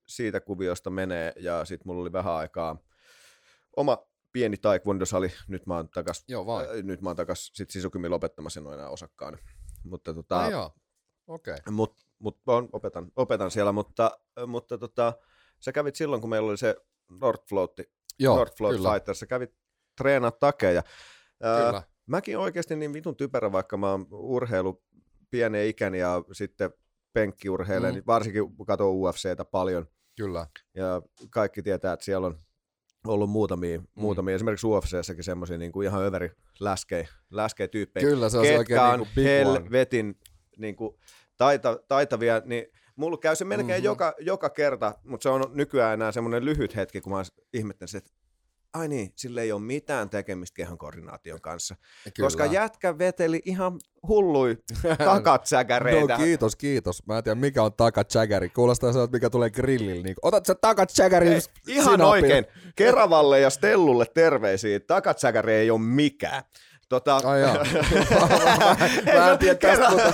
[0.07, 2.77] siitä kuviosta menee ja sitten mulla oli vähän aikaa
[3.77, 5.33] oma pieni taekwondo-sali.
[5.49, 6.79] Nyt mä oon takas, joo, vai.
[6.79, 9.39] Äh, nyt mä oon takas sit sisukymin lopettamassa, en ole enää osakkaana.
[9.85, 10.75] Mutta tota, ah, joo.
[11.27, 11.57] Okay.
[11.71, 15.13] Mut, mut on, opetan, opetan siellä, mutta, mutta tota,
[15.61, 16.77] sä kävit silloin, kun meillä oli se
[17.21, 18.93] Nordfloatti Joo, Northfloat kyllä.
[18.93, 19.55] Fighters, sä kävit
[19.97, 20.83] treenaa takeja.
[21.39, 21.77] Kyllä.
[21.79, 24.83] Äh, mäkin oikeasti niin vitun typerä, vaikka mä oon urheilu
[25.31, 26.71] pienen ikäni ja sitten
[27.13, 27.95] penkkiurheilen, mm.
[27.95, 29.87] niin varsinkin katson UFCtä paljon.
[30.17, 30.47] Kyllä.
[30.75, 32.39] Ja kaikki tietää, että siellä on
[33.07, 33.87] ollut muutamia, mm.
[33.95, 38.07] muutamia esimerkiksi UFCssäkin semmoisia niin kuin ihan överi läskejä, läskejä tyyppejä.
[38.07, 40.19] Kyllä, se on oikein on niin kuin helvetin
[40.59, 40.99] niin kuin,
[41.37, 42.67] taita, taitavia, niin
[42.97, 43.85] Mulla käy se melkein mm-hmm.
[43.85, 47.23] joka, joka kerta, mutta se on nykyään enää semmoinen lyhyt hetki, kun mä
[47.53, 48.11] ihmettelen että
[48.75, 51.77] ai niin, sillä ei ole mitään tekemistä kehon koordinaation kanssa.
[52.17, 52.27] Kyllä.
[52.27, 53.73] Koska jätkä veteli ihan
[54.09, 54.59] hullui
[55.05, 56.15] takatsäkäreitä.
[56.15, 57.07] no kiitos, kiitos.
[57.07, 58.49] Mä en tiedä mikä on takatsäkäri.
[58.49, 60.03] Kuulostaa se, mikä tulee grillillä.
[60.03, 61.29] Niin, otat sä takatsäkäri
[61.67, 62.05] Ihan sinapin.
[62.05, 62.45] oikein.
[62.77, 64.81] Keravalle ja Stellulle terveisiä.
[64.81, 66.43] Takatsäkäri ei ole mikään.
[66.93, 67.21] Tota...
[67.25, 67.53] Ai joo.
[69.07, 70.13] mä, mä en tiedä tästä, mutta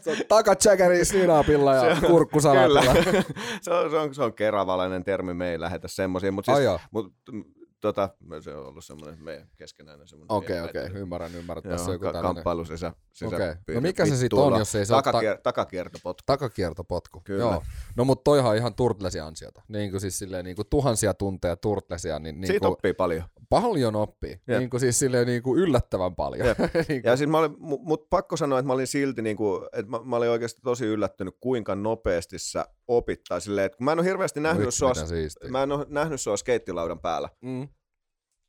[0.00, 2.82] se on takatsäkäri sinapilla ja kurkkusalaatilla.
[3.62, 7.12] se, on, se, on, se on keravalainen termi, me ei lähetä semmoisia, mutta siis, mut,
[7.80, 8.08] tota,
[8.40, 10.36] se on ollut semmoinen meidän keskenään semmoinen.
[10.36, 11.00] Okei, okay, okei, okay.
[11.00, 11.62] ymmärrän, ymmärrän.
[11.64, 13.54] Joo, Tässä on joku ka- kamppailu sisä, sisä okay.
[13.74, 15.34] No mikä se sitten on, jos ei se Takakier- ole...
[15.36, 16.22] Ta- takakiertopotku.
[16.26, 17.40] Takakiertopotku, Kyllä.
[17.40, 17.62] joo.
[17.96, 19.62] No mutta toihan on ihan Turtlesia ansiota.
[19.68, 22.18] Niin kuin siis silleen niin kuin tuhansia tunteja Turtlesia.
[22.18, 23.24] Niin, niin Siitä kuin, oppii paljon.
[23.48, 24.40] Paljon oppii.
[24.48, 24.58] Jep.
[24.58, 26.46] Niin kuin siis silleen niin kuin yllättävän paljon.
[26.88, 29.90] niin Ja siis mä olin, mut pakko sanoa, että mä olin silti, niin kuin, että
[29.90, 33.20] mä, mä olin oikeasti tosi yllättynyt, kuinka nopeasti sä opit.
[33.28, 34.92] Tai silleen, että kun mä en ole hirveästi nähnyt no, sua,
[35.48, 37.28] mä en ole nähnyt sua skeittilaudan päällä.
[37.40, 37.65] Mm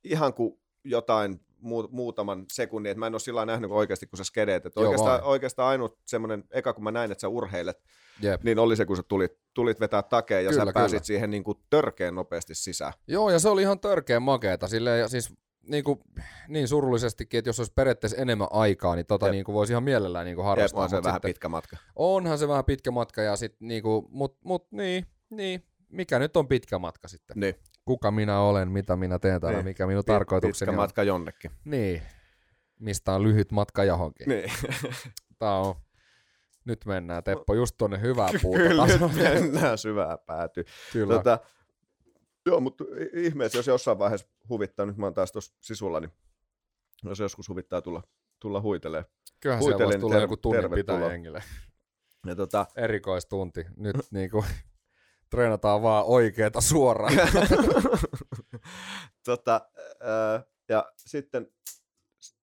[0.03, 1.39] ihan kuin jotain
[1.89, 4.65] muutaman sekunnin, että mä en ole sillä nähnyt oikeasti, kun sä skedeet.
[4.65, 7.83] Että oikeastaan, oikeastaan ainut semmoinen, eka kun mä näin, että sä urheilet,
[8.21, 8.43] Jep.
[8.43, 11.05] niin oli se, kun sä tulit, tulit vetää takeen ja kyllä, sä pääsit kyllä.
[11.05, 12.93] siihen niin kuin törkeen nopeasti sisään.
[13.07, 14.67] Joo, ja se oli ihan törkeen makeeta.
[14.67, 15.33] Silleen, ja siis
[15.67, 15.99] niin, kuin,
[16.47, 20.25] niin surullisestikin, että jos olisi periaatteessa enemmän aikaa, niin tota, niin kuin voisi ihan mielellään
[20.25, 20.83] niin kuin harrastaa.
[20.83, 21.77] Jep, on se vähän sitten, pitkä matka.
[21.95, 26.38] Onhan se vähän pitkä matka, ja sit, niin kuin, mut, mut niin, niin, mikä nyt
[26.38, 27.39] on pitkä matka sitten.
[27.39, 29.65] Niin kuka minä olen, mitä minä teen täällä, niin.
[29.65, 31.51] mikä minun tarkoitukseni Pitkä matka jonnekin.
[31.65, 32.01] Niin,
[32.79, 34.29] mistä on lyhyt matka johonkin.
[34.29, 34.51] Niin.
[35.39, 35.75] Tämä on,
[36.65, 40.65] nyt mennään Teppo just tuonne hyvää puuta Kyllä, nyt mennään syvää pääty.
[40.93, 41.13] Kyllä.
[41.13, 41.39] Tota,
[42.45, 42.83] joo, mutta
[43.13, 46.11] ihmeessä, jos jossain vaiheessa huvittaa, nyt mä oon taas tuossa sisulla, niin
[47.03, 48.03] jos joskus huvittaa tulla,
[48.39, 49.05] tulla huitelee.
[49.39, 51.43] Kyllähän siellä voisi tulla ter- joku tunnin pitää jengille.
[52.25, 53.65] Ja tota, Erikoistunti.
[53.77, 54.45] Nyt niinku
[55.29, 57.13] treenataan vaan oikeeta suoraan.
[59.25, 61.47] tota, ää, ja sitten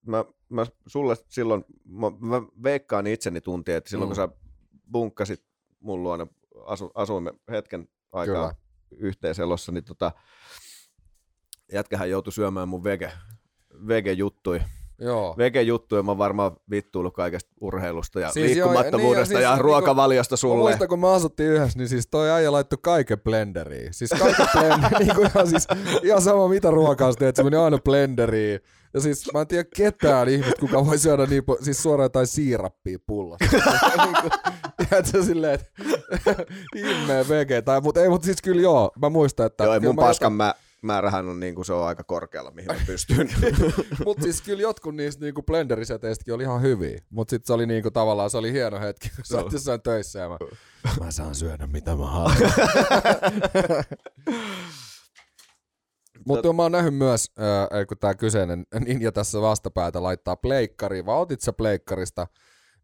[0.05, 4.09] mä, mä sulle silloin, mä, mä veikkaan itseni tunti, että silloin mm.
[4.09, 4.29] kun sä
[4.91, 5.43] bunkkasit
[5.79, 6.27] mun luona,
[6.65, 8.55] asu, asuimme hetken aikaa Kyllä.
[8.97, 10.11] yhteiselossa, niin tota,
[11.71, 13.11] jätkähän joutui syömään mun vege,
[13.87, 14.61] vege-juttui
[14.99, 15.35] Joo.
[15.37, 20.41] Vege-juttuja mä varmaan vittuillut kaikesta urheilusta ja siis liikkumattomuudesta joo, niin, ja, siis, ruokavaliosta niinku,
[20.41, 20.69] sulle.
[20.69, 23.93] Muista kun me asuttiin yhdessä, niin siis toi äijä laittoi kaiken blenderiin.
[23.93, 25.67] Siis kaiken blenderiin, niin kuin ihan, siis,
[26.03, 28.59] ihan sama mitä ruokaa sä teet, se meni aina blenderiin.
[28.93, 32.97] Ja siis mä en tiedä ketään ihmistä, kuka voi syödä niin, siis suoraan jotain siirappia
[33.07, 33.45] pullosta.
[34.05, 34.31] niin
[34.89, 35.71] tiedätkö silleen, että
[36.75, 37.61] ihmeen vege.
[37.61, 39.63] Tai, mutta ei, mutta siis kyllä joo, mä muistan, että...
[39.63, 42.77] Joo, ei mun paskan mä määrähän on niin kuin se on aika korkealla, mihin mä
[42.85, 43.29] pystyn.
[44.05, 47.83] mutta siis kyllä jotkut niistä niin blenderiseteistäkin oli ihan hyviä, mutta sitten se oli niin
[47.83, 50.37] kuin, tavallaan se oli hieno hetki, kun sä oot jossain töissä ja mä,
[51.05, 52.37] mä saan syödä mitä mä haluan.
[56.27, 61.17] Mutta mä oon nähnyt myös, äh, kun tämä kyseinen ninja tässä vastapäätä laittaa pleikkariin, vai
[61.17, 62.27] otit sä pleikkarista,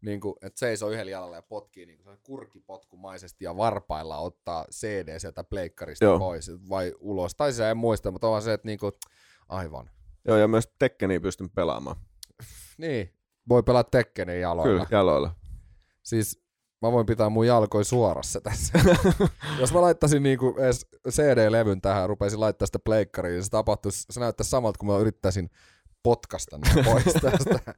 [0.02, 5.18] niin kuin, että seisoo yhdellä jalalla ja potkii niin kuin kurkipotkumaisesti ja varpailla ottaa CD
[5.18, 6.18] sieltä pleikkarista Joo.
[6.18, 7.34] pois vai ulos.
[7.34, 8.92] Tai se en muista, mutta on se, että niin kuin,
[9.48, 9.90] aivan.
[10.24, 11.96] Joo, ja myös Tekkeniä pystyn pelaamaan.
[12.78, 13.14] niin,
[13.48, 14.72] voi pelata Tekkenin jaloilla.
[14.72, 15.34] Kyllä, jaloilla.
[16.02, 16.42] Siis
[16.82, 18.78] mä voin pitää mun jalkoi suorassa tässä.
[19.60, 24.20] Jos mä laittaisin niinku edes CD-levyn tähän, rupeisin laittaa sitä pleikkariin, niin se tapahtuisi, se
[24.20, 25.50] näyttäisi samalta, kun mä yrittäisin
[26.02, 27.74] potkasta pois tästä.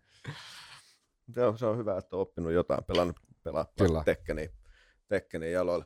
[1.36, 3.66] Joo, se on hyvä, että on oppinut jotain, pelannut pelaa
[4.04, 4.48] Tekkeniä,
[5.08, 5.84] Tekkeniä jaloilla.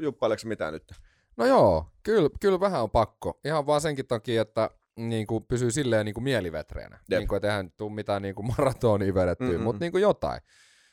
[0.00, 0.92] Juppaileeko mitään nyt?
[1.36, 3.40] No joo, kyllä, kyllä vähän on pakko.
[3.44, 7.00] Ihan vaan senkin takia, että niin kuin pysyy silleen niin kuin mielivetreänä.
[7.10, 9.62] Niin kuin, että eihän tule mitään niin kuin maratonia vedettyä, mm-hmm.
[9.62, 10.40] mutta niin kuin jotain.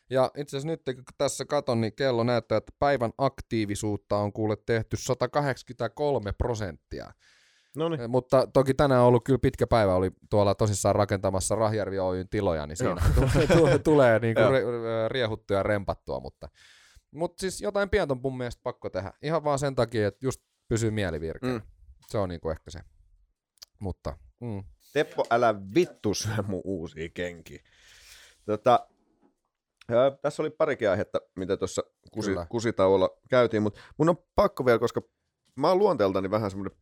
[0.09, 4.57] Ja itse asiassa nyt kun tässä katon, niin kello näyttää, että päivän aktiivisuutta on kuule
[4.65, 7.11] tehty 183 prosenttia.
[7.77, 8.01] Noniin.
[8.01, 12.29] Eh, mutta toki tänään on ollut kyllä pitkä päivä, oli tuolla tosissaan rakentamassa Rahjärvi Oyn
[12.29, 12.95] tiloja, niin siinä
[13.57, 14.45] tulee, tulee, niin kuin
[15.07, 16.49] riehuttua ja rempattua, mutta,
[17.11, 19.13] mutta siis jotain pientä on mun mielestä pakko tehdä.
[19.21, 21.53] Ihan vaan sen takia, että just pysyy mielivirkeä.
[21.53, 21.61] Mm.
[22.07, 22.79] Se on niin kuin ehkä se.
[23.79, 24.63] Mutta, mm.
[24.93, 27.63] Teppo, älä vittu syö mun uusia kenki.
[28.45, 28.87] Tota,
[29.89, 34.79] ja, tässä oli parikin aihetta, mitä tuossa kusi, kusitauolla käytiin, mutta mun on pakko vielä,
[34.79, 35.01] koska
[35.55, 36.77] mä oon luonteeltani vähän semmoinen,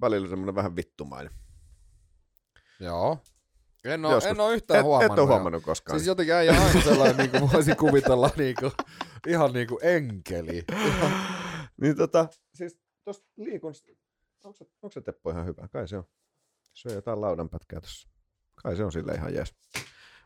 [0.00, 1.32] välillä semmoinen vähän vittumainen.
[2.80, 3.18] Joo.
[3.84, 5.18] En ole, en ole yhtään et, huomannut.
[5.18, 5.98] Et ole huomannut koskaan.
[5.98, 8.72] Siis jotenkin äijä aina sellainen, niin kuin voisi kuvitella niin kuin,
[9.26, 10.64] ihan niin kuin enkeli.
[11.82, 13.92] niin tota, siis tuosta liikunnasta,
[14.44, 15.68] onko se, onko se Teppo ihan hyvä?
[15.68, 16.04] Kai se on.
[16.74, 18.08] Se on jotain laudanpätkää tuossa.
[18.62, 19.54] Kai se on sille ihan jees.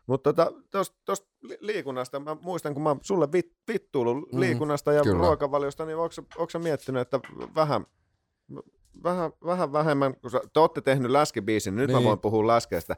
[0.07, 0.33] Mutta
[0.71, 1.23] tuosta tota,
[1.59, 5.17] liikunnasta, mä muistan, kun mä sulle vit, vittuillut mm, liikunnasta ja kyllä.
[5.17, 7.19] ruokavaliosta, niin onko sä miettinyt, että
[7.55, 7.85] vähän,
[9.03, 11.97] vähän, vähän vähemmän, kun sä, te olette tehnyt läskibiisin, nyt niin.
[11.97, 12.95] mä voin puhua läskeestä,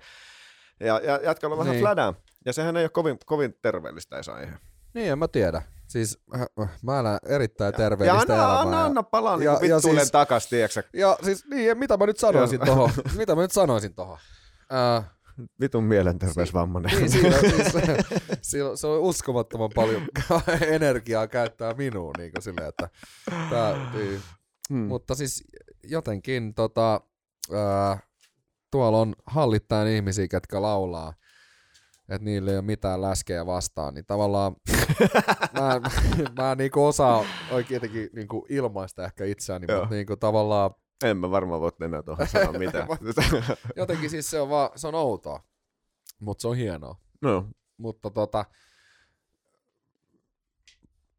[0.79, 1.81] ja, ja jatkalla on vähän niin.
[1.81, 2.13] flädää,
[2.45, 4.59] ja sehän ei ole kovin, kovin terveellistä ei ihan.
[4.93, 5.61] Niin, en mä tiedä.
[5.87, 8.61] Siis äh, mä elän erittäin terveellistä ja, ja anna, elämää.
[8.61, 10.83] Anna, anna palaa niin vittuulen siis, takas, tiiäksä.
[10.93, 12.89] Ja siis, niin, mitä mä nyt sanoisin tohon?
[13.17, 14.17] mitä mä nyt sanoisin tohon?
[14.73, 15.03] Äh,
[15.61, 16.91] vitun mielenterveysvammainen.
[16.97, 17.73] Niin, siinä, siis,
[18.41, 20.07] siinä, se on uskomattoman paljon
[20.67, 22.89] energiaa käyttää minuun, niin kuin silleen, että
[23.49, 24.21] tää, niin.
[24.69, 24.77] hmm.
[24.77, 25.43] mutta siis
[25.83, 27.01] jotenkin tota,
[27.53, 27.99] ää,
[28.71, 31.13] tuolla on hallittajan ihmisiä, jotka laulaa,
[32.09, 34.55] että niillä ei ole mitään läskejä vastaan, niin tavallaan
[35.53, 35.79] mä, mä,
[36.43, 37.81] mä niinku osaa oikein
[38.13, 40.71] niinku ilmaista ehkä itseäni, mutta niinku tavallaan
[41.03, 42.87] en mä varmaan voi enää tuohon sanoa mitään.
[43.75, 45.43] Jotenkin siis se on vaan, se on outoa,
[46.19, 46.95] mutta se on hienoa.
[47.21, 47.47] No.
[47.77, 48.45] Mutta tota,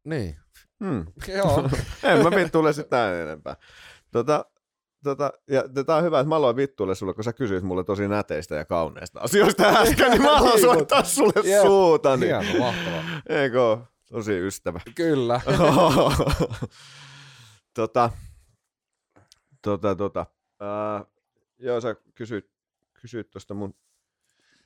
[0.03, 0.39] niin.
[0.83, 1.05] Hmm.
[1.27, 1.69] Joo.
[2.03, 3.55] en mä vittuile sitä enempää.
[4.11, 4.45] Tota,
[5.03, 8.07] tota, ja tämä on hyvä, että mä aloin vittuille sulle, kun sä kysyit mulle tosi
[8.07, 11.61] näteistä ja kauneista asioista äsken, niin mä haluan niin, soittaa sulle yep.
[11.61, 12.17] suuta.
[12.17, 12.41] Niin.
[12.41, 13.03] Hieno, mahtavaa.
[13.29, 13.77] Eikö
[14.11, 14.79] Tosi ystävä.
[14.95, 15.41] Kyllä.
[17.73, 18.09] tota,
[19.61, 20.25] Tota, tota.
[20.61, 21.07] Uh,
[21.59, 22.45] joo, sä kysyit,
[23.01, 23.73] kysyit tuosta mun...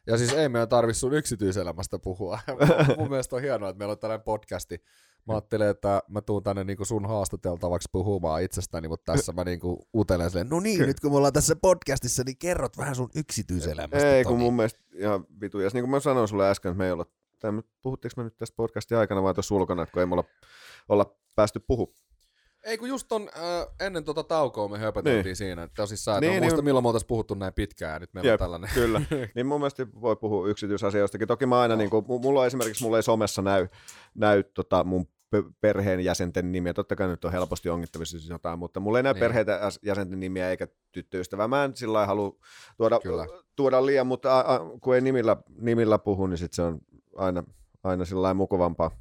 [0.07, 2.39] Ja siis ei meidän tarvi sun yksityiselämästä puhua.
[2.97, 4.83] mun mielestä on hienoa, että meillä on tällainen podcasti.
[5.27, 9.87] Mä ajattelin, että mä tuun tänne niinku sun haastateltavaksi puhumaan itsestäni, mutta tässä mä niinku
[9.95, 14.15] utelen silleen, no niin, nyt kun me ollaan tässä podcastissa, niin kerrot vähän sun yksityiselämästä.
[14.15, 15.59] Ei, kun mun mielestä ihan vitu.
[15.59, 17.05] Ja niin kuin mä sanoin sulle äsken, että me ei olla,
[17.81, 20.25] puhuttiinko me nyt tässä podcastin aikana vai tuossa ulkona, että kun ei me olla,
[20.89, 21.95] olla päästy puhu
[22.63, 25.35] ei kun just on, äh, ennen tota taukoa me höpöteltiin niin.
[25.35, 28.13] siinä, että tosissaan, että niin, muista niin, milloin me oltaisiin puhuttu näin pitkään ja nyt
[28.13, 28.69] meillä jep, on tällainen.
[28.73, 29.01] Kyllä,
[29.35, 31.27] niin mun mielestä voi puhua yksityisasioistakin.
[31.27, 31.79] Toki mä aina, no.
[31.79, 33.67] niin kuin, mulla esimerkiksi, mulla ei somessa näy,
[34.15, 35.07] näy tota mun
[35.61, 36.73] perheenjäsenten nimiä.
[36.73, 39.19] Totta kai nyt on helposti ongittavissa siis jotain, mutta mulla ei näy niin.
[39.19, 41.47] perheenjäsenten nimiä eikä tyttöystävää.
[41.47, 42.35] Mä en sillä halua
[42.77, 42.99] tuoda,
[43.55, 46.79] tuoda liian, mutta a, a, kun ei nimillä, nimillä puhu, niin sit se on
[47.15, 47.43] aina,
[47.83, 48.91] aina sillä mukavampaa.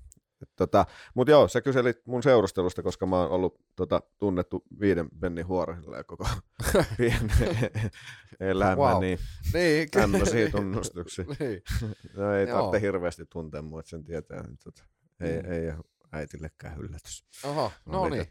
[0.57, 5.47] Tota, Mutta joo, sä kyselit mun seurustelusta, koska mä oon ollut tota, tunnettu viiden pennin
[5.47, 6.27] huorilla koko
[8.41, 9.01] elämä, wow.
[9.01, 9.19] niin,
[9.55, 11.25] niin tämmöisiä tunnustuksia.
[11.39, 11.63] niin.
[12.17, 14.43] no, ei tarvitse hirveästi tuntea mua, että sen tietää.
[14.43, 14.85] Niin, tota,
[15.21, 15.53] ei, mm.
[15.53, 15.73] ei
[16.13, 17.25] äitillekään yllätys.
[17.45, 18.27] Aha, no niin.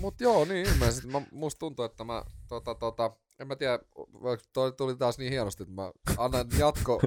[0.00, 1.06] Mutta joo, niin ilmeisesti.
[1.08, 3.78] Mä, musta tuntuu, että mä, tota, tota, en mä tiedä,
[4.52, 7.00] toi tuli taas niin hienosti, että mä annan jatko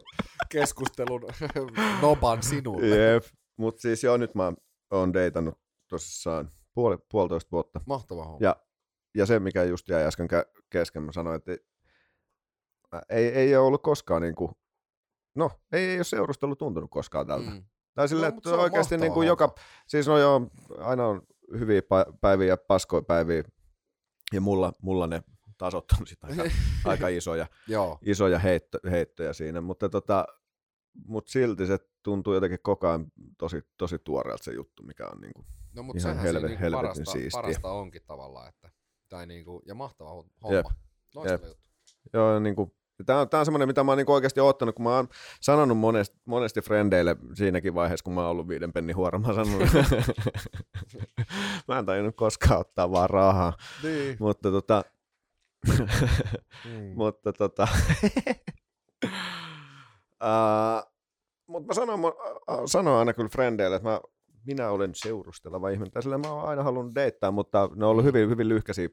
[0.49, 1.21] keskustelun
[2.01, 2.87] noban sinulle.
[2.87, 3.23] Jep,
[3.57, 4.53] mutta siis joo, nyt mä
[4.91, 7.81] oon deitannut tosissaan puoli, puolitoista vuotta.
[7.85, 8.37] Mahtava homma.
[8.41, 8.55] Ja,
[9.15, 10.27] ja se, mikä just jäi äsken
[10.69, 11.51] kesken, mä sanoin, että
[13.09, 14.51] ei, ei ole ollut koskaan niin kuin,
[15.35, 17.49] no, ei, ei ole seurustelu tuntunut koskaan tältä.
[17.49, 17.63] Mm.
[17.95, 19.55] Tai silleen, no, että oikeasti niin kuin joka,
[19.87, 20.41] siis no joo,
[20.77, 21.21] aina on
[21.59, 21.81] hyviä
[22.21, 23.43] päiviä ja paskoja päiviä,
[24.33, 25.23] ja mulla, mulla ne
[25.57, 26.43] tasottanut sitä aika,
[26.85, 27.47] aika isoja,
[28.01, 30.25] isoja heitto, heittoja siinä, mutta tota,
[31.05, 35.45] mut silti se tuntuu jotenkin koko ajan tosi, tosi tuoreelta se juttu, mikä on niinku
[35.73, 37.41] no, mutta ihan helve, niinku helvetin parasta, siistiä.
[37.41, 38.71] parasta onkin tavallaan, että,
[39.09, 40.31] tai niinku, ja mahtava homma.
[40.51, 40.65] Jep.
[41.15, 41.43] Loistava Jep.
[41.43, 41.63] juttu.
[42.13, 44.95] Joo, niinku, Tämä on, tämä on semmoinen, mitä mä oon niin oikeasti ottanut, kun mä
[44.95, 45.07] oon
[45.41, 49.69] sanonut monesti, monesti frendeille siinäkin vaiheessa, kun mä oon ollut viiden pennin huora, mä sanonut,
[51.67, 53.53] mä en tajunnut koskaan ottaa vaan rahaa.
[53.83, 54.17] Niin.
[54.19, 54.83] Mutta tota,
[56.65, 56.93] mm.
[56.95, 57.67] mutta tota,
[60.23, 60.91] uh,
[61.47, 62.11] mutta mä sanon, mä
[62.65, 64.01] sanon aina kyllä frendeille, että mä,
[64.45, 65.91] minä olen seurusteleva ihminen.
[65.91, 68.07] Tai sillä mä oon aina halunnut deittaa, mutta ne on ollut mm.
[68.07, 68.89] hyvin, hyvin lyhkäisiä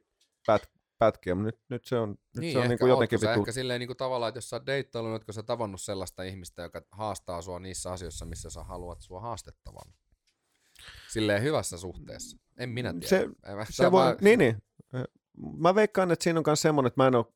[0.46, 0.62] pät,
[0.98, 3.40] pätkiä, mutta nyt, nyt se on, nyt niin, se on niin kuin jotenkin vitu...
[3.40, 6.62] ehkä silleen niin kuin tavallaan, että jos sä oot deittailu, niin sä tavannut sellaista ihmistä,
[6.62, 9.92] joka haastaa sua niissä asioissa, missä sä haluat sua haastettavan.
[11.09, 12.36] Silleen hyvässä suhteessa.
[12.59, 13.06] En minä tiedä.
[13.06, 13.28] Se,
[13.70, 14.16] se voi, vaan...
[14.20, 14.62] niin, niin.
[15.56, 17.26] Mä veikkaan, että siinä on myös semmoinen, että mä en ole,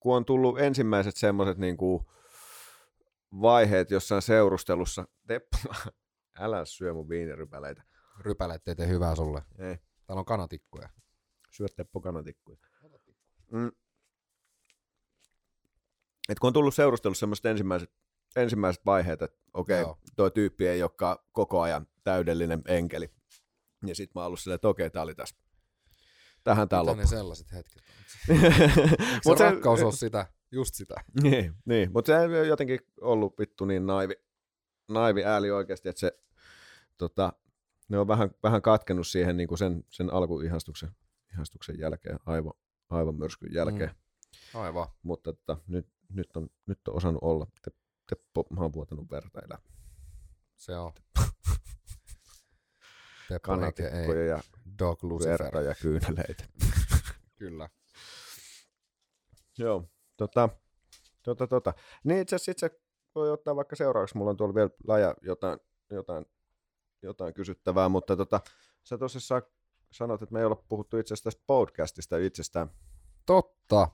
[0.00, 2.04] kun on tullut ensimmäiset semmoiset niin kuin
[3.32, 5.58] vaiheet jossain seurustelussa, Teppo,
[6.40, 7.82] älä syö mun viinirypäleitä.
[8.20, 9.42] Rypäleet ei tee hyvää sulle.
[9.58, 9.78] Ei.
[10.06, 10.88] Täällä on kanatikkuja.
[11.50, 12.58] Syö Teppo kanatikkuja.
[13.52, 13.70] Mm.
[16.28, 17.90] Et kun on tullut seurustelussa semmoiset ensimmäiset,
[18.36, 23.10] ensimmäiset vaiheet, että okei, okay, tuo tyyppi ei olekaan koko ajan täydellinen enkeli.
[23.86, 25.36] Ja sitten mä oon ollut silleen, että okei, okay, tää oli tässä.
[26.44, 27.00] Tähän tää loppu.
[27.00, 27.82] ne sellaiset hetket
[28.28, 30.94] se, se rakkaus on sitä, just sitä?
[31.22, 31.92] Niin, niin.
[31.92, 34.14] mutta se ei jotenkin ollut vittu niin naivi,
[34.88, 36.18] naivi ääli oikeasti, että se
[36.98, 37.32] tota,
[37.88, 40.90] ne on vähän, vähän katkennut siihen niin kuin sen, sen alkuihastuksen
[41.32, 42.52] ihastuksen jälkeen, aivan,
[42.90, 43.90] aivan myrskyn jälkeen.
[43.90, 44.60] Mm.
[44.60, 44.88] Aivan.
[45.02, 47.46] Mutta että, nyt, nyt, on, nyt on osannut olla.
[47.62, 47.70] Te,
[48.08, 49.58] Teppo, mä oon vuotanut verta elä.
[50.56, 50.92] Se on.
[53.42, 54.40] Kanetikkoja ja
[54.78, 56.44] Dog verta ja kyyneleitä.
[57.38, 57.68] Kyllä.
[59.58, 60.48] Joo, tota,
[61.22, 61.74] tota, tota.
[62.04, 62.80] Niin itse asiassa itse
[63.14, 65.58] voi ottaa vaikka seuraavaksi, mulla on tuolla vielä laja jotain,
[65.90, 66.26] jotain,
[67.02, 68.40] jotain kysyttävää, mutta tota,
[68.84, 69.42] sä tosissaan
[69.92, 72.70] sanot, että me ei olla puhuttu itse asiassa tästä podcastista itsestään.
[73.26, 73.88] Totta.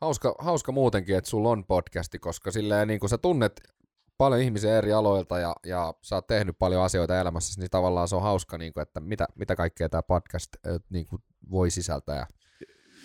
[0.00, 3.60] Hauska, hauska muutenkin, että sulla on podcasti, koska silleen niin kun sä tunnet
[4.18, 8.16] paljon ihmisiä eri aloilta ja, ja sä oot tehnyt paljon asioita elämässä, niin tavallaan se
[8.16, 10.56] on hauska, niin kuin, että mitä, mitä kaikkea tämä podcast
[10.90, 12.26] niin kuin voi sisältää.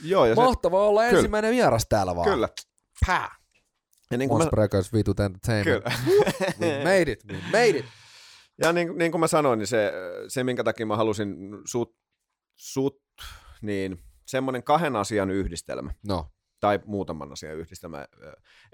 [0.03, 0.89] Joo, ja Mahtavaa se...
[0.89, 1.17] olla kyllä.
[1.17, 2.29] ensimmäinen vieras täällä vaan.
[2.29, 2.49] Kyllä.
[3.07, 3.35] Pää.
[4.11, 4.67] Ja niin kuin mä...
[4.93, 5.83] Vitut Entertainment.
[5.83, 5.91] Kyllä.
[6.61, 7.85] we made it, we made it.
[8.61, 9.91] Ja niin, niin kuin mä sanoin, niin se,
[10.27, 11.95] se minkä takia mä halusin sut,
[12.55, 13.03] sut
[13.61, 15.91] niin semmoinen kahden asian yhdistelmä.
[16.07, 16.31] No.
[16.59, 18.05] Tai muutaman asian yhdistelmä.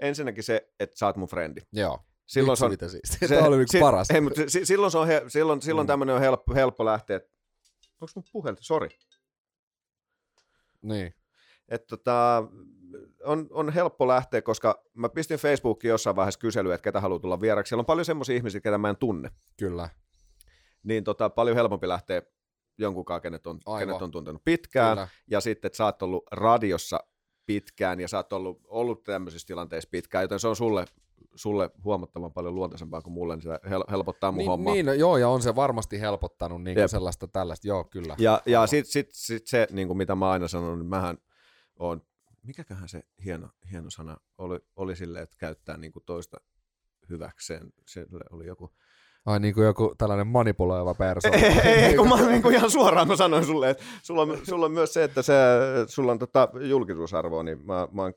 [0.00, 1.60] Ensinnäkin se, että sä oot mun frendi.
[1.72, 1.98] Joo.
[2.26, 3.02] Silloin se on, siis.
[3.20, 4.10] Se, Tämä oli yksi si, paras.
[4.10, 5.88] Ei, mutta si, silloin, se on he, silloin, silloin mm.
[5.88, 7.20] tämmöinen on helppo, helppo lähteä.
[8.00, 8.58] Onko mun puhelin?
[8.60, 8.88] Sori.
[10.82, 11.14] Niin.
[11.68, 12.48] Että tota,
[13.24, 17.40] on, on helppo lähteä, koska mä pistin Facebookiin jossain vaiheessa kyselyä, että ketä haluaa tulla
[17.40, 17.68] vieraksi.
[17.68, 19.30] Siellä on paljon semmoisia ihmisiä, ketä mä en tunne.
[19.56, 19.88] Kyllä.
[20.82, 22.22] Niin tota, paljon helpompi lähteä
[22.78, 24.96] jonkun kanssa, kenet on, kenet on tuntenut pitkään.
[24.96, 25.08] Kyllä.
[25.30, 27.00] Ja sitten, että sä oot ollut radiossa
[27.46, 30.84] pitkään ja sä oot ollut, ollut tämmöisissä tilanteissa pitkään, joten se on sulle,
[31.34, 33.50] sulle huomattavan paljon luontaisempaa kuin mulle, niin se
[33.90, 34.74] helpottaa mun niin, hommaa.
[34.74, 38.16] Niin, no, joo, ja on se varmasti helpottanut niin kuin sellaista tällaista, joo, kyllä.
[38.18, 41.18] Ja, ja sitten sit, sit se, niin kuin mitä mä aina sanon, niin mähän
[41.78, 42.02] on
[42.42, 46.40] mikäköhän se hieno, hieno sana oli, oli sille, että käyttää niin kuin toista
[47.08, 47.72] hyväkseen.
[47.86, 48.72] Se oli joku...
[49.26, 51.36] Ai niin kuin joku tällainen manipuloiva persoona.
[51.36, 54.38] ei, ei, ei, kun mä niin kuin ihan suoraan mä sanoin sulle, että sulla on,
[54.46, 55.34] sulla on myös se, että se,
[55.86, 58.12] sulla on tota julkisuusarvoa, niin mä, mä, oon,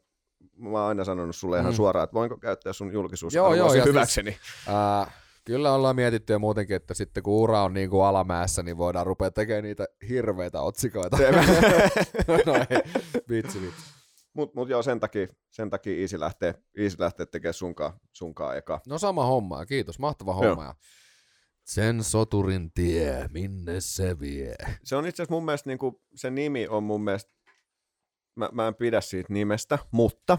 [0.58, 1.76] mä oon aina sanonut sulle ihan mm.
[1.76, 4.32] suoraan, että voinko käyttää sun julkisuusarvoa joo, joo, siis, hyväkseni.
[4.32, 8.64] Siis, äh, kyllä ollaan mietitty jo muutenkin, että sitten kun ura on niin kuin alamäessä,
[8.64, 11.18] niin voidaan rupea tekemään niitä hirveitä otsikoita.
[12.46, 12.82] no ei,
[13.30, 14.02] vitsi, vitsi.
[14.34, 18.82] Mutta mut joo, sen takia, sen takia Easy lähtee, Easy lähtee tekemään sunkaan, sunkaan eka.
[18.88, 20.64] No sama homma, kiitos, mahtava homma.
[20.64, 20.74] Joo.
[21.64, 24.56] Sen soturin tie, minne se vie.
[24.84, 27.32] Se on itse asiassa mun mielestä, niin kuin, se nimi on mun mielestä,
[28.36, 30.38] mä, mä en pidä siitä nimestä, mutta...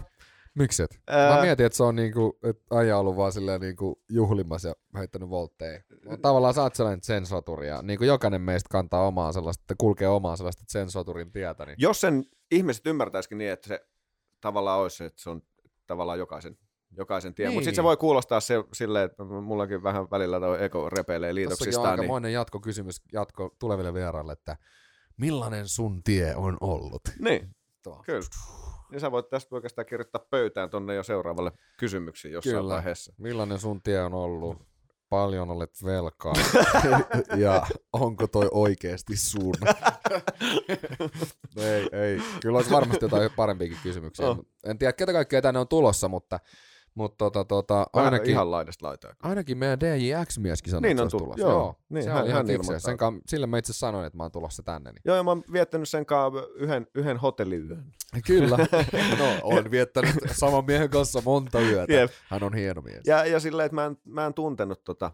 [0.55, 1.01] Mikset?
[1.29, 5.29] Mä mietin, että se on niinku, että aja ollut vaan silleen niinku juhlimassa ja heittänyt
[5.29, 5.81] voltteja.
[6.05, 10.07] No, tavallaan sä oot sellainen sen soturi ja niinku jokainen meistä kantaa omaa sellaista, kulkee
[10.07, 11.65] omaa sellaista sen soturin tietä.
[11.65, 11.75] Niin...
[11.79, 13.85] Jos sen ihmiset ymmärtäisikin niin, että se
[14.41, 15.41] tavallaan olisi, että se on
[15.87, 16.57] tavallaan jokaisen,
[16.97, 17.47] jokaisen tie.
[17.47, 17.53] Niin.
[17.53, 21.73] Mutta sitten se voi kuulostaa se, silleen, että mullakin vähän välillä tuo eko repeilee liitoksistaan.
[21.73, 22.33] Tässäkin on niin- aikamoinen niin...
[22.33, 24.57] jatkokysymys jatko tuleville vieraille, että
[25.17, 27.01] millainen sun tie on ollut?
[27.19, 28.03] Niin, Tuo.
[28.05, 28.21] kyllä.
[28.93, 32.73] Niin sä voit tästä oikeastaan kirjoittaa pöytään tuonne jo seuraavalle kysymyksiin jossain Kyllä.
[32.73, 33.13] vaiheessa.
[33.17, 34.73] Millainen sun tie on ollut?
[35.09, 36.33] paljon olet velkaa
[37.43, 39.53] ja onko toi oikeasti sun?
[41.55, 42.21] no ei, ei.
[42.41, 44.27] Kyllä olisi varmasti jotain parempiakin kysymyksiä.
[44.27, 44.45] Oh.
[44.63, 46.39] En tiedä, ketä kaikkea tänne on tulossa, mutta
[46.95, 49.13] mutta tota, tota, ainakin, ihan laidasta laitaa.
[49.23, 51.41] Ainakin meidän DJX-mieskin sanoi, niin että on tulossa.
[51.41, 51.75] Joo, joo.
[51.89, 54.31] Niin, se hän, on ihan hän sen ka- sille mä itse sanoin, että mä oon
[54.31, 54.91] tulossa tänne.
[54.91, 55.01] Niin.
[55.05, 57.85] Joo, ja mä oon viettänyt sen kanssa yhden, yhden hotelliyön.
[58.27, 58.57] Kyllä.
[59.19, 61.93] no, on viettänyt saman miehen kanssa monta yötä.
[61.93, 62.11] Jep.
[62.29, 63.01] Hän on hieno mies.
[63.07, 65.11] Ja, ja silleen, että mä en, mä en tuntenut tota,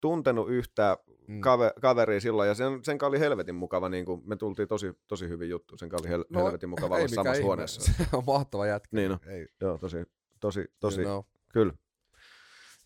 [0.00, 0.96] tuntenut yhtään
[1.28, 1.40] mm.
[1.40, 5.28] kave, kaveria silloin, ja sen, sen oli helvetin mukava, niin kuin me tultiin tosi, tosi
[5.28, 7.44] hyvin juttu, sen oli hel, no, helvetin mukava olla samassa ihme.
[7.44, 7.80] huoneessa.
[7.92, 8.96] Se on mahtava jätkä.
[8.96, 9.18] Niin no.
[9.26, 9.46] ei.
[9.60, 9.96] Joo, tosi,
[10.40, 11.40] tosi, tosi, you know.
[11.52, 11.72] kyllä.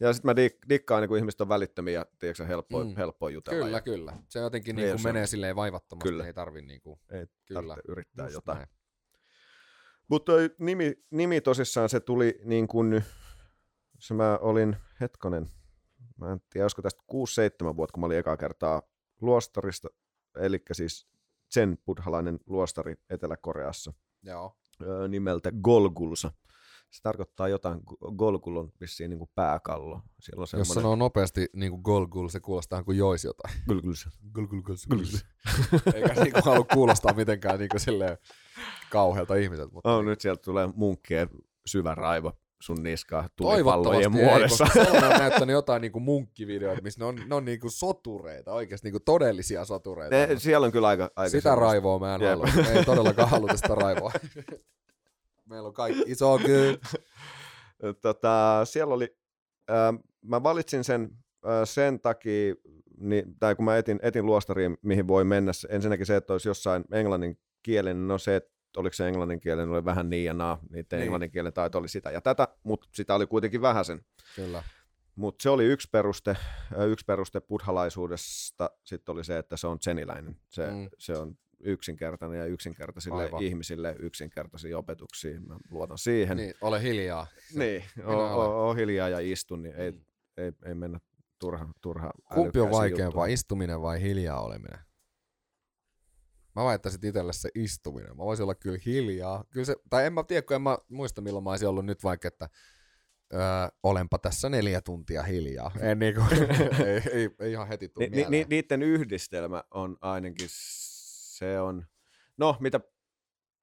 [0.00, 2.96] Ja sitten mä dik, dikkaan, niin kun ihmiset on välittömiä ja tiedätkö, helppo, mm.
[2.96, 3.64] helppo jutella.
[3.64, 3.80] Kyllä, ja...
[3.80, 4.16] kyllä.
[4.28, 6.26] Se jotenkin niin kuin menee silleen vaivattomasti, kyllä.
[6.26, 7.76] ei tarvi niin kuin, ei kyllä.
[7.88, 8.56] yrittää Just jotain.
[8.56, 8.68] Näin.
[10.08, 13.04] Mutta nimi, nimi tosissaan se tuli niin kuin,
[13.98, 15.50] se mä olin, hetkonen,
[16.16, 17.02] mä en tiedä, olisiko tästä
[17.72, 18.82] 6-7 vuotta, kun mä olin ekaa kertaa
[19.20, 19.88] luostarista,
[20.36, 21.08] eli siis
[21.54, 23.92] Zen buddhalainen luostari Etelä-Koreassa.
[24.22, 24.56] Joo.
[25.08, 26.32] Nimeltä Golgulsa.
[26.92, 27.80] Se tarkoittaa jotain,
[28.16, 30.00] Golgul on vissiin niin kuin pääkallo.
[30.20, 30.68] Siellä on semmoinen...
[30.68, 33.54] Jos sanoo nopeasti niin kuin Golgul, se kuulostaa kuin joisi jotain.
[33.68, 34.10] Golgulsa.
[34.32, 34.88] Golgulsa.
[34.88, 35.26] Golgulsa.
[35.94, 38.18] Eikä niin kuin halua kuulostaa mitenkään niin kuin silleen
[38.90, 39.72] kauhealta ihmiseltä.
[39.72, 40.08] Mutta oh, niin.
[40.08, 41.28] nyt sieltä tulee munkkien
[41.66, 42.32] syvä raivo
[42.62, 44.64] sun niskaa tulipallojen muodossa.
[44.64, 48.86] Ei, koska on näyttänyt jotain niinku munkkivideoita, missä ne on, ne on niinku sotureita, oikeasti
[48.86, 50.16] niinku todellisia sotureita.
[50.16, 51.64] Ne, siellä on kyllä aika, aika Sitä sellaista.
[51.64, 52.46] raivoa mä en halua.
[52.74, 54.12] Ei todellakaan haluta sitä raivoa.
[55.44, 57.00] Meillä on kaikki, iso good.
[58.02, 59.16] tota, siellä oli,
[59.70, 61.10] äh, mä valitsin sen
[61.46, 62.54] äh, sen takia,
[62.98, 66.84] niin, tai kun mä etin, etin luostariin, mihin voi mennä, ensinnäkin se, että olisi jossain
[66.92, 71.02] englannin kielen, no se, että oliko se englanninkielinen, oli vähän niin ja naa, niiden niin.
[71.02, 74.04] englanninkielen taito oli sitä ja tätä, mutta sitä oli kuitenkin vähäsen.
[74.36, 74.62] Kyllä.
[75.16, 76.36] Mutta se oli yksi peruste,
[76.88, 80.36] yksi peruste buddhalaisuudesta, sitten oli se, että se on tseniläinen.
[80.48, 80.88] Se, mm.
[80.98, 83.42] se on yksinkertainen ja yksinkertaisille Aivan.
[83.42, 85.40] ihmisille yksinkertaisia opetuksia.
[85.40, 86.36] Mä luotan siihen.
[86.36, 87.26] Niin, ole hiljaa.
[87.54, 90.00] Niin, ole, o, hiljaa ja istu, niin ei, mm.
[90.36, 91.00] ei, ei mennä
[91.38, 94.78] turha, turha Kumpi on vaikeampaa, istuminen vai hiljaa oleminen?
[96.56, 98.16] Mä väittäisin itselle se istuminen.
[98.16, 99.44] Mä voisin olla kyllä hiljaa.
[99.50, 102.04] Kyllä se, tai en mä tiedä, kun en mä muista milloin mä olisin ollut nyt
[102.04, 102.48] vaikka, että
[103.34, 103.40] öö,
[103.82, 105.70] olenpa tässä neljä tuntia hiljaa.
[105.80, 106.20] En niinku,
[106.86, 110.48] ei, ei, ei, ihan heti tule ni, ni, Niiden yhdistelmä on ainakin,
[111.42, 111.86] se on,
[112.36, 112.80] no mitä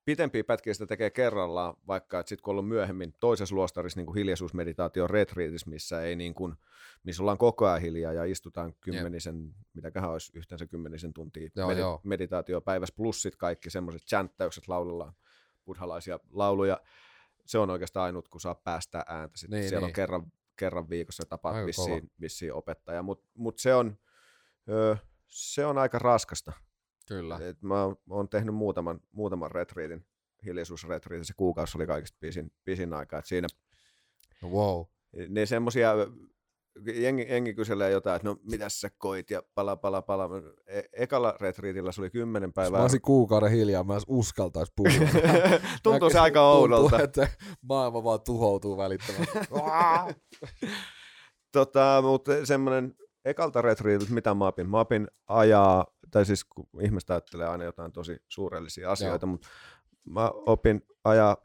[0.05, 5.69] pitempiä pätkiä sitä tekee kerrallaan, vaikka sitten kun ollut myöhemmin toisessa luostarissa niin hiljaisuusmeditaatio retriitissä,
[5.69, 6.55] missä ei niin kuin,
[7.03, 9.55] missä ollaan koko ajan hiljaa ja istutaan kymmenisen, Jep.
[9.73, 12.01] mitäköhän olisi yhteensä kymmenisen tuntia joo, med- joo.
[12.03, 15.13] meditaatio päivässä, plus sit kaikki semmoiset chanttäykset laulullaan
[15.65, 16.81] buddhalaisia lauluja.
[17.45, 19.37] Se on oikeastaan ainut, kun saa päästää ääntä.
[19.37, 19.89] Sitten niin, siellä niin.
[19.89, 23.97] on kerran, kerran viikossa tapaat vissiin, vissiin opettaja, mutta mut se, on,
[24.69, 24.95] öö,
[25.27, 26.53] se on aika raskasta.
[27.09, 27.39] Kyllä.
[27.41, 30.05] Et mä oon tehnyt muutaman, muutaman retriitin,
[30.45, 33.17] hiljaisuusretriitin, se kuukausi oli kaikista pisin, pisin aika.
[33.17, 33.47] Et siinä,
[34.41, 34.85] no wow.
[35.29, 35.93] Ne semmosia
[36.93, 40.29] jengi, jengi kyselee jotain, että no mitäs sä koit ja pala pala pala.
[40.67, 42.77] E- ekalla retriitillä se oli kymmenen päivää.
[42.77, 44.91] Jos mä olisin kuukauden hiljaa, mä en uskaltaisi puhua.
[45.83, 46.89] tuntuu se aika oudolta.
[46.89, 47.27] Tuntuu, että
[47.61, 49.39] maailma vaan tuhoutuu välittömästi.
[51.53, 52.95] tota, mutta semmoinen
[53.25, 54.69] ekalta retriitiltä, mitä mä opin?
[54.69, 59.47] Mä opin ajaa, tai siis kun ihmiset ajattelee aina jotain tosi suurellisia asioita, mutta
[60.05, 61.37] mä opin ajaa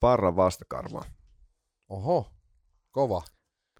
[0.00, 1.04] parran vastakarvaa.
[1.88, 2.30] Oho,
[2.90, 3.22] kova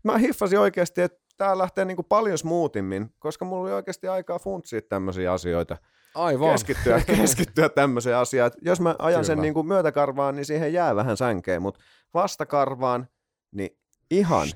[0.04, 4.82] mä hiffasin oikeasti, että tämä lähtee niin paljon smoothimmin, koska mulla oli oikeasti aikaa funtsia
[4.82, 5.76] tämmöisiä asioita.
[6.14, 6.52] Aivan.
[6.52, 8.50] Keskittyä, keskittyä tämmöiseen asiaan.
[8.62, 9.24] Jos mä ajan Kyllä.
[9.24, 11.80] sen niin kuin myötäkarvaan, niin siihen jää vähän sänkeä, mutta
[12.14, 13.08] vastakarvaan,
[13.52, 13.78] niin
[14.10, 14.48] ihan.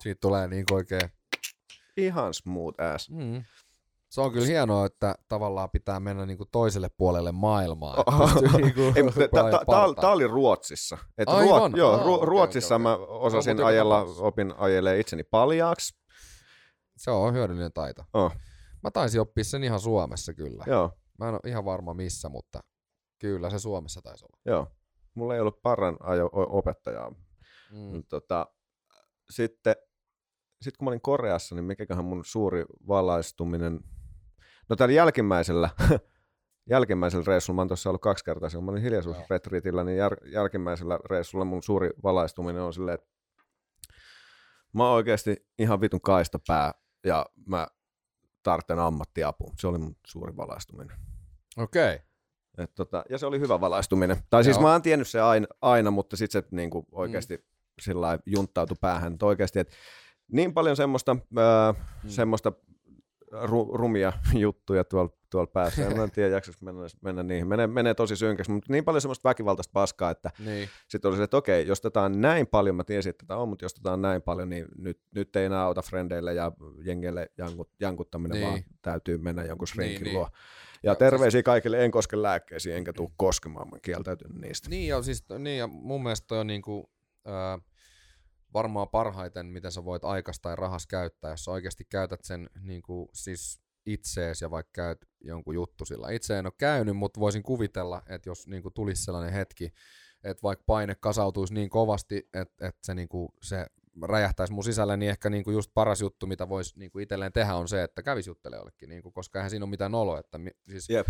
[0.00, 1.10] Siitä tulee niin oikein.
[1.96, 3.10] Ihan smooth ass.
[3.10, 3.44] Mm.
[4.10, 8.04] Se on kyllä hienoa, että tavallaan pitää mennä niinku toiselle puolelle maailmaa.
[8.56, 8.80] niinku
[10.00, 10.98] Tämä oli Ruotsissa.
[11.18, 11.28] Et?
[11.28, 13.06] Ruot, joo, Ru- Ruotsissa okay, okay.
[13.06, 15.96] mä osasin no, ajella, opin ajelee itseni paljaaksi.
[16.96, 18.04] Se on hyödyllinen taito.
[18.12, 18.32] Oh.
[18.82, 20.64] Mä taisin oppia sen ihan Suomessa kyllä.
[20.66, 20.90] Joo.
[21.18, 22.60] Mä en ole ihan varma missä, mutta
[23.18, 24.40] kyllä se Suomessa taisi olla.
[24.44, 24.66] Joo.
[25.14, 27.10] Mulla ei ollut paran ajo opettajaa.
[27.72, 28.04] Mm.
[28.08, 28.46] Tota,
[29.30, 29.76] sitten,
[30.64, 33.80] sitten kun mä olin Koreassa, niin mikäköhän mun suuri valaistuminen
[34.68, 35.70] No tällä jälkimmäisellä,
[36.70, 40.98] jälkimmäisellä reissulla, mä oon tuossa ollut kaksi kertaa, kun mä olin hiljaisuusretriitillä, niin jäl- jälkimmäisellä
[41.10, 43.06] reissulla mun suuri valaistuminen on silleen, että
[44.72, 46.74] mä oon oikeasti ihan vitun kaistapää
[47.06, 47.66] ja mä
[48.42, 49.52] tarvitsen ammattiapua.
[49.58, 50.96] Se oli mun suuri valaistuminen.
[51.56, 51.94] Okei.
[51.94, 52.06] Okay.
[52.58, 54.16] Et tota, ja se oli hyvä valaistuminen.
[54.30, 54.62] Tai siis Joo.
[54.62, 57.42] mä oon tiennyt se aina, aina mutta sitten se niinku oikeasti mm.
[57.80, 59.12] sillä junttautui päähän.
[59.12, 59.74] Että oikeasti, että
[60.32, 62.08] niin paljon semmoista, ää, mm.
[62.08, 62.52] semmoista
[63.42, 64.12] ru, rumia
[64.44, 65.88] juttuja tuolla, tuolla päässä.
[65.88, 67.48] En tiedä, jaksaisi mennä, mennä niihin.
[67.48, 70.68] Menee, menee tosi synkäksi, mutta niin paljon semmoista väkivaltaista paskaa, että niin.
[70.88, 73.48] sitten oli se, että okei, jos tätä on näin paljon, mä tiesin, että tätä on,
[73.48, 76.52] mutta jos tätä on näin paljon, niin nyt, nyt ei enää auta frendeille ja
[76.84, 78.48] jengeille jankut, jankuttaminen, niin.
[78.48, 80.24] vaan täytyy mennä jonkun shrinkin niin, luo.
[80.24, 80.34] Niin.
[80.82, 81.44] Ja Joo, terveisiä siis...
[81.44, 84.70] kaikille, en koske lääkkeisiin, enkä tule koskemaan, mä kieltäytyn niistä.
[84.70, 86.90] Niin ja, siis, niin ja mun mielestä toi on niinku,
[87.28, 87.60] äh,
[88.54, 93.10] varmaan parhaiten, miten sä voit aikasta ja rahas käyttää, jos sä oikeasti käytät sen niinku,
[93.14, 96.10] siis itsees ja vaikka käyt jonkun juttu sillä.
[96.10, 99.72] Itse en ole käynyt, mutta voisin kuvitella, että jos niinku tulisi sellainen hetki,
[100.24, 103.66] että vaikka paine kasautuisi niin kovasti, että, että se, niinku, se
[104.02, 107.68] räjähtäisi mun sisälle, niin ehkä niinku just paras juttu, mitä voisi niinku itselleen tehdä, on
[107.68, 110.18] se, että kävisi juttelemaan jollekin, niinku, koska eihän siinä ole mitään oloa.
[110.18, 111.06] Että, siis, yep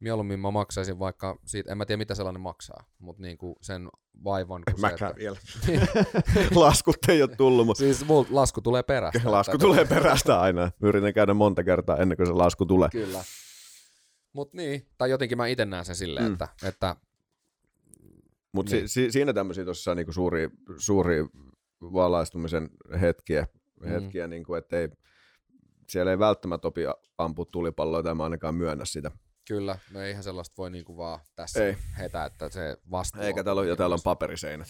[0.00, 3.88] mieluummin mä maksaisin vaikka siitä, en mä tiedä mitä sellainen maksaa, mutta niinku sen
[4.24, 4.62] vaivan.
[4.66, 5.20] En mäkään että...
[5.20, 5.36] vielä.
[6.64, 7.66] Laskut ei ole tullut.
[7.66, 7.78] Mutta...
[7.78, 9.20] Siis lasku tulee perästä.
[9.32, 10.70] Lasku tulee perästä aina.
[10.82, 12.88] Yritän käydä monta kertaa ennen kuin se lasku tulee.
[12.92, 13.24] Kyllä.
[14.32, 16.32] Mutta niin, tai jotenkin mä itse näen sen silleen, mm.
[16.32, 16.96] että, että
[18.52, 18.88] mutta niin.
[18.88, 21.26] si, siinä tämmöisiä tosiaan niinku suuri, suuri
[21.80, 22.70] valaistumisen
[23.00, 23.46] hetkiä,
[23.80, 23.88] mm.
[23.88, 24.88] hetkiä niinku, että ei,
[25.88, 26.82] siellä ei välttämättä opi
[27.18, 29.10] ampua tulipalloa, tai mä ainakaan myönnä sitä.
[29.48, 31.76] Kyllä, no eihän sellaista voi niinku vaan tässä Ei.
[31.98, 34.68] hetä, että se vastuu Eikä täällä ole, ja täällä on paperiseinät.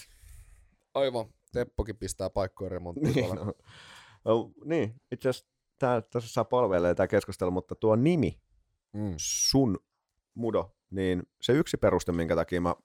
[0.93, 3.13] Aivan, Teppokin pistää paikkoja remonttiin.
[3.15, 3.53] niin, no.
[4.25, 8.41] no, niin, itse asiassa tämä tässä saa palvelee tämä keskustelu, mutta tuo nimi,
[8.93, 9.13] mm.
[9.17, 9.79] sun
[10.33, 12.75] mudo, niin se yksi peruste, minkä takia mä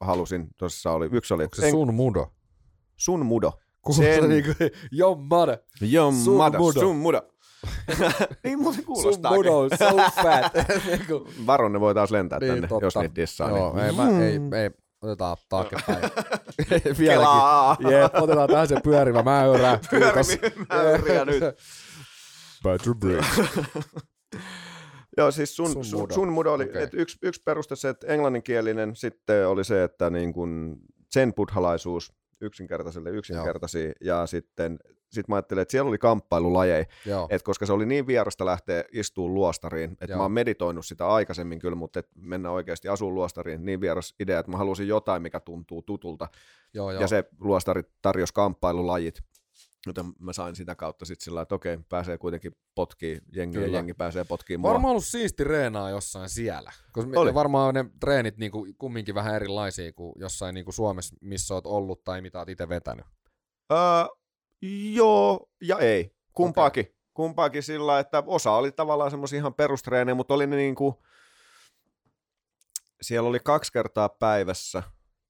[0.00, 1.44] halusin, tuossa oli, yksi oli...
[1.44, 2.32] Onko se en, sun mudo?
[2.96, 3.52] Sun mudo.
[3.82, 4.28] Kuulostaa Sen...
[4.28, 4.52] niinku,
[4.92, 5.58] yo mother.
[5.92, 7.28] Yo mother, sun mudo.
[8.44, 9.34] niin muuten kuulostaa.
[9.34, 10.52] Sun mudo so fat.
[11.46, 12.86] Varo, ne voi taas lentää niin, tänne, totta.
[12.86, 13.48] jos niitä dissaa.
[13.48, 13.86] Joo, niin.
[13.86, 14.52] ei, mä, ei, mm.
[14.52, 14.70] ei,
[15.02, 16.02] otetaan taaksepäin.
[16.98, 17.90] Vieläkin.
[17.90, 19.78] Jep, otetaan tähän se pyörivä mäyrä.
[19.90, 21.44] Pyörimäyriä nyt.
[22.64, 23.24] Better break.
[25.16, 26.14] Joo, siis sun, sun, sun, mudo.
[26.14, 26.88] sun mudo oli, okay.
[26.92, 30.76] yksi, yksi peruste se, että englanninkielinen, sitten oli se, että niin kuin
[31.10, 33.94] sen buddhalaisuus, yksinkertaiselle yksinkertaisia, Joo.
[34.00, 34.78] ja sitten
[35.10, 36.84] sit mä ajattelin, että siellä oli kamppailulajeja,
[37.30, 40.16] että koska se oli niin vierasta lähteä istuun luostariin, että Joo.
[40.16, 44.38] mä oon meditoinut sitä aikaisemmin kyllä, mutta että mennä oikeasti asuun luostariin, niin vieras idea,
[44.38, 46.28] että mä halusin jotain, mikä tuntuu tutulta,
[46.74, 47.00] Joo, jo.
[47.00, 49.22] ja se luostari tarjosi kamppailulajit,
[49.86, 53.76] Joten mä sain sitä kautta sitten sillä että okei, pääsee kuitenkin potkiin, jengi, Kyllä.
[53.76, 54.70] jengi pääsee potkiin mua.
[54.70, 56.72] Varmaan ollut siisti reenaa jossain siellä.
[56.92, 57.34] Koska Oli.
[57.34, 62.20] varmaan ne treenit niinku kumminkin vähän erilaisia kuin jossain niinku Suomessa, missä oot ollut tai
[62.20, 63.06] mitä oot itse vetänyt.
[63.72, 63.78] Öö,
[64.92, 66.16] joo ja ei.
[66.32, 66.86] Kumpaakin.
[66.86, 66.94] Okay.
[67.14, 71.02] Kumpaakin sillä, että osa oli tavallaan semmoisia ihan perustreenejä, mutta oli ne niinku,
[73.02, 74.82] siellä oli kaksi kertaa päivässä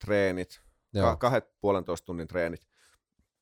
[0.04, 0.60] treenit,
[0.92, 1.16] Joo.
[1.16, 2.70] kahdet puolentoista tunnin treenit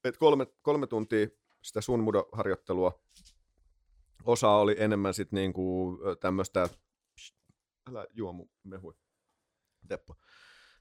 [0.04, 1.28] et kolme, kolme tuntia
[1.62, 3.02] sitä sun harjoittelua.
[4.24, 6.68] Osa oli enemmän sitten niinku tämmöistä,
[7.90, 8.94] älä juo mun mehui,
[9.88, 10.14] Teppo.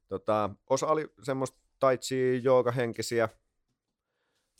[0.07, 2.43] Tota, osa oli semmoista taitsi
[2.75, 3.29] henkisiä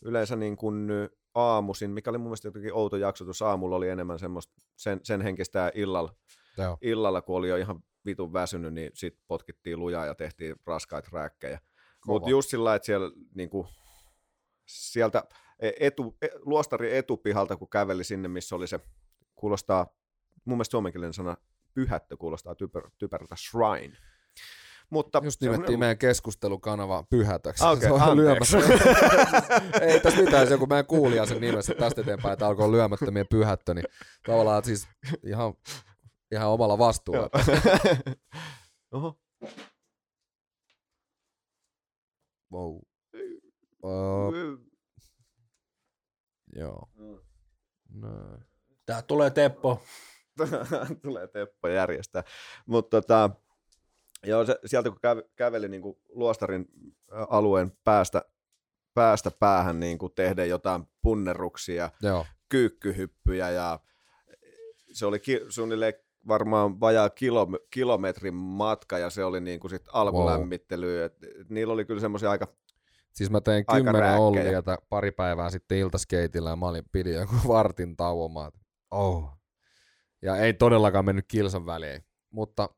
[0.02, 0.90] yleensä niin kuin
[1.36, 3.42] aamusin, mikä oli mun mielestä jotenkin outo jaksotus.
[3.42, 6.16] Aamulla oli enemmän semmoista sen, sen henkistä illalla,
[6.58, 6.78] Joo.
[6.82, 11.60] illalla, kun oli jo ihan vitun väsynyt, niin sit potkittiin lujaa ja tehtiin raskaita rääkkejä.
[12.08, 13.68] Mutta just sillä että siellä niin kuin,
[14.68, 15.24] sieltä
[15.60, 18.80] e, etu, e, luostari etupihalta, kun käveli sinne, missä oli se,
[19.36, 19.88] kuulostaa,
[20.46, 21.38] mun mielestä suomenkielinen sana
[21.74, 23.98] pyhättö kuulostaa typer, typerältä shrine.
[24.90, 27.66] Mutta Just nimettiin meidän keskustelukanava pyhätöksi.
[27.66, 28.58] Okay, se on lyömässä.
[29.82, 33.74] Ei tässä mitään, se kun meidän kuulija sen nimessä tästä eteenpäin, että alkoi lyömättömien pyhättö,
[33.74, 33.86] niin
[34.26, 34.88] tavallaan siis
[35.26, 35.54] ihan,
[36.32, 37.30] ihan omalla vastuulla.
[38.92, 39.20] Oho.
[42.54, 42.78] Wow.
[43.84, 44.34] Uh,
[46.56, 46.90] joo.
[47.90, 48.10] No.
[48.86, 49.82] Tää tulee Teppo.
[51.04, 52.24] tulee Teppo järjestää.
[52.66, 53.30] Mutta tota,
[54.26, 56.68] joo, se, sieltä kun käve, käveli niin kuin luostarin
[57.12, 58.22] alueen päästä,
[58.94, 62.26] päästä päähän niin kuin tehdä jotain punnerruksia, joo.
[62.50, 63.80] kyykkyhyppyjä ja
[64.94, 65.94] se oli ki, suunnilleen
[66.28, 70.96] varmaan vajaa kilo, kilometrin matka ja se oli niin kuin sit alkulämmittely.
[70.96, 71.06] Wow.
[71.06, 72.48] Et, et niillä oli kyllä semmoisia aika
[73.18, 77.98] Siis mä tein kymmenen ollieta pari päivää sitten iltaskeitillä ja mä olin, pidin joku vartin
[77.98, 78.52] tauon.
[78.92, 79.38] Oh.
[80.22, 82.70] Ja ei todellakaan mennyt kilsan väliin, mutta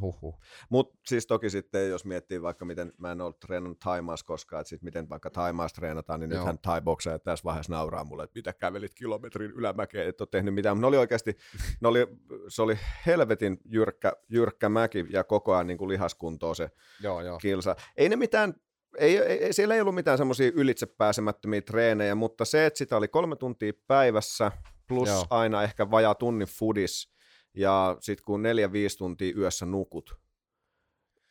[0.00, 0.40] huhhuh.
[0.68, 4.68] Mutta siis toki sitten, jos miettii vaikka miten, mä en ole treenannut Taimaassa koskaan, että
[4.68, 6.38] sit miten vaikka Taimaassa treenataan, niin Joo.
[6.38, 6.80] nythän Thai
[7.24, 10.76] tässä vaiheessa nauraa mulle, että mitä kävelit kilometrin ylämäkeen, et ole tehnyt mitään.
[10.76, 11.36] Mutta ne oli oikeasti,
[11.80, 12.06] ne oli,
[12.48, 16.70] se oli helvetin jyrkkä, jyrkkä mäki ja koko ajan niin kuin lihaskuntoa se
[17.02, 17.38] Joo, jo.
[17.38, 17.76] kilsa.
[17.96, 18.54] Ei ne mitään
[18.98, 23.36] ei, ei, siellä ei ollut mitään semmoisia ylitsepääsemättömiä treenejä, mutta se, että sitä oli kolme
[23.36, 24.52] tuntia päivässä,
[24.88, 25.26] plus Joo.
[25.30, 27.12] aina ehkä vajaa tunnin fudis,
[27.54, 30.18] ja sitten kun neljä-viisi tuntia yössä nukut,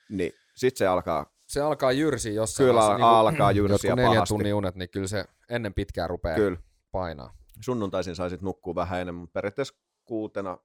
[0.09, 4.33] niin sitten se alkaa se alkaa jyrsiä jossain Kyllä niin alkaa jyrsiä pahasti.
[4.33, 6.57] tunnin unet, niin kyllä se ennen pitkään rupeaa kyllä.
[6.91, 7.37] painaa.
[7.61, 9.73] Sunnuntaisin saisit nukkua vähän enemmän, periaatteessa
[10.05, 10.57] kuutena,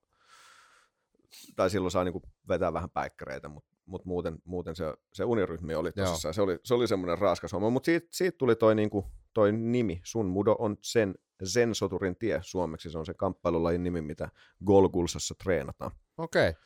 [1.57, 5.93] tai silloin saa niinku vetää vähän päikkäreitä, mutta mut muuten, muuten se, se unirytmi oli
[5.93, 9.53] tosissaan, se oli, se oli semmoinen raskas homma, mutta siitä, siitä tuli toi, niinku, toi
[9.53, 14.29] nimi, sun mudo on sen Zen-soturin tie suomeksi, se on se kamppailulajin nimi, mitä
[14.67, 15.91] Golgulsassa treenataan.
[16.19, 16.49] Okei.
[16.49, 16.63] Okay.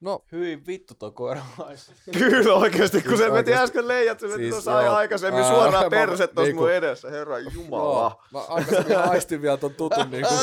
[0.00, 0.20] No.
[0.32, 1.42] Hyi vittu tuo koira
[2.18, 4.94] Kyllä oikeasti, kun se meti äsken leijat, se meti tuossa joo.
[4.94, 7.82] aikaisemmin Ää, suoraan perse tuossa niinku, mun edessä, herra jumala.
[7.82, 10.34] Joo, mä aikaisemmin aistin vielä ton tutun niinku,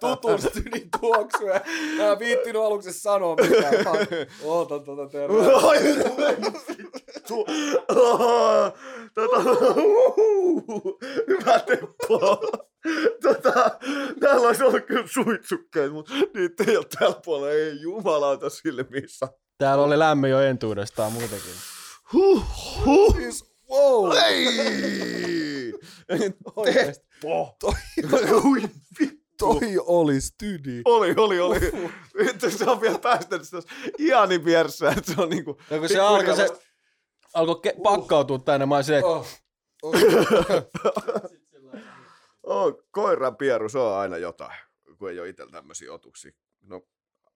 [0.00, 1.60] tutun stydin tuoksuja.
[1.96, 3.74] Mä en viittinyt aluksi sanoa mitään.
[3.84, 3.90] Mä
[4.44, 5.44] ootan tota terveä.
[7.28, 8.72] Tota,
[11.28, 12.40] hyvä Teppo.
[13.22, 13.78] Tota,
[14.20, 17.52] täällä olisi ollut kyllä suitsukkeet, mutta niitä ei ole tällä puolella.
[17.52, 19.28] Ei jumalauta sille missä.
[19.58, 21.52] Täällä oli lämmin jo entuudestaan muutenkin.
[22.12, 22.44] Huh,
[22.84, 23.16] huh.
[23.16, 24.12] Siis, wow.
[24.26, 25.72] Ei!
[26.64, 27.56] Teppo.
[27.60, 27.72] Toi,
[29.38, 30.82] toi oli stydi.
[30.84, 31.60] Oli, oli, oli.
[32.18, 35.58] Vittu, se on vielä päästänyt tässä Ianin vieressä, että se on niinku...
[35.70, 36.48] Ja kun se alkoi, se
[37.34, 39.26] alkoi ke- pakkautua tänne, mä olisin, oh.
[39.82, 39.94] Oh.
[42.42, 44.58] oh, koiran pieru, se on aina jotain,
[44.98, 46.32] kun ei ole itsellä tämmöisiä otuksia.
[46.60, 46.82] No,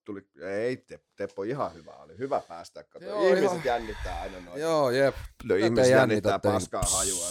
[0.05, 2.85] tuli, ei, te, Teppo ihan hyvä oli, hyvä päästä.
[2.85, 3.05] Kato.
[3.05, 3.65] Joo, ihmiset ihan.
[3.65, 4.61] jännittää aina noin.
[4.61, 5.15] Joo, jep.
[5.45, 7.27] No, ihmiset jännittää paskaa hajua,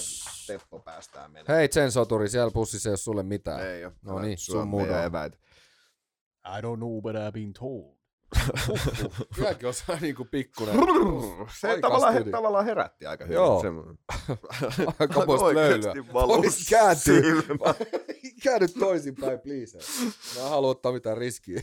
[0.47, 1.57] Teppo päästää menemään.
[1.57, 3.67] Hei, sen soturi, siellä pussissa ei ole sulle mitään.
[3.67, 3.93] Ei ole.
[4.01, 5.03] No niin, sun muuta.
[5.03, 5.37] eväitä.
[6.45, 7.92] I don't know what I've been told.
[9.35, 10.75] Kylläkin on niinku pikkuinen.
[11.59, 13.35] Se tavallaan, he, tavallaan herätti aika hyvin.
[13.35, 13.63] Joo.
[14.99, 15.93] aika muista löylyä.
[16.13, 17.43] Pois kääntyy.
[18.43, 19.77] Käänny toisinpäin, please.
[20.35, 21.61] Mä en halua ottaa mitään riskiä.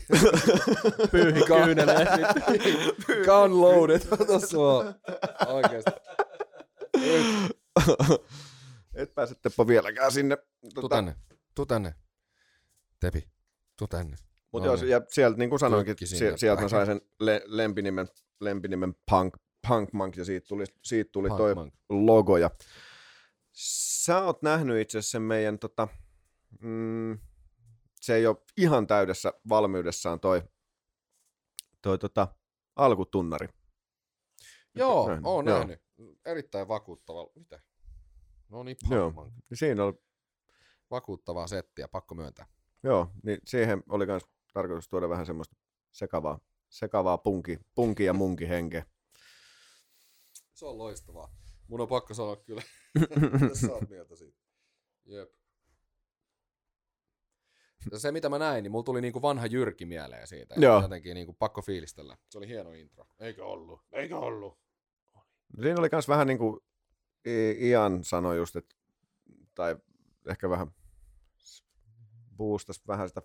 [1.11, 2.05] Pyyhi kyynelee.
[3.05, 4.01] Gun loaded.
[4.11, 4.85] Ota sua.
[5.47, 5.91] Oikeesti.
[8.93, 10.37] Et pääse Teppo vieläkään sinne.
[10.73, 11.15] Tuu tänne.
[11.55, 11.95] Tuu tänne.
[12.99, 13.29] Tepi.
[13.77, 14.17] Tuu tänne.
[14.51, 15.95] Mutta no, ja sieltä, niin kuin sanoinkin,
[16.35, 18.07] sieltä mä sain sen le- lempinimen,
[18.39, 19.37] lempinimen Punk,
[19.67, 21.73] Punk Monk, ja siitä tuli, siitä tuli toi Monk.
[21.89, 22.37] logo.
[22.37, 22.49] Ja
[24.03, 25.87] sä oot nähnyt itse asiassa sen meidän, tota,
[26.61, 27.19] mm,
[28.01, 30.43] se ei ole ihan täydessä valmiudessaan toi,
[31.81, 32.27] toi tota,
[32.75, 33.47] alkutunnari.
[34.75, 35.25] Joo, nähnyt.
[35.25, 35.57] oon Joo.
[35.57, 35.81] nähnyt.
[36.25, 37.27] Erittäin vakuuttava.
[37.35, 37.59] Mitä?
[38.49, 39.11] No niin, Joo.
[39.11, 39.33] Monk.
[39.53, 39.93] Siinä oli
[40.91, 42.45] vakuuttavaa settiä, pakko myöntää.
[42.83, 44.23] Joo, niin siihen oli myös
[44.53, 45.55] tarkoitus tuoda vähän semmoista
[45.91, 48.85] sekavaa, sekavaa punki, punki ja munki henkeä.
[50.53, 51.35] Se on loistavaa.
[51.67, 52.61] Mun on pakko sanoa kyllä.
[53.61, 54.39] sä oot mieltä siitä?
[55.05, 55.29] Jep.
[57.97, 60.55] Se mitä mä näin, niin mulla tuli niinku vanha Jyrki mieleen siitä.
[60.57, 60.81] Joo.
[60.81, 62.17] Jotenkin niinku pakko fiilistellä.
[62.29, 63.05] Se oli hieno intro.
[63.19, 63.81] Eikö ollut?
[63.91, 64.59] Eikö ollut?
[65.61, 66.59] Siinä oli myös vähän niin kuin
[67.59, 68.75] Ian sanoi just, että,
[69.55, 69.75] tai
[70.29, 70.71] ehkä vähän
[72.37, 73.21] boostasi vähän sitä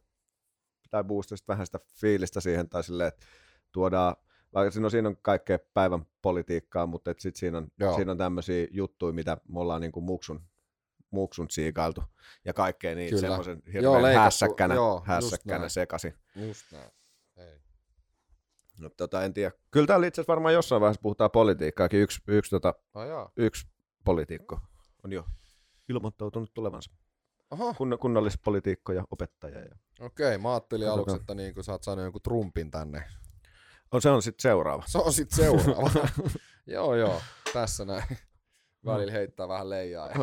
[0.91, 3.27] tai boostasi vähän sitä fiilistä siihen, tai silleen, että
[3.73, 4.17] tuodaan,
[4.55, 8.67] vaikka on, siinä on kaikkea päivän politiikkaa, mutta et sit siinä on, siinä on tämmöisiä
[8.71, 10.43] juttuja, mitä me ollaan niin kuin muksun,
[11.11, 12.03] muksun siikailtu,
[12.45, 16.15] ja kaikkea niin semmoisen hirveän hässäkkänä, joo, hässäkkänä sekaisin.
[16.37, 16.91] Just näin.
[18.81, 19.53] No, tota, en tiedä.
[19.71, 22.01] Kyllä täällä itse asiassa varmaan jossain vaiheessa puhutaan politiikkaakin.
[22.01, 23.67] Yksi, yksi, tota, ah, yksi
[24.05, 24.61] poliitikko
[25.05, 25.25] on jo
[25.89, 26.91] ilmoittautunut tulevansa.
[27.51, 27.75] Aha.
[27.75, 29.61] Kun, kunnallispolitiikko ja opettaja.
[29.61, 29.77] Ja...
[30.01, 33.05] Okei, mä ajattelin aluksi, että niin, kun sä oot saanut jonkun trumpin tänne.
[33.93, 34.83] On, se on sitten seuraava.
[34.87, 35.91] Se on sitten seuraava.
[36.67, 37.21] joo, joo,
[37.53, 38.05] tässä näin.
[38.85, 40.09] Välillä heittää vähän leijaa.
[40.09, 40.15] Ja...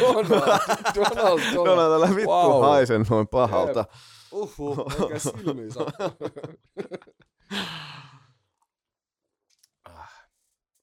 [0.00, 0.60] Donald, Donald,
[0.94, 1.54] Donald.
[1.54, 2.62] Donald, älä vittu wow.
[2.62, 3.84] haisen noin pahalta.
[4.32, 5.72] Uhu, eikä silmiin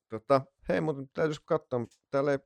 [0.10, 1.80] tota, hei, mutta täytyisi katsoa.
[2.12, 2.40] Täällä ei,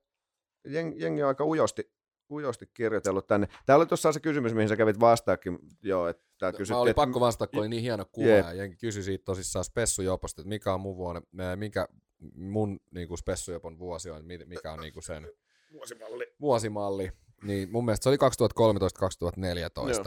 [0.96, 1.99] jengi on aika ujosti
[2.32, 3.48] ujosti kirjoitellut tänne.
[3.66, 5.60] Täällä oli tuossa se kysymys, mihin sä kävit vastaakin.
[5.84, 6.96] Joo, että tää kysyt, Mä olin et...
[6.96, 8.46] pakko vastata, kun oli niin hieno kuva yeah.
[8.48, 11.22] ja jengi kysyi siitä tosissaan Spessujoposta, että mikä on mun vuonna,
[11.56, 11.88] mikä
[12.36, 15.32] mun niin Spessujopon vuosi on, mikä on niin sen
[15.72, 16.28] vuosimalli.
[16.42, 17.12] vuosimalli.
[17.44, 18.18] Niin mun mielestä se oli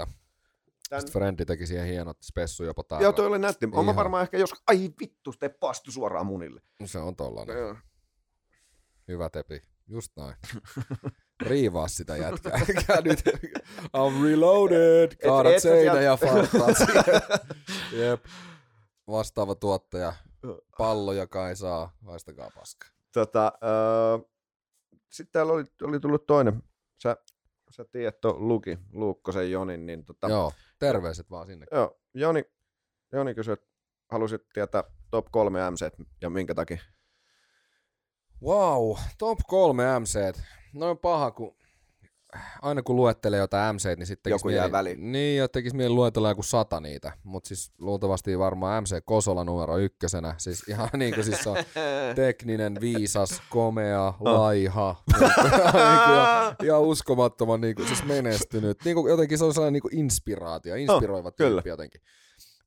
[0.02, 0.06] 2013-2014.
[0.92, 1.00] Tän...
[1.00, 3.04] Sitten Frendi teki siihen hienot spessujopo täällä.
[3.04, 3.68] Joo, toi oli nätti.
[3.72, 3.84] Ihan...
[3.84, 6.62] Mä varmaan ehkä jos, ai vittu, te pastu suoraan munille.
[6.84, 7.58] Se on tollanen.
[7.58, 7.76] Joo.
[9.08, 9.62] Hyvä tepi.
[9.88, 10.34] Just noin.
[11.46, 12.60] riivaa sitä jätkää.
[13.04, 13.20] nyt,
[13.96, 16.76] I'm reloaded, kaadat seinä ja farttaat
[18.00, 18.24] Jep.
[19.08, 20.12] Vastaava tuottaja,
[20.78, 22.86] pallo, joka ei saa, haistakaa paska.
[23.12, 24.30] tota, uh,
[25.10, 26.62] sitten täällä oli, oli tullut toinen.
[27.02, 27.16] Sä,
[27.70, 29.86] sä tiedät Luki, Luukkosen Jonin.
[29.86, 31.66] Niin tota, Joo, terveiset vaan sinne.
[31.72, 32.44] Joo, Joni,
[33.12, 33.66] Joni kysyi, että
[34.10, 35.90] halusit tietää top 3 MC
[36.20, 36.78] ja minkä takia?
[38.42, 40.36] Wow, top 3 MC.
[40.72, 41.54] Noin paha, kun
[42.62, 45.12] aina kun luettelee jotain MC, niin sitten Joku mieli, jää väliin.
[45.12, 49.78] Niin, ja tekisi mieli luetella joku sata niitä, mutta siis luultavasti varmaan MC Kosola numero
[49.78, 51.56] ykkösenä, siis ihan niin kuin siis se on
[52.14, 55.30] tekninen, viisas, komea, laiha, niin
[56.16, 59.98] ja, ja uskomattoman niin kuin, siis menestynyt, niin kuin, jotenkin se on sellainen niin kuin
[59.98, 62.00] inspiraatio, inspiroiva oh, tyyppi jotenkin.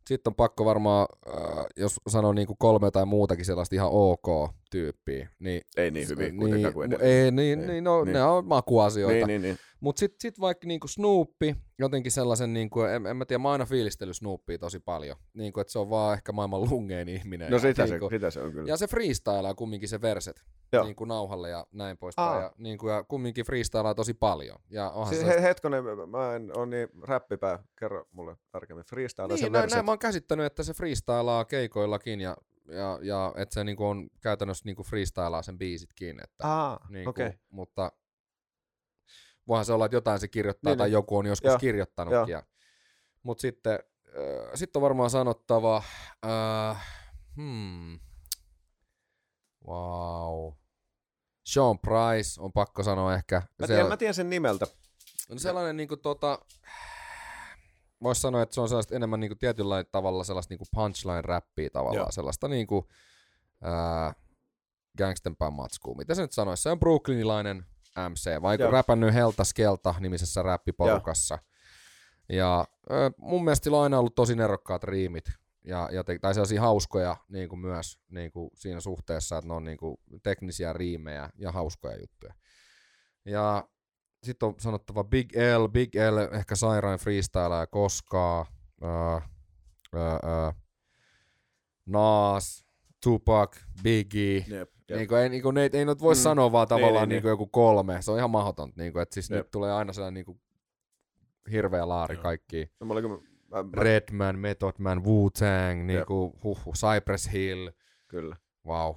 [0.07, 4.53] Sitten on pakko varmaan, äh, jos sanoo niin kuin kolme tai muutakin sellaista ihan ok
[4.75, 5.29] tyyppiä.
[5.39, 8.13] Niin, ei niin hyvin niin, kuitenkaan kuin Ei, niin, niin, niin, no, niin.
[8.13, 9.27] ne on makuasioita.
[9.27, 9.57] Niin, niin, niin.
[9.79, 13.65] Mutta sitten sit vaikka niinku Snoopi, jotenkin sellaisen, niinku, en, en mä tiedä, mä aina
[13.65, 15.17] fiilistely Snoopia tosi paljon.
[15.33, 17.51] Niinku, että se on vaan ehkä maailman lungein ihminen.
[17.51, 18.67] No sitä, niinku, se, sitä se on kyllä.
[18.67, 20.43] Ja se freestylaa kumminkin se verset
[20.83, 22.41] niinku nauhalle ja näin poispäin.
[22.41, 24.57] Ja, niinku, ja kumminkin freestylaa tosi paljon.
[24.69, 25.41] Ja siis se...
[25.41, 28.85] hetkonen, mä en ole niin räppipää, kerro mulle tarkemmin.
[28.85, 29.75] Freestylaa niin, se näin, verset.
[29.75, 34.09] näin mä oon käsittänyt, että se freestylaa keikoillakin ja ja, ja että se niinku on
[34.21, 36.23] käytännössä niinku freestylaa sen biisitkin.
[36.23, 37.33] Että, ah, niinku, okay.
[37.49, 37.91] Mutta
[39.47, 40.93] voihan se olla, että jotain se kirjoittaa niin, tai niin.
[40.93, 42.33] joku on joskus ja, kirjoittanutkin.
[42.33, 42.43] Ja.
[43.23, 45.83] Mutta sitten äh, sit on varmaan sanottava,
[46.25, 46.87] äh,
[47.35, 47.99] hmm,
[49.67, 50.53] wow,
[51.45, 53.41] Sean Price on pakko sanoa ehkä.
[53.59, 54.67] Mä tiedän, mä tiedän sen nimeltä.
[55.29, 56.39] On sellainen niinku tota,
[58.03, 62.11] voisi sanoa, että se on sellaista enemmän niinku tietyllä tavalla sellaista niinku punchline-räppiä tavallaan, Joo.
[62.11, 62.89] sellaista niinku,
[63.65, 64.15] äh,
[64.97, 65.95] gangstenpää matskua.
[65.95, 66.63] Mitä se nyt sanoisi?
[66.63, 67.65] Se on brooklynilainen
[68.09, 71.39] MC, vaikka räpännyt Helta Skelta nimisessä räppiporukassa.
[72.29, 75.25] Ja ö, mun mielestä sillä on aina ollut tosi nerokkaat riimit,
[75.63, 79.53] ja, ja te, tai sellaisia hauskoja niin kuin myös niin kuin siinä suhteessa, että ne
[79.53, 82.33] on niin kuin teknisiä riimejä ja hauskoja juttuja.
[83.25, 83.67] Ja
[84.25, 88.45] sitten on sanottava Big L, Big L, ehkä sairain freestyler koskaan,
[88.81, 89.21] uh,
[89.93, 90.61] uh, uh,
[91.85, 92.65] Nas,
[93.03, 94.75] Tupac, Biggie, yep.
[94.89, 94.97] Jep.
[94.97, 96.19] Niin kuin, ei, niin kuin, ei, ei nyt voi mm.
[96.19, 97.29] sanoa vaan tavallaan niin, niin, niin, niin.
[97.29, 98.01] joku kolme.
[98.01, 98.81] Se on ihan mahdotonta.
[98.81, 100.39] Niin kuin, että siis nyt tulee aina sellainen niin kuin,
[101.51, 102.71] hirveä laari kaikki.
[102.79, 102.93] No, mä...
[103.73, 107.69] Redman, Method Man, Wu-Tang, niin kuin, huh, huh, Cypress Hill.
[108.07, 108.35] Kyllä.
[108.65, 108.95] Wow.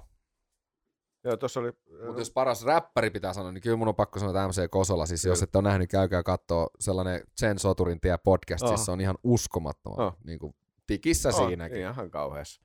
[1.23, 1.71] Joo, tossa oli...
[2.05, 5.05] Mutta jos paras räppäri pitää sanoa, niin kyllä mun on pakko sanoa, että MC Kosola.
[5.05, 5.31] Siis kyllä.
[5.31, 8.69] jos et ole nähnyt, käykää katsoa sellainen Chen Soturin tie podcast, oh.
[8.69, 10.17] siis se on ihan uskomattoman oh.
[10.23, 10.55] niin kuin,
[10.87, 11.77] tikissä oh, siinäkin.
[11.77, 12.61] Ihan kauheassa.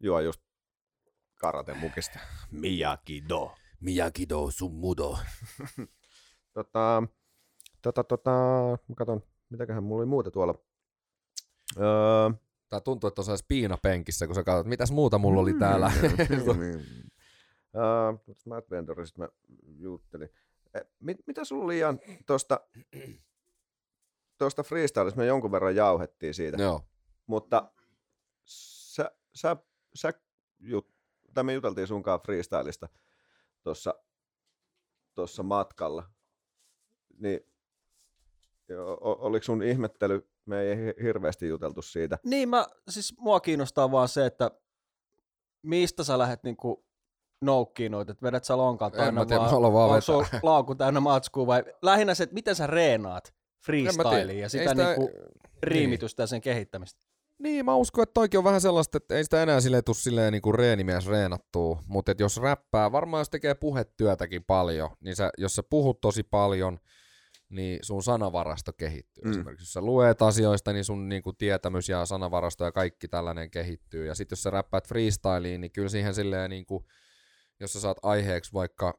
[0.00, 0.40] Joo, just
[1.40, 2.18] karate mukista.
[2.50, 3.54] Miyagi-do.
[3.80, 5.18] Miyagi-do sun mudo.
[6.54, 7.02] tota,
[7.82, 8.30] tota, tota,
[8.88, 10.54] mä katson, mitäköhän mulla oli muuta tuolla.
[11.76, 12.30] Öö,
[12.68, 15.92] Tää tuntuu, että on piinapenkissä, kun sä katsot, mitäs muuta mulla oli täällä.
[17.74, 19.28] Uh, Matt Ventorisista mä
[19.78, 20.28] juttelin.
[20.74, 22.60] Eh, mit, mitä sulla oli Jan tuosta
[24.38, 26.62] tuosta freestylista me jonkun verran jauhettiin siitä.
[26.62, 26.80] Joo.
[27.26, 27.72] Mutta
[28.44, 29.56] sä, sä,
[29.94, 30.12] sä
[30.60, 30.94] jut,
[31.34, 32.88] tai me juteltiin sunkaan freestylista
[33.62, 33.94] tuossa
[35.14, 36.10] tossa matkalla,
[37.18, 37.40] niin
[39.00, 42.18] oliko sun ihmettely, me ei hirveästi juteltu siitä.
[42.24, 44.50] Niin, mä, siis mua kiinnostaa vaan se, että
[45.62, 46.84] mistä sä lähdet niinku
[47.40, 51.46] noukkiin noita, että vedät sä lonkalta aina tiedä, vaan, vaan onko sulla laukku täynnä matskua
[51.46, 53.34] vai lähinnä se, että miten sä reenaat
[53.64, 54.84] freestyliin ja sitä sitä...
[54.84, 55.10] niinku
[55.62, 56.24] riimitystä niin.
[56.24, 57.10] ja sen kehittämistä.
[57.38, 60.32] Niin, mä uskon, että toikin on vähän sellaista, että ei sitä enää sille tule silleen
[60.32, 65.54] niin kuin reenimies reenattuu, mutta jos räppää, varmaan jos tekee puhetyötäkin paljon, niin sä, jos
[65.54, 66.78] sä puhut tosi paljon,
[67.48, 69.24] niin sun sanavarasto kehittyy.
[69.24, 69.30] Mm.
[69.30, 73.50] Esimerkiksi jos sä luet asioista, niin sun niin kuin, tietämys ja sanavarasto ja kaikki tällainen
[73.50, 74.06] kehittyy.
[74.06, 76.84] Ja sitten jos sä räppäät freestyliin, niin kyllä siihen silleen, niin kuin,
[77.60, 78.98] jos sä saat aiheeksi vaikka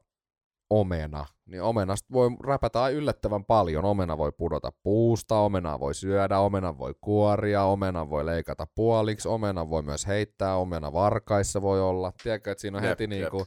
[0.70, 3.84] omena, niin omenasta voi räpätä yllättävän paljon.
[3.84, 9.70] Omena voi pudota puusta, omena voi syödä, omena voi kuoria, omena voi leikata puoliksi, omena
[9.70, 12.12] voi myös heittää, omena varkaissa voi olla.
[12.22, 13.44] Tiedätkö, että siinä on jep, heti niin, kuin,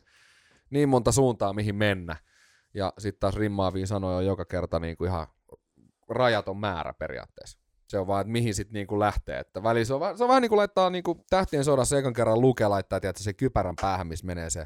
[0.70, 2.16] niin monta suuntaa, mihin mennä.
[2.74, 5.28] Ja sitten taas rimmaaviin sanoja on joka kerta niin kuin ihan
[6.10, 7.60] rajaton määrä periaatteessa.
[7.88, 9.40] Se on vaan, että mihin sitten niinku lähtee.
[9.40, 12.42] Että väli, se, on, se on vähän niin kuin laittaa niinku tähtien sodassa ekan kerran
[12.42, 14.66] luke laittaa tiedätkö, se kypärän päähän, missä menee se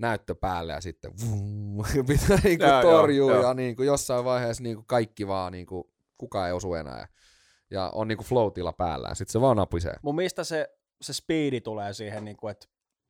[0.00, 4.82] näyttö päälle ja sitten vum, pitää niinku ja, torjua joo, ja niinku jossain vaiheessa niinku
[4.86, 7.08] kaikki vaan niinku, kukaan ei osu enää.
[7.70, 9.94] Ja on niinku flow-tila päällä ja sitten se vaan napisee.
[10.02, 10.70] Mun mistä se,
[11.02, 12.66] se speedi tulee siihen, niinku, että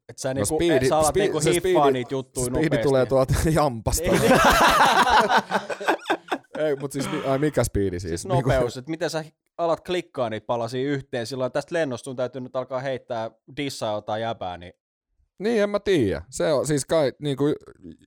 [0.08, 2.88] et sä, no niinku, speedi, sä alat speedi, niinku hiffaa speedi, niitä juttuja speedi nopeasti.
[2.88, 4.10] tulee tuolta jampasta.
[4.10, 4.22] Niin.
[6.58, 8.10] Ei, mutta siis ai, mikä speedi siis?
[8.10, 9.24] Siis nopeus, että miten sä
[9.58, 14.22] alat klikkaa niitä palasia yhteen, silloin tästä lennosta sun täytyy nyt alkaa heittää dissaa jotain
[14.22, 14.72] jäbää, niin
[15.40, 16.22] Niin, en mä tiedä.
[16.30, 17.54] Se on siis kai niin, kuin,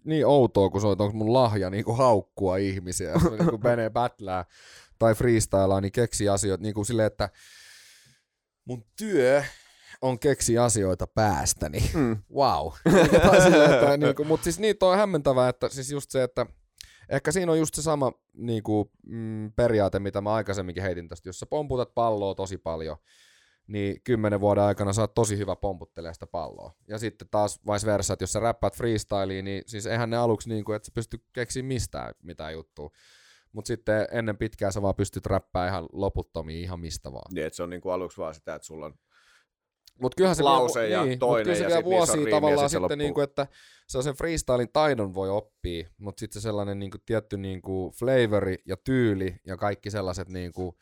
[0.04, 3.64] niin outoa, kun se on, onko mun lahja niin kuin haukkua ihmisiä, jos niin kuin
[3.64, 4.46] menee battlää
[5.00, 7.30] tai freestylaa, niin keksi asioita niin kuin silleen, että
[8.66, 9.44] mun työ
[10.02, 11.90] on keksi asioita päästäni.
[11.94, 12.18] Mm.
[12.36, 12.72] Wow.
[13.98, 16.46] niin kuin, mutta siis niin on hämmentävää, että siis just se, että
[17.10, 21.30] ehkä siinä on just se sama niin kuin, mm, periaate, mitä mä aikaisemminkin heitin tästä,
[21.30, 22.98] jos sä pomputat palloa tosi paljon,
[23.68, 26.74] niin kymmenen vuoden aikana sä oot tosi hyvä pomputtelemaan sitä palloa.
[26.88, 30.50] Ja sitten taas vice versa, että jos sä räppäät freestyliin, niin siis eihän ne aluksi
[30.50, 32.90] niin kuin, että sä pysty keksimään mistään mitään juttua.
[33.52, 37.34] Mutta sitten ennen pitkää sä vaan pystyt räppää ihan loputtomiin ihan mistä vaan.
[37.34, 38.94] Niin, että se on niin kuin aluksi vaan sitä, että sulla on
[40.00, 43.22] Mut kyllähän se lause ja niin, toinen kyllä se vielä vuosia tavallaan sitten, sitten niinku,
[43.22, 43.48] että
[43.88, 48.58] se on sen freestylin taidon voi oppia, mutta sitten se sellainen niinku, tietty niinku, flavori
[48.66, 50.78] ja tyyli ja kaikki sellaiset niinku,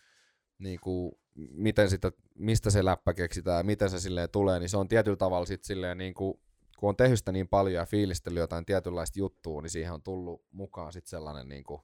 [0.58, 2.12] niinku, miten sitä,
[2.42, 5.68] mistä se läppä keksitään ja miten se silleen tulee, niin se on tietyllä tavalla sitten
[5.68, 6.42] silleen niinku,
[6.78, 10.46] kun on tehnyt sitä niin paljon ja fiilistellyt jotain tietynlaista juttua, niin siihen on tullut
[10.52, 11.82] mukaan sitten sellainen niinku,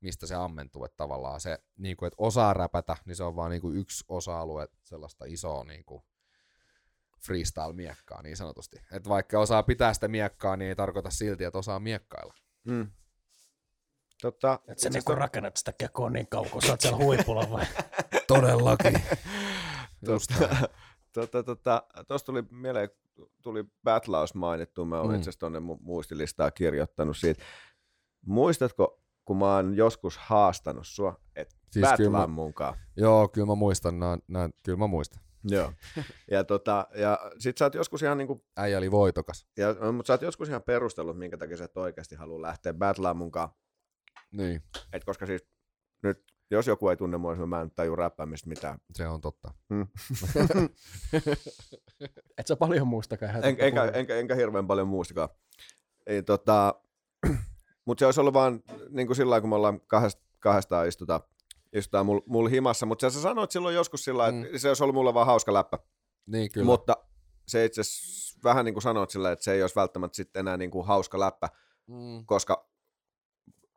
[0.00, 3.70] mistä se ammentuu, että tavallaan se, niinku, että osaa räpätä, niin se on vaan niinku
[3.70, 6.04] yksi osa-alue sellaista isoa niinku,
[7.26, 8.76] freestyle-miekkaa niin sanotusti.
[8.92, 12.34] Että vaikka osaa pitää sitä miekkaa, niin ei tarkoita silti, että osaa miekkailla.
[12.64, 12.90] Mm.
[14.22, 17.66] Totta, että sä niinku rakennat sitä kekoa niin kauan, kun sä oot siellä huipulla vai?
[18.28, 19.02] Todellakin.
[20.04, 20.34] Tuosta
[21.14, 21.82] tota, tota,
[22.26, 22.88] tuli mieleen,
[23.42, 25.16] tuli Battlaus mainittu, mä olen mm.
[25.16, 27.42] itse asiassa tuonne muistilistaa kirjoittanut siitä.
[28.26, 32.78] Muistatko, kun mä oon joskus haastanut sua, että siis Battlaan munkaan?
[32.96, 35.22] Joo, kyllä mä muistan, näin, näin, kyllä mä muistan.
[35.44, 35.72] Joo.
[36.30, 38.44] Ja, tota, ja sit sä oot joskus ihan niinku...
[38.56, 39.46] Äijä oli voitokas.
[39.56, 43.16] Ja, mutta sä oot joskus ihan perustellut, minkä takia sä et oikeasti halua lähteä battleaan
[43.16, 43.48] munkaan.
[44.32, 44.62] Niin.
[44.92, 45.46] Et koska siis
[46.02, 48.78] nyt, jos joku ei tunne mua, niin mä en taju räppäämistä mitään.
[48.94, 49.54] Se on totta.
[49.74, 49.88] Hmm.
[52.38, 53.36] et sä paljon muistakaan.
[53.36, 55.28] En, enkä, enkä, enkä, hirveän paljon muistakaan.
[56.06, 56.74] Ei, tota,
[57.86, 61.20] mutta se olisi ollut vaan niin kuin sillä kun me ollaan kahdesta, kahdestaan istutaan
[61.72, 64.58] istutaan mulla mul himassa, mutta sä sanoit silloin joskus sillä että mm.
[64.58, 65.78] se olisi ollut mulle vaan hauska läppä.
[66.26, 66.66] Niin, kyllä.
[66.66, 66.96] Mutta
[67.48, 67.82] se itse
[68.44, 71.20] vähän niin kuin sanoit sillä että se ei olisi välttämättä sitten enää niin kuin hauska
[71.20, 71.48] läppä,
[71.86, 72.26] mm.
[72.26, 72.68] koska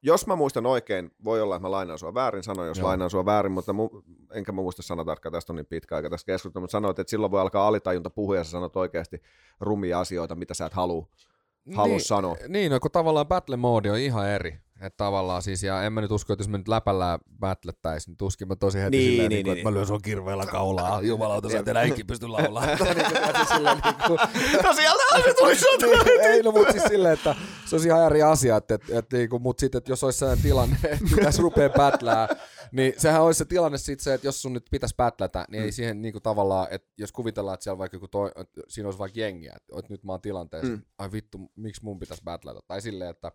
[0.02, 2.88] jos mä muistan oikein, voi olla, että mä lainaan sua väärin, sanoin jos Joo.
[2.88, 3.90] lainaan sua väärin, mutta mu,
[4.34, 7.32] enkä mä muista sanatarkkaa, tästä on niin pitkä aika tästä keskustelua, mutta sanoit, että silloin
[7.32, 9.22] voi alkaa alitajunta puhua ja sä sanot oikeasti
[9.60, 11.08] rumia asioita, mitä sä et halua,
[11.76, 12.36] halua niin, sanoa.
[12.48, 14.60] Niin, no, kun tavallaan battle mode on ihan eri.
[14.82, 18.18] Että tavallaan siis, ja en mä nyt usko, että jos me nyt läpällään battlettäisiin, niin
[18.18, 21.02] tuskin mä tosi heti niin, silleen, niin, niin, niin, että mä lyön sun kirveellä kaulaa,
[21.12, 22.66] jumalauta, sä et enää ikin pysty laulaa.
[24.64, 28.24] no sieltä se tuli niin, Ei, no mutta siis silleen, että se olisi ihan eri
[28.24, 31.70] asia, että, että, että niinku, mutta sitten, että jos olisi sellainen tilanne, että pitäisi rupea
[31.70, 32.28] battlää,
[32.72, 35.66] niin sehän olisi se tilanne sitten se, että jos sun nyt pitäisi battlätä, niin mm.
[35.66, 39.00] ei siihen niinku tavallaan, että jos kuvitellaan, että siellä vaikka joku toi, että siinä olisi
[39.00, 40.82] vaikka jengiä, että, että nyt mä oon tilanteessa, mm.
[40.98, 43.32] ai vittu, miksi mun pitäisi battlätä, tai silleen, että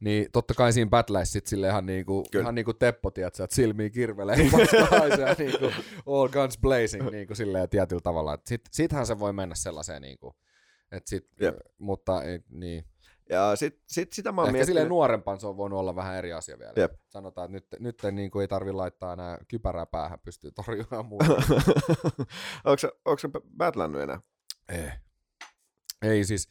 [0.00, 3.90] niin totta kai siinä battleissa sit sille ihan niinku, ihan niinku Teppo, tiedätkö, että silmiä
[3.90, 4.36] kirvelee
[5.26, 5.64] ja niinku
[6.06, 8.38] all guns blazing niinku silleen tietyllä tavalla.
[8.46, 10.36] sit, sittenhän se voi mennä sellaiseen niinku,
[10.92, 11.56] et sit, yep.
[11.78, 12.84] mutta ei, niin.
[13.30, 14.66] Ja sit, sit sitä mä oon Ehkä miettinyt...
[14.66, 16.72] silleen nuorempaan se on voinut olla vähän eri asia vielä.
[16.76, 16.92] Jep.
[17.08, 21.26] Sanotaan, että nyt, nyt niin kuin ei tarvi laittaa enää kypärää päähän, pystyy torjumaan muuta.
[23.04, 24.20] onko se battlannut enää?
[24.68, 24.90] Ei.
[26.02, 26.48] Ei siis,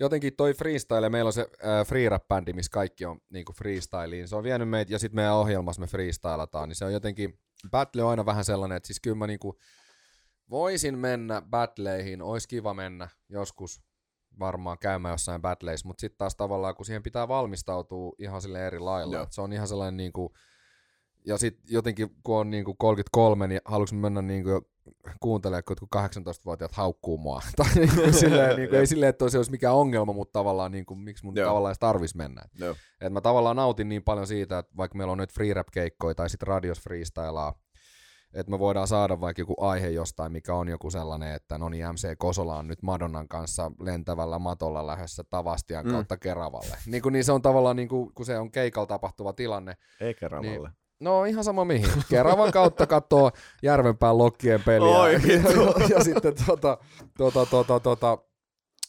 [0.00, 4.28] jotenkin toi freestyle, meillä on se äh, free rap bändi, missä kaikki on niinku freestyliin.
[4.28, 7.38] Se on vienyt meitä, ja sitten meidän ohjelmassa me freestylataan, niin se on jotenkin,
[7.70, 9.58] battle on aina vähän sellainen, että siis kyllä mä niinku
[10.50, 13.82] voisin mennä battleihin, olisi kiva mennä joskus
[14.38, 18.78] varmaan käymään jossain battleissa, mutta sitten taas tavallaan, kun siihen pitää valmistautua ihan sille eri
[18.78, 20.32] lailla, se on ihan sellainen niinku,
[21.26, 24.72] ja sitten jotenkin kun on niinku 33, niin haluaisin mennä niinku
[25.20, 27.42] kuuntelee, kun 18-vuotiaat haukkuu mua.
[27.56, 30.72] tai niin kuin silleen, niin kuin, ei silleen, että se olisi mikään ongelma, mutta tavallaan
[30.72, 31.48] niin kuin, miksi mun Joo.
[31.48, 32.42] tavallaan edes tarvitsisi mennä.
[33.00, 36.14] Et mä tavallaan nautin niin paljon siitä, että vaikka meillä on nyt free rap keikkoja
[36.14, 37.54] tai sitten radios freestylaa,
[38.34, 41.86] että me voidaan saada vaikka joku aihe jostain, mikä on joku sellainen, että no niin
[41.92, 45.92] MC Kosola on nyt Madonnan kanssa lentävällä matolla lähdössä Tavastian mm.
[45.92, 46.76] kautta Keravalle.
[46.86, 49.74] Niin, kuin, niin se on tavallaan, niin kuin, kun se on keikalla tapahtuva tilanne.
[50.00, 50.68] Ei Keravalle.
[50.68, 51.90] Niin, No ihan sama mihin.
[52.10, 53.30] Keravan kautta katsoo
[53.62, 54.88] Järvenpään lokkien peliä.
[54.88, 56.78] Oi, ja, ja, ja, sitten tota,
[57.18, 58.18] tota, tota, tota,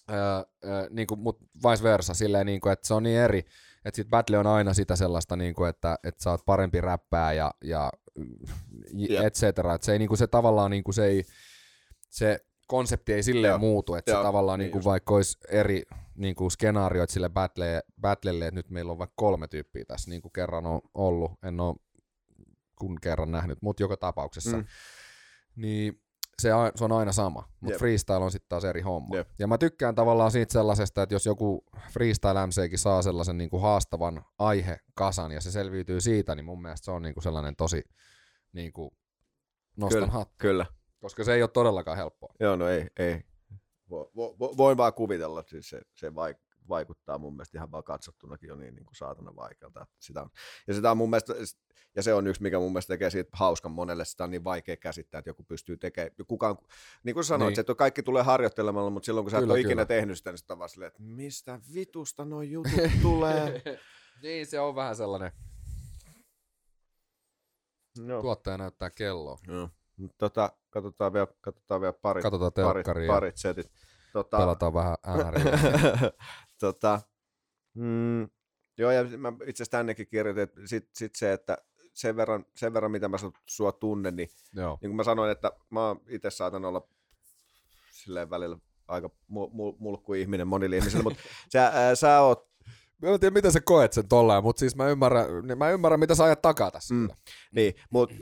[0.08, 0.44] ää,
[0.90, 1.40] niin kuin, mut
[1.70, 3.40] vice versa, silleen, niin kuin, että se on niin eri,
[3.86, 7.34] että sit battle on aina sitä sellaista, niin kuin, että, että sä oot parempi räppää
[7.34, 7.92] ja, ja
[9.00, 9.26] yep.
[9.26, 9.74] et cetera.
[9.74, 11.24] Että se, ei, niin kuin, se tavallaan niin kuin, se, ei,
[12.10, 13.58] se konsepti ei silleen Joo.
[13.58, 14.22] muutu, että Joo.
[14.22, 15.84] se tavallaan niin niin vaikka olisi eri
[16.16, 20.22] niin kuin skenaarioit sille battle, battlelle, että nyt meillä on vaikka kolme tyyppiä tässä, niin
[20.22, 21.76] kuin kerran on ollut, en ole
[22.80, 24.58] kun kerran nähnyt, mutta joka tapauksessa.
[24.58, 24.66] Mm.
[25.56, 26.03] Niin
[26.42, 29.16] se, se on aina sama, mutta freestyle on sitten taas eri homma.
[29.16, 29.30] Jep.
[29.40, 33.62] Ja mä tykkään tavallaan siitä sellaisesta, että jos joku freestyle MCkin saa sellaisen niin kuin
[33.62, 37.84] haastavan aihekasan ja se selviytyy siitä, niin mun mielestä se on niin kuin sellainen tosi
[38.54, 38.92] niin kuin
[39.76, 40.36] nostan kyllä, hattu.
[40.38, 40.66] Kyllä.
[41.00, 42.34] Koska se ei ole todellakaan helppoa.
[42.40, 43.24] Joo, no ei, ei.
[43.90, 47.84] Vo, vo, voin vaan kuvitella, että siis se, se vaik- vaikuttaa mun mielestä ihan vaan
[47.84, 49.88] katsottunakin jo niin, niin kuin saatana vaikealta.
[50.00, 50.30] Sitä on,
[50.68, 51.34] ja, sitä on mun mielestä,
[51.96, 54.78] ja se on yksi, mikä mun mielestä tekee siitä hauskan monelle, sitä on niin vaikea
[54.78, 56.58] käsittää, että joku pystyy tekemään, kukaan,
[57.04, 57.60] niin kuin sanoit, niin.
[57.60, 60.38] että kaikki tulee harjoittelemalla, mutta silloin kun sä kyllä, et ole ikinä tehnyt sitä, niin
[60.38, 62.72] sitä vaan silleen, että mistä vitusta nuo jutut
[63.02, 63.62] tulee.
[64.24, 65.32] niin, se on vähän sellainen.
[68.00, 68.22] No.
[68.22, 69.38] Tuottaja näyttää kelloa.
[69.48, 69.70] No.
[70.18, 73.72] Tota, katsotaan vielä, katsotaan vielä parit, katsotaan parit, parit setit.
[74.14, 75.52] Tota, Pelataan vähän äänärillä.
[76.60, 77.02] tota,
[77.74, 78.22] mm,
[78.78, 81.58] joo, ja mä itse asiassa tännekin kirjoitin, että sit, sit se, että
[81.94, 83.18] sen verran, sen verran, mitä mä
[83.50, 84.78] sua tunnen, niin, joo.
[84.82, 86.88] niin kuin mä sanoin, että mä itse saatan olla
[87.92, 88.58] silleen välillä
[88.88, 91.24] aika mu- mu- mulkku ihminen monille ihmisille, mutta
[91.54, 92.54] sä, ää, sä oot
[93.02, 95.26] Mä en tiedä, miten sä koet sen tolleen, mutta siis mä ymmärrän,
[95.56, 96.94] mä ymmärrän mitä sä ajat takaa tässä.
[96.94, 97.10] Mm.
[97.56, 98.16] Niin, mutta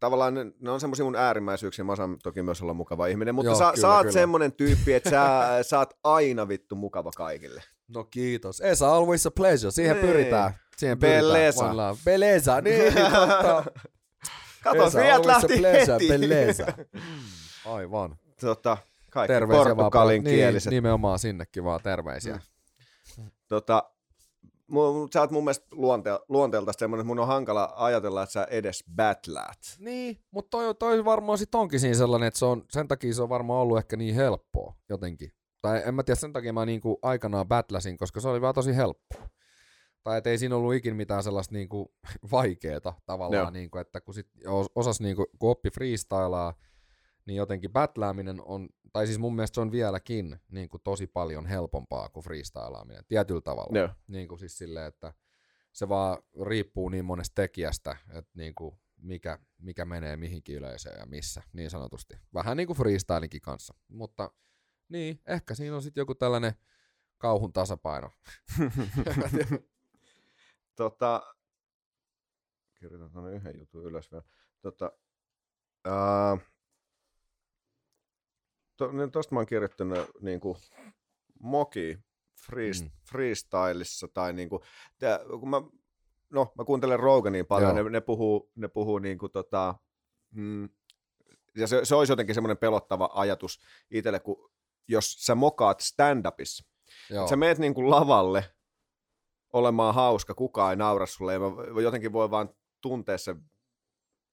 [0.00, 3.50] tavallaan ne, ne on semmoisia mun äärimmäisyyksiä, mä osaan toki myös olla mukava ihminen, mutta
[3.50, 4.12] Joo, sä, kyllä, sä oot kyllä.
[4.12, 7.62] semmoinen tyyppi, että sä, sä oot aina vittu mukava kaikille.
[7.88, 8.60] No kiitos.
[8.60, 9.70] Esa, always a pleasure.
[9.70, 10.06] Siihen nee.
[10.06, 10.54] pyritään.
[10.76, 11.64] Siihen Beleza.
[11.64, 11.96] pyritään.
[12.04, 12.60] Beleza.
[12.60, 13.64] Niin, totta.
[14.64, 16.08] Kato, Fiat lähti pleasure, heti.
[16.08, 16.66] Beleza.
[17.74, 18.16] Aivan.
[18.40, 18.76] Tota,
[19.10, 20.34] kaikki terveisiä portugalin vaan.
[20.34, 22.40] Niin, nimenomaan sinnekin vaan terveisiä.
[23.18, 23.30] Mm.
[23.48, 23.90] Tota,
[25.12, 28.84] sä oot mun mielestä luonte, luonteelta semmoinen, että mun on hankala ajatella, että sä edes
[28.96, 29.58] battlaat.
[29.78, 33.22] Niin, mutta toi, toi varmaan sit onkin siinä sellainen, että se on, sen takia se
[33.22, 35.32] on varmaan ollut ehkä niin helppoa jotenkin.
[35.62, 38.76] Tai en mä tiedä, sen takia mä niinku aikanaan battlasin, koska se oli vaan tosi
[38.76, 39.28] helppoa.
[40.02, 41.94] Tai et ei siinä ollut ikin mitään sellaista niinku
[42.32, 44.28] vaikeeta tavallaan, niinku, että kun sit
[44.74, 46.54] osas niinku, kun oppi freestylaa,
[47.26, 51.46] niin jotenkin battlaaminen on, tai siis mun mielestä se on vieläkin niin kuin tosi paljon
[51.46, 53.78] helpompaa kuin freestylaaminen, tietyllä tavalla.
[53.78, 53.96] Yeah.
[54.06, 55.12] Niin kuin siis silleen, että
[55.72, 61.06] se vaan riippuu niin monesta tekijästä, että niin kuin mikä, mikä menee mihinkin yleisöön ja
[61.06, 62.14] missä, niin sanotusti.
[62.34, 64.30] Vähän niin kuin freestylinkin kanssa, mutta
[64.88, 66.52] niin, ehkä siinä on sitten joku tällainen
[67.18, 68.10] kauhun tasapaino.
[70.76, 71.34] tota,
[72.74, 74.24] kirjoitan yhden jutun ylös vielä.
[74.60, 74.92] Tota,
[78.84, 80.58] uh, tuosta to, mä oon kirjoittanut niin kuin,
[81.40, 81.98] moki
[82.46, 82.90] freest, mm.
[83.10, 84.62] freestylissa tai niin kuin,
[84.98, 85.62] tää, kun mä,
[86.30, 89.74] no, mä kuuntelen Roganin paljon, ne, ne, puhuu, ne puhuu niin kuin, tota,
[90.30, 90.68] mm,
[91.56, 94.50] ja se, se olisi jotenkin semmoinen pelottava ajatus itselle, kun
[94.88, 96.70] jos sä mokaat stand-upissa,
[97.28, 98.44] sä meet niin kuin lavalle
[99.52, 102.48] olemaan hauska, kukaan ei naura sulle, ja mä jotenkin voi vaan
[102.80, 103.36] tuntea se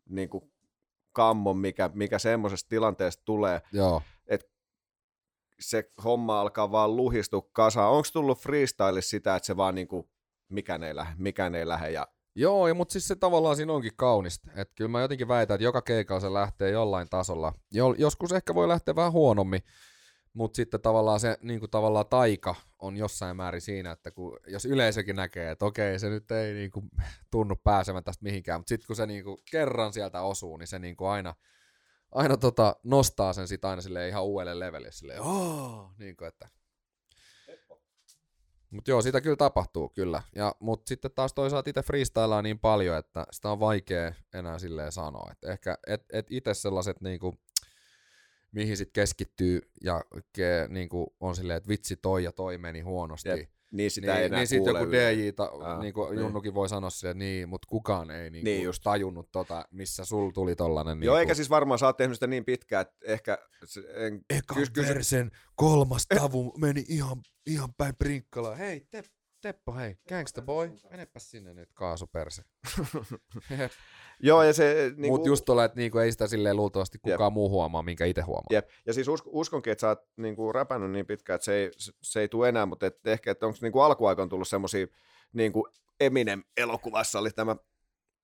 [0.10, 0.52] niin kuin
[1.18, 3.62] kammon, mikä, mikä semmoisesta tilanteesta tulee.
[3.72, 4.48] Joo että
[5.60, 7.92] se homma alkaa vaan luhistua kasaan.
[7.92, 10.10] Onko tullut freestyle sitä, että se vaan niinku,
[10.50, 12.08] mikään ei lähde, mikään ei lähde ja
[12.40, 14.52] Joo, ja, mutta siis se tavallaan siinä onkin kaunista.
[14.56, 17.54] Että kyllä mä jotenkin väitän, että joka keikalla se lähtee jollain tasolla.
[17.72, 19.62] Jo, joskus ehkä voi lähteä vähän huonommin,
[20.38, 24.66] mutta sitten tavallaan se niin kuin tavallaan taika on jossain määrin siinä, että kun, jos
[24.66, 26.90] yleisökin näkee, että okei, se nyt ei niin kuin,
[27.32, 30.80] tunnu pääsemään tästä mihinkään, mutta sitten kun se niin kuin, kerran sieltä osuu, niin se
[30.80, 31.34] niin kuin aina–
[32.12, 36.50] aina tota, nostaa sen sit aina sille ihan uudelle levelille, silleen, oh, niin kuin, että
[38.72, 40.22] mutta joo, sitä kyllä tapahtuu kyllä.
[40.36, 44.92] Ja, mutta sitten taas toisaalta itse freestylaa niin paljon, että sitä on vaikea enää silleen
[44.92, 45.30] sanoa.
[45.32, 47.36] Et ehkä et, et itse sellaiset niinku,
[48.52, 50.04] mihin sitten keskittyy ja
[50.34, 53.30] ke, niinku, on silleen, että vitsi toi ja toi meni huonosti.
[53.30, 53.50] Jep.
[53.72, 56.20] Niin sitä niin, ei enää niin sitten joku DJ, ta, ah, niin kuin niin.
[56.20, 58.84] Junnukin voi sanoa se, että niin, mutta kukaan ei niin niin just.
[58.84, 61.04] tajunnut tota, missä sul tuli tollanen.
[61.04, 63.38] Joo, niin eikä siis varmaan sä oot tehnyt sitä niin pitkään, että ehkä...
[63.96, 66.62] En, Eka kys, kys, versen kolmas tavu eh.
[66.62, 68.56] meni ihan, ihan päin prinkkalaa.
[68.56, 69.04] Hei, te,
[69.42, 72.44] Teppo, hei, gangsta boy, menepä sinne nyt kaasuperse.
[74.20, 74.92] Joo, ja se...
[74.98, 77.34] Niin Mutta just tuolla, että niinku ei sitä silleen luultavasti kukaan Jep.
[77.34, 78.48] muu huomaa, minkä itse huomaa.
[78.52, 78.70] Jep.
[78.86, 81.72] Ja siis usk- uskonkin, että sä oot niinku räpännyt niin pitkään, että se ei,
[82.02, 84.88] se ei tule enää, mutta et ehkä, että onko niinku alkuaikoina tullut semmoisia,
[85.34, 85.68] niinku
[86.00, 87.56] Eminem-elokuvassa oli tämä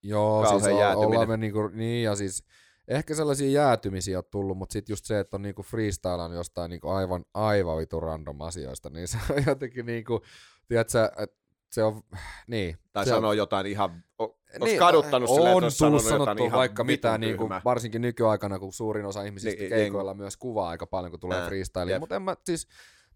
[0.03, 0.63] Joo, siis
[0.95, 2.43] ollaan me niinku, niin ja siis
[2.87, 6.89] ehkä sellaisia jäätymisiä on tullut, mutta sitten just se, että on niinku freestylan jostain niinku
[6.89, 10.21] aivan, aivan vitu random asioista, niin se on jotenkin niinku,
[10.67, 11.37] tiedätkö, että
[11.71, 12.01] se on,
[12.47, 12.77] niin.
[12.91, 14.03] Tai sanoo on, jotain ihan,
[14.53, 18.73] onko niin, kaduttanut on silleen, että tullut sanottu vaikka mitään, niin kuin, varsinkin nykyaikana, kun
[18.73, 21.99] suurin osa ihmisistä niin, keikoilla niin, myös kuvaa aika paljon, kun tulee freestyle.
[21.99, 22.67] Mutta en mä siis,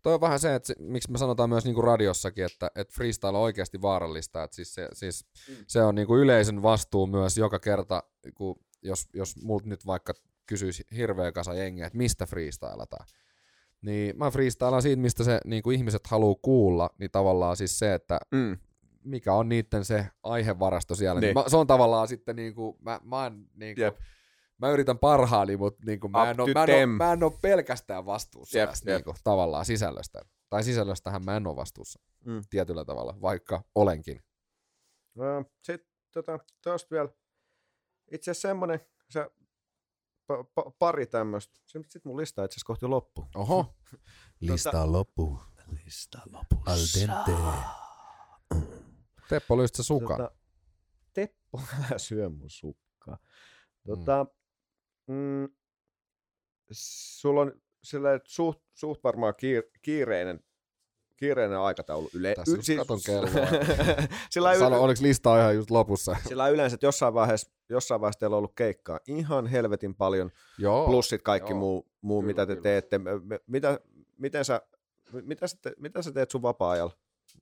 [0.02, 3.38] toi on vähän se, että se, miksi me sanotaan myös niinku radiossakin, että, että freestyle
[3.38, 5.56] on oikeasti vaarallista, että siis se, siis mm.
[5.68, 8.04] se on niinku yleisön vastuu myös joka kerta,
[8.36, 10.14] kun jos, jos multa nyt vaikka
[10.46, 13.06] kysyisi hirveä kasa jengiä, että mistä freestylataan.
[13.82, 17.94] Niin mä freestylaan siitä, mistä se niin kuin ihmiset haluaa kuulla, niin tavallaan siis se,
[17.94, 18.58] että mm.
[19.08, 21.22] Mikä on niiden se aihevarasto siellä.
[21.22, 21.36] Niin.
[21.36, 23.98] Niin mä, se on tavallaan sitten niin kuin, mä, mä, oon, niin kuin, yep.
[24.58, 27.34] mä yritän parhaani, mutta niin kuin, mä, en ole, mä, en ole, mä en ole
[27.42, 28.98] pelkästään vastuussa yep, tästä yep.
[28.98, 30.22] Niin kuin, tavallaan sisällöstä.
[30.50, 32.42] Tai sisällöstähän mä en ole vastuussa mm.
[32.50, 34.24] tietyllä tavalla, vaikka olenkin.
[35.16, 35.24] No,
[35.64, 37.10] Sitten tota, tuosta vielä
[38.12, 38.80] itse asiassa semmoinen,
[39.10, 39.30] se
[40.28, 41.60] pa, pa, pari tämmöistä.
[41.66, 43.28] Sitten mun lista itse asiassa kohti loppu.
[43.36, 43.76] Oho.
[44.40, 45.40] lista tota, loppu.
[45.86, 46.64] Lista loppu.
[46.66, 47.32] Al dente.
[49.30, 50.18] Teppo lystä sukan.
[50.18, 50.32] Tota,
[51.14, 51.62] Teppo
[51.98, 53.18] syö mun sukkaa.
[53.88, 54.26] Tota,
[55.08, 55.14] mm.
[55.16, 55.48] Mm,
[56.72, 57.52] sulla on
[57.84, 60.40] sillä suht, suht varmaan kiir, kiireinen
[61.18, 62.10] kiireinen aikataulu.
[62.14, 62.78] Yle- Tässä y- siis...
[62.80, 63.48] katon kelloa.
[64.30, 66.16] sillä y- Sano, oliko lista ihan just lopussa?
[66.28, 70.86] Sillä yleensä, että jossain vaiheessa, jossain vaiheessa teillä on ollut keikkaa ihan helvetin paljon, Joo.
[70.86, 71.60] plus sit kaikki Joo.
[71.60, 72.64] muu, muu kyllä, mitä te kyllä.
[72.64, 73.00] teette.
[73.48, 73.80] Mitä,
[74.18, 74.62] miten sä,
[75.22, 76.94] mitä, sä te, mitä sä teet sun vapaa-ajalla?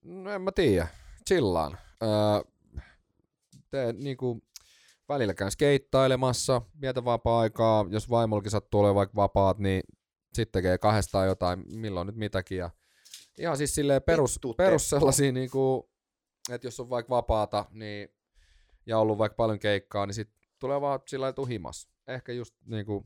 [0.04, 0.88] No en mä tiedä.
[1.30, 1.78] Chillaan.
[2.04, 2.10] Öö,
[3.72, 4.44] teen niinku,
[5.10, 7.86] välillä käyn skeittailemassa, vietän vapaa-aikaa.
[7.90, 9.84] Jos vaimollakin sattuu olemaan vaikka vapaat, niin
[10.34, 12.58] sitten tekee kahdestaan jotain, milloin nyt mitäkin.
[12.58, 12.70] Ja
[13.40, 15.84] Ihan siis silleen perus, perus sellaisia, niin kuin,
[16.52, 18.10] että jos on vaikka vapaata niin,
[18.86, 21.90] ja ollut vaikka paljon keikkaa, niin sitten tulee vaan sillä lailla himas.
[22.08, 23.06] Ehkä just niin kuin,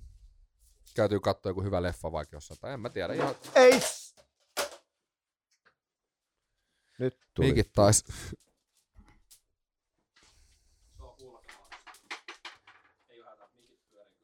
[0.96, 3.14] käytyy katsoa joku hyvä leffa vaikka jossain, tai en mä tiedä.
[3.14, 3.36] Ihan...
[3.56, 3.80] Ei!
[7.00, 7.48] Nyt tuli.
[7.48, 8.06] Mikit tais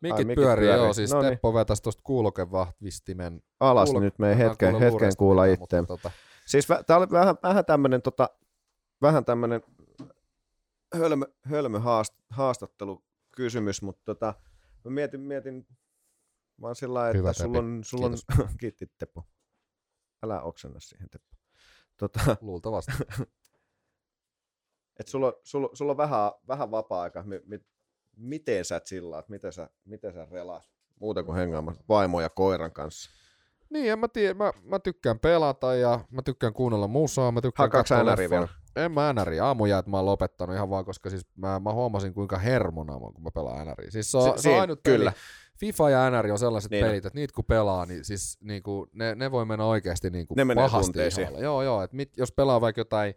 [0.02, 1.32] Mikit Ai, pyörii, pyörii, joo, siis no niin.
[1.32, 3.44] Teppo vetäisi tuosta kuulokevahvistimen.
[3.60, 4.00] Alas kuulo...
[4.00, 5.84] nyt, me ei hetken, hetken kuulla itse.
[5.88, 6.12] Tota...
[6.46, 8.30] Siis tämä oli vähän, vähän tämmöinen tota,
[9.02, 9.62] vähän tämmöinen
[10.96, 14.34] hölmö, hölmö haast, haastattelukysymys, mutta tota,
[14.84, 15.68] mä mietin, mietin
[16.62, 18.18] vaan sillä lailla, että Hyvä, sulla on, sulla on
[18.60, 19.24] kiitti Teppo.
[20.24, 21.35] Älä oksenna siihen Teppo.
[21.98, 22.92] Tota, Luultavasti.
[25.00, 27.24] että sulla, sulla, sulla on vähän, vähän vapaa-aika,
[28.18, 30.64] miten sä chillaat, miten sä, miten sä relaat,
[31.00, 33.10] muuta kuin hengaamassa vaimo ja koiran kanssa?
[33.70, 37.70] Niin, en mä tiedä, mä, mä tykkään pelata ja mä tykkään kuunnella musaa, mä tykkään
[37.70, 38.48] katsoa vielä?
[38.76, 42.14] En mä NRI, aamuja, että mä oon lopettanut ihan vaan, koska siis mä, mä huomasin
[42.14, 43.92] kuinka hermona mä, kun mä pelaan NRI.
[43.92, 45.12] Siis se on, si- se on ainut kyllä.
[45.12, 45.22] Peli.
[45.60, 46.86] FIFA ja NRI on sellaiset niin.
[46.86, 50.56] pelit, että niitä kun pelaa, niin siis niinku, ne, ne voi mennä oikeasti niinku ne
[50.56, 51.00] pahasti
[51.40, 53.14] Joo, joo, että mit, jos pelaa vaikka jotain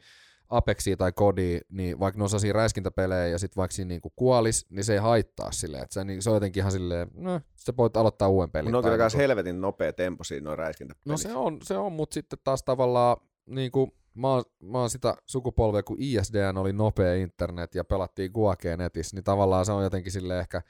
[0.49, 4.67] Apexia tai Kodi, niin vaikka ne on sellaisia räiskintäpelejä ja sitten vaikka siinä niinku kuolis,
[4.71, 5.83] niin se ei haittaa silleen.
[5.83, 8.73] Että se, niin, se on jotenkin ihan silleen, no, sä voit aloittaa uuden pelin.
[8.73, 9.19] No on kyllä niinku...
[9.19, 11.29] helvetin nopea tempo siinä noin räiskintäpelissä.
[11.29, 13.17] No se on, se on mutta sitten taas tavallaan
[13.47, 18.31] niin kuin, mä, oon, mä oon sitä sukupolvea, kun ISDN oli nopea internet ja pelattiin
[18.33, 20.63] Guakea netissä, niin tavallaan se on jotenkin sille ehkä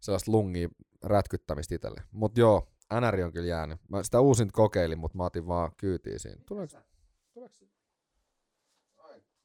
[0.00, 0.68] sellaista lungia
[1.02, 2.02] rätkyttämistä itselle.
[2.12, 2.68] Mutta joo,
[3.00, 3.80] NR on kyllä jäänyt.
[3.88, 6.42] Mä sitä uusin kokeilin, mutta mä otin vaan kyytiin siinä.
[6.46, 6.78] Tuleeko,
[7.34, 7.56] tuleeko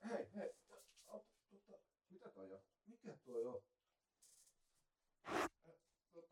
[0.09, 0.53] hei, hei,
[1.47, 1.79] tota,
[2.09, 2.61] mitä toi on?
[2.85, 3.61] Mikä toi on?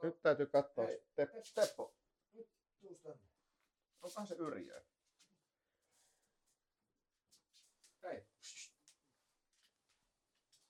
[0.03, 0.85] Nyt täytyy katsoa.
[0.85, 1.95] Hei, Teppo, Teppo.
[2.33, 2.49] Nyt
[2.81, 3.27] tuus tänne.
[4.01, 4.81] Onkohan se yrjää?
[8.03, 8.27] Hei.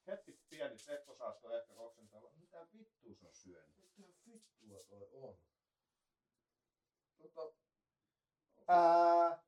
[0.07, 2.32] Hetki pieni, Teppo saasiko ehkä koksentella.
[2.84, 3.76] Vittua se on syönyt?
[3.97, 5.38] Mitä vittua toi on?
[7.18, 7.53] Tota,
[8.68, 9.43] ää,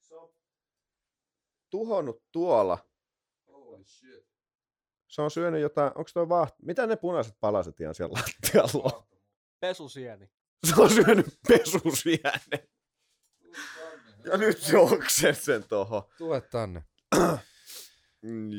[0.00, 0.34] se on
[1.70, 2.88] tuhonnut tuolla.
[3.46, 4.28] Holy shit.
[5.06, 6.54] Se on syönyt jotain, onko toi vaht...
[6.62, 9.06] Mitä ne punaiset palaset ihan siellä lattialla on?
[9.60, 10.30] Pesusieni.
[10.66, 12.68] Se on syönyt pesusieni.
[14.24, 16.02] Ja nyt se oksen sen tohon.
[16.18, 16.84] Tule tänne.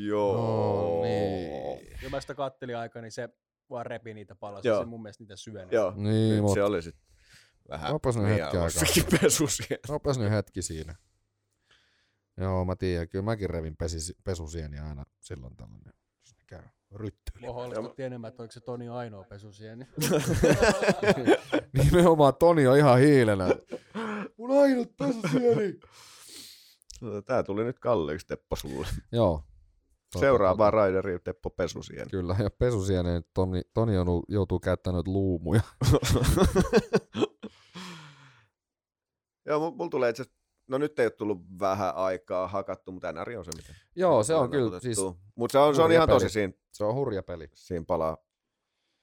[0.06, 0.96] Joo.
[0.96, 1.96] No, niin.
[2.02, 3.28] Ja mä sitä kattelin aika, niin se
[3.70, 4.78] vaan repi niitä palasia.
[4.78, 5.72] Se mun mielestä niitä syönyt.
[5.72, 6.96] Joo, niin, nyt se oli sit
[7.68, 8.66] vähän Opas nyt hetki aikaa.
[9.20, 9.80] pesusieni.
[9.88, 10.94] Opas nyt hetki siinä.
[12.36, 13.08] Joo, mä tiedän.
[13.08, 13.76] Kyllä mäkin revin
[14.24, 15.92] pesusieni aina silloin tällainen.
[16.20, 16.62] Jos ne käy
[16.94, 17.46] ryttyyli.
[17.46, 19.86] Oho, olisiko tienemmä, että oliko se Toni ainoa pesusieni?
[21.84, 23.48] Nimenomaan Toni on ihan hiilenä.
[24.36, 25.80] Mun ainut pesusieni.
[27.00, 28.86] No, tää tuli nyt kalliiksi Teppo sulle.
[29.12, 29.44] Joo.
[30.18, 32.10] Seuraava raideri Teppo Pesusieni.
[32.10, 35.60] Kyllä, ja Pesusieni Toni, Toni on, joutuu käyttämään luumuja.
[39.46, 40.24] Joo, mulla tulee itse
[40.70, 44.34] No nyt ei ole tullut vähän aikaa hakattu, mutta NR on se, mitä Joo, se
[44.34, 44.80] on kyllä.
[44.80, 44.98] Siis
[45.34, 46.52] mutta se on, se on ihan tosi siinä.
[46.72, 47.48] Se on hurja peli.
[47.54, 48.16] Siinä palaa,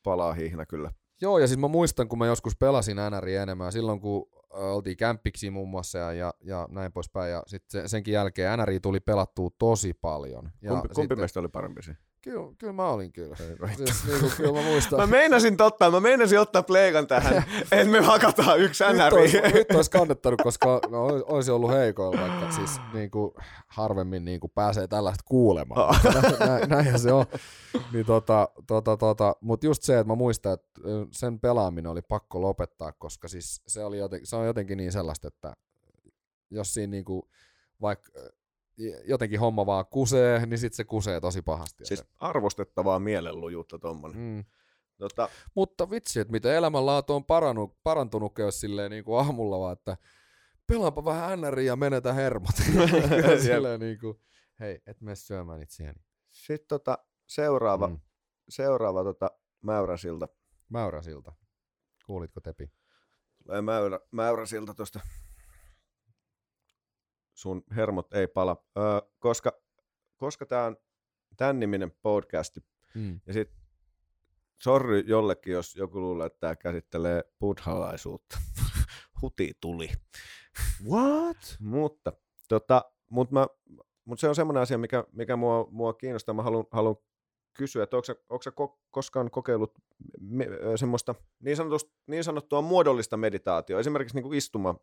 [0.04, 0.92] palaa hihna kyllä.
[1.22, 5.50] Joo, ja siis mä muistan, kun mä joskus pelasin NR enemmän, silloin kun oltiin kämppiksi
[5.50, 9.94] muun muassa ja, ja, ja näin poispäin, ja sitten senkin jälkeen NR tuli pelattua tosi
[9.94, 10.52] paljon.
[10.62, 12.00] Ja kumpi, kumpi meistä oli parempi siinä?
[12.28, 13.36] Kyllä, kyllä mä olin kyllä.
[13.36, 15.00] Siis, niin kuin, kyllä mä muistan.
[15.00, 17.34] Mä meinasin totta, mä meinasin ottaa pleikan tähän,
[17.72, 19.20] että me hakataan yksi NRI.
[19.20, 23.32] olisi, nyt olisi kannattanut, koska no, olisi ollut heikoilla, vaikka siis niin kuin,
[23.68, 26.00] harvemmin niin kuin, pääsee tällaista kuulemaan.
[26.40, 27.26] Nä, näinhän se on.
[27.94, 30.82] Niin, tota, tota, tota, Mutta just se, että mä muistan, että
[31.12, 35.28] sen pelaaminen oli pakko lopettaa, koska siis se, oli joten, se on jotenkin niin sellaista,
[35.28, 35.54] että
[36.52, 37.22] jos siinä niin kuin,
[37.82, 38.12] vaikka
[39.06, 41.86] jotenkin homma vaan kusee, niin sitten se kusee tosi pahasti.
[41.86, 44.20] Siis arvostettavaa mielenlujuutta tuommoinen.
[44.22, 44.46] Mm.
[44.98, 45.30] Tota...
[45.56, 49.98] Mutta vitsi, että miten elämänlaatu on parannut, parantunut, jos silleen niin kuin aamulla vaan, että
[50.68, 52.56] pelaanpa vähän NR ja menetä hermot.
[53.46, 54.22] silleen niin kuin,
[54.60, 56.02] hei, et mene syömään itseäni.
[56.32, 56.98] Sitten tota,
[57.28, 58.00] seuraava, mm.
[58.50, 59.32] seuraava tota,
[59.62, 60.28] Mäyräsilta.
[60.70, 61.34] Mäyräsilta.
[62.06, 62.72] Kuulitko Tepi?
[63.44, 65.00] Tulee mäyrä, Mäyräsilta tuosta
[67.38, 68.84] sun hermot ei pala, öö,
[69.20, 69.62] koska,
[70.18, 70.78] koska tämä on
[71.38, 72.60] tämän niminen podcasti,
[72.96, 73.20] mm.
[73.28, 73.62] ja sitten
[74.62, 78.38] sorry jollekin, jos joku luulee, että tämä käsittelee buddhalaisuutta.
[79.22, 79.90] Huti tuli.
[80.90, 81.58] What?
[81.60, 82.14] mutta,
[82.50, 83.48] tota, mut mä,
[84.06, 86.36] mut se on semmoinen asia, mikä, mikä mua, mua kiinnostaa.
[86.36, 86.96] Mä haluan, haluan
[87.54, 89.74] kysyä, että onko sä ko- koskaan kokeillut
[90.20, 91.58] me, semmoista niin,
[92.08, 94.76] niin sanottua muodollista meditaatioa, esimerkiksi niin kuin istuma,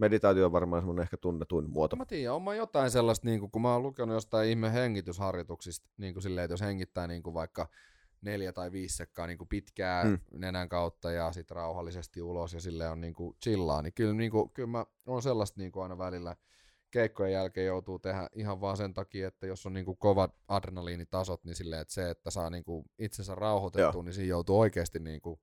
[0.00, 1.96] meditaatio on varmaan semmoinen ehkä tunnetuin muoto.
[1.96, 5.88] Mä tiedän, on mä jotain sellaista, niin kuin, kun mä oon lukenut jostain ihme hengitysharjoituksista,
[5.96, 7.68] niin kuin silleen, että jos hengittää niin kuin vaikka
[8.20, 10.18] neljä tai viisi sekkaa niin kuin pitkää hmm.
[10.32, 14.30] nenän kautta ja sitten rauhallisesti ulos ja sille on niin kuin chillaa, niin kyllä, niin
[14.30, 16.36] kuin, kyllä mä on sellaista niin kuin aina välillä
[16.90, 21.44] keikkojen jälkeen joutuu tehdä ihan vaan sen takia, että jos on niin kuin kovat adrenaliinitasot,
[21.44, 24.02] niin silleen, että se, että saa niin kuin itsensä rauhoitettua, Joo.
[24.02, 25.40] niin siinä joutuu oikeasti niin kuin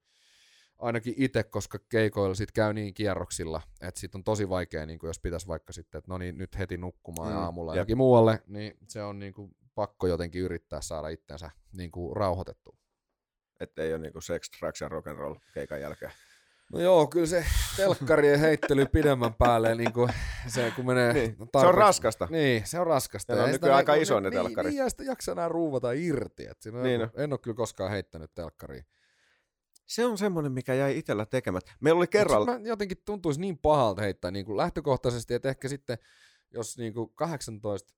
[0.80, 5.08] ainakin itse, koska keikoilla sit käy niin kierroksilla, että sit on tosi vaikea, niin kuin
[5.08, 7.90] jos pitäisi vaikka sitten, että no niin, nyt heti nukkumaan mm, aamulla jep.
[7.96, 12.78] muualle, niin se on niin kuin pakko jotenkin yrittää saada itsensä niin kuin rauhoitettua.
[13.60, 16.12] Että ei ole niin kuin sex, drugs ja rock and roll keikan jälkeen.
[16.74, 17.46] No joo, kyllä se
[17.78, 20.10] telkkarien heittely pidemmän päälle, niin kuin
[20.48, 21.14] se kun menee...
[21.14, 22.28] Niin, se on raskasta.
[22.32, 23.34] Niin, se on raskasta.
[23.34, 24.72] Ja, ja on nykyään aika iso ne telkkarit.
[24.72, 26.46] Niin, ja sitä jaksaa enää ruuvata irti.
[26.46, 28.86] Et siinä niin en, en ole kyllä koskaan heittänyt telkkariin.
[29.88, 31.72] Se on semmoinen, mikä jäi itsellä tekemättä.
[31.80, 32.46] Meillä oli kerralla...
[32.46, 35.98] Mä jotenkin tuntuisi niin pahalta heittää niin kuin lähtökohtaisesti, että ehkä sitten,
[36.54, 37.94] jos niin kuin 18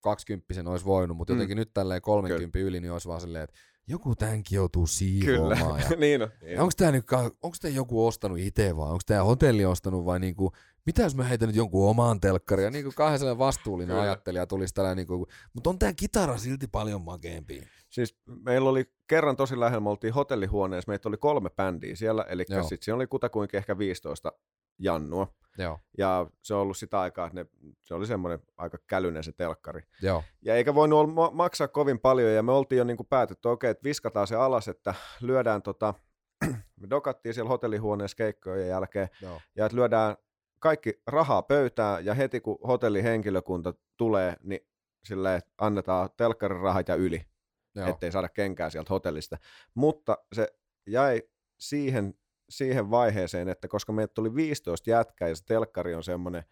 [0.00, 1.38] 20 olisi voinut, mutta mm.
[1.38, 2.68] jotenkin nyt tälleen 30 Kyllä.
[2.68, 3.56] yli, niin olisi vaan silleen, että
[3.86, 5.82] joku tämänkin joutuu siivoamaan.
[5.82, 6.28] Kyllä, niin on.
[6.42, 7.04] Niin onko tämä nyt,
[7.42, 10.52] onko tämä joku ostanut itse vai onko tämä hotelli ostanut vai niinku,
[10.86, 12.64] mitä jos mä heitän nyt jonkun omaan telkkarin?
[12.64, 14.02] Ja niinku kahden sellainen vastuullinen Kyllä.
[14.02, 17.62] ajattelija tulisi tällainen, niinku, mutta on tämä kitara silti paljon makeampi.
[17.90, 22.44] Siis meillä oli kerran tosi lähellä, me oltiin hotellihuoneessa, meitä oli kolme bändiä siellä, eli
[22.48, 24.32] sitten siinä oli kutakuinkin ehkä 15
[24.78, 25.34] jannua.
[25.58, 25.78] Joo.
[25.98, 27.46] Ja se on ollut sitä aikaa, että ne,
[27.82, 29.82] se oli semmoinen aika kälynen se telkkari.
[30.02, 30.22] Joo.
[30.42, 33.70] Ja eikä voinut olla, maksaa kovin paljon, ja me oltiin jo niin kuin päätetty, okei,
[33.70, 35.94] että viskataan se alas, että lyödään tota,
[36.80, 39.40] me dokattiin siellä hotellihuoneessa keikkojen jälkeen, Joo.
[39.56, 40.16] ja että lyödään
[40.60, 44.60] kaikki rahaa pöytään, ja heti kun hotellihenkilökunta tulee, niin
[45.04, 47.26] silleen, annetaan telkkarin rahat ja yli,
[47.74, 47.88] Joo.
[47.88, 49.38] ettei saada kenkää sieltä hotellista.
[49.74, 50.48] Mutta se
[50.86, 51.22] jäi
[51.60, 52.14] siihen
[52.48, 56.44] siihen vaiheeseen, että koska meitä tuli 15 jätkää ja se telkkari on semmoinen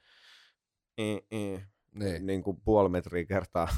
[1.95, 2.27] niin.
[2.27, 3.69] niin kuin puoli metriä kertaa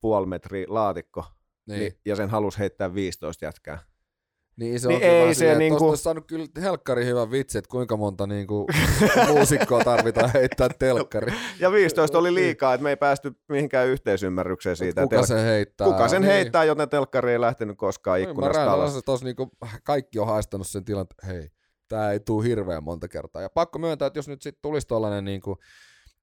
[0.00, 1.24] puoli metriä laatikko,
[1.66, 1.80] niin.
[1.80, 3.78] Niin, ja sen halusi heittää 15 jätkää.
[4.58, 5.88] Niin se on niin ei se silleen, niinku...
[5.88, 8.66] olisi saanut kyllä helkkari hyvän vitsi, että kuinka monta niinku
[9.28, 11.32] muusikkoa tarvitaan heittää telkkari.
[11.60, 15.02] ja 15 oli liikaa, että me ei päästy mihinkään yhteisymmärrykseen siitä.
[15.02, 15.86] Kuka sen heittää.
[15.86, 16.32] Kuka sen niin.
[16.32, 19.00] heittää, joten telkkari ei lähtenyt koskaan ikkunasta Mä alas.
[19.04, 19.50] Tos, niinku,
[19.84, 21.48] kaikki on haistanut sen tilan, että hei,
[21.88, 23.42] tämä ei tule hirveän monta kertaa.
[23.42, 25.58] Ja pakko myöntää, että jos nyt sitten tulisi tuollainen niinku,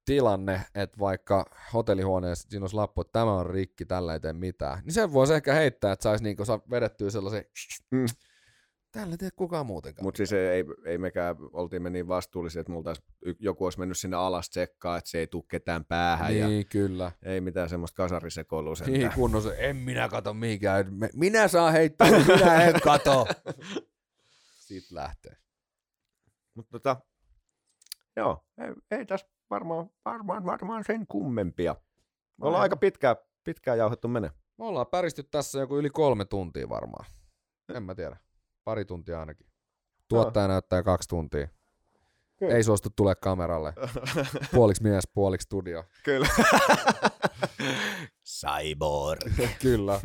[0.04, 4.78] tilanne, että vaikka hotellihuoneessa siinä olisi lappu, että tämä on rikki, tällä ei tee mitään,
[4.84, 7.44] niin sen voisi ehkä heittää, että saisi niinku vedettyä sellaisen
[7.90, 8.06] mm.
[8.96, 10.04] Tällä ei kukaan muutenkaan.
[10.04, 12.94] Mutta siis ei, ei mekään, oltiin me niin vastuullisia, että multa
[13.38, 16.32] joku olisi mennyt sinne alas tsekkaa, että se ei tule ketään päähän.
[16.32, 17.12] Niin, ja kyllä.
[17.22, 18.74] Ei mitään semmoista kasarisekoilua.
[18.86, 20.86] Niin, kunnossa, en minä kato mihinkään.
[21.14, 23.26] Minä saan heittää, minä en kato.
[24.58, 25.36] Sitten lähtee.
[26.54, 26.96] Mutta tota,
[28.16, 31.76] joo, ei, ei tässä varmaan, varmaan, varmaan sen kummempia.
[32.36, 34.30] Me ollaan aika pitkään, pitkään jauhettu mene.
[34.58, 37.06] Me ollaan päristy tässä joku yli kolme tuntia varmaan.
[37.74, 38.16] En mä tiedä.
[38.66, 39.46] Pari tuntia ainakin.
[40.08, 40.52] Tuottaja no.
[40.52, 41.48] näyttää kaksi tuntia.
[42.36, 42.54] Kyllä.
[42.54, 43.72] Ei suostu tule kameralle.
[44.54, 45.84] Puoliksi mies, puoliksi studio.
[46.04, 46.28] Kyllä.
[48.24, 49.20] Cyborg.
[49.62, 50.00] Kyllä.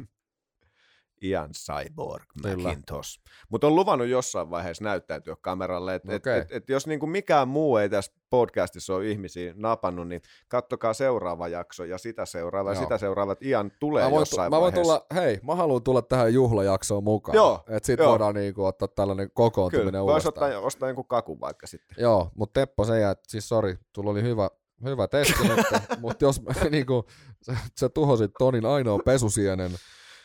[1.23, 3.19] Ian Cyborg McIntosh.
[3.49, 6.37] Mutta on luvannut jossain vaiheessa näyttäytyä kameralle, että okay.
[6.37, 10.93] et, et, et jos niinku mikään muu ei tässä podcastissa ole ihmisiä napannut, niin kattokaa
[10.93, 14.73] seuraava jakso ja sitä seuraava ja sitä seuraavat Ian tulee mä voin, jossain mä voin
[14.73, 14.99] vaiheessa.
[14.99, 17.35] tulla, hei, mä haluan tulla tähän juhlajaksoon mukaan.
[17.35, 17.63] Joo.
[17.69, 18.09] Että sit joo.
[18.09, 20.33] voidaan niinku ottaa tällainen kokoontuminen Kyllä, uudestaan.
[20.33, 21.95] Kyllä, ottaa, ostaa jonkun kakun vaikka sitten.
[21.99, 24.49] Joo, mutta Teppo se jää, siis sori, tulla oli hyvä,
[24.83, 25.65] hyvä testi nyt,
[26.01, 27.05] mutta jos niinku,
[27.45, 29.71] sä, sä tuhosit Tonin ainoa pesusienen,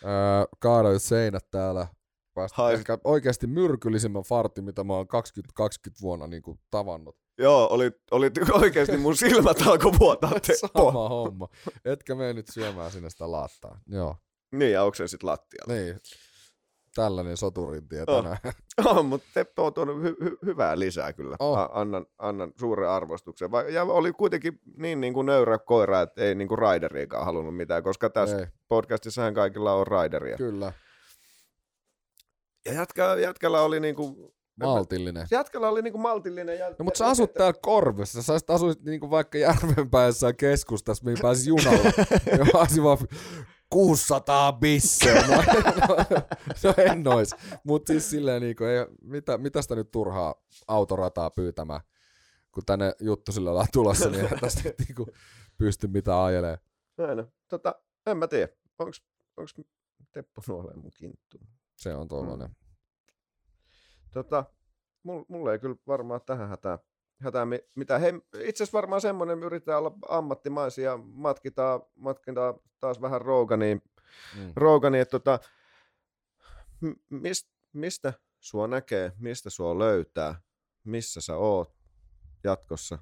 [0.05, 0.11] öö,
[0.59, 1.87] kaadoit seinät täällä,
[2.35, 7.17] päästä ehkä oikeasti myrkyllisimmän fartin, mitä mä oon 2020 vuonna niin kuin, tavannut.
[7.39, 8.31] Joo, oli, oli
[8.63, 11.49] oikeasti mun silmät alkoi vuotaa Sama homma.
[11.85, 13.81] Etkä mene nyt syömään sinne sitä laattaa.
[13.87, 14.17] Joo.
[14.53, 15.75] Niin, ja onko se sitten lattialla?
[15.75, 16.01] Niin.
[16.97, 18.17] Tällainen soturintie oh.
[18.17, 18.39] tänään.
[18.87, 21.37] Oh, mutta Teppo on tuonut hy- hy- hyvää lisää kyllä.
[21.41, 21.59] Oh.
[21.73, 23.51] Annan, annan suuren arvostuksen.
[23.73, 27.83] Ja oli kuitenkin niin, niin kuin nöyrä koira, että ei niin kuin raideriikaan halunnut mitään,
[27.83, 28.47] koska tässä ei.
[28.69, 30.37] podcastissahan kaikilla on raideria.
[30.37, 30.73] Kyllä.
[32.65, 35.27] Ja jätkä, jätkällä oli niin kuin Maltillinen.
[35.31, 36.59] Jätkällä oli niinku maltillinen.
[36.59, 38.23] Ja, no, mutta sä asut täällä Korvessa.
[38.23, 41.93] Sä asuit niinku vaikka Järvenpäässä keskustassa, mihin pääsi junalla.
[42.77, 42.99] ja vaan
[43.71, 45.27] 600 bisseä.
[45.27, 45.37] No,
[45.89, 45.97] no,
[46.65, 47.31] no en ois.
[47.65, 50.35] Mutta siis silleen, niinku, ei, mitä, mitä sitä nyt turhaa
[50.69, 51.81] autorataa pyytämään,
[52.53, 55.07] kun tänne juttu sillä ollaan tulossa, niin ei tästä niinku
[55.59, 56.59] pysty mitään ajelemaan.
[56.99, 57.75] Näin, tota,
[58.07, 58.53] en mä tiedä.
[58.79, 59.03] Onks,
[59.37, 59.55] onks
[60.13, 61.39] Teppo nuoleen mun kinttu?
[61.77, 62.49] Se on tuollainen.
[62.49, 62.55] Mm.
[64.11, 64.45] Tota,
[65.29, 66.79] mulle ei kyllä varmaan tähän hätää,
[67.21, 67.99] hätää mitä.
[67.99, 73.83] Hei, itse asiassa varmaan semmoinen yritetään olla ammattimaisia, matkitaan, matkitaan taas vähän Roganiin,
[74.37, 74.53] mm.
[74.57, 75.39] Roganiin että tota,
[77.11, 80.41] mist, mistä sua näkee, mistä sua löytää,
[80.85, 81.77] missä sä oot
[82.45, 82.99] jatkossa?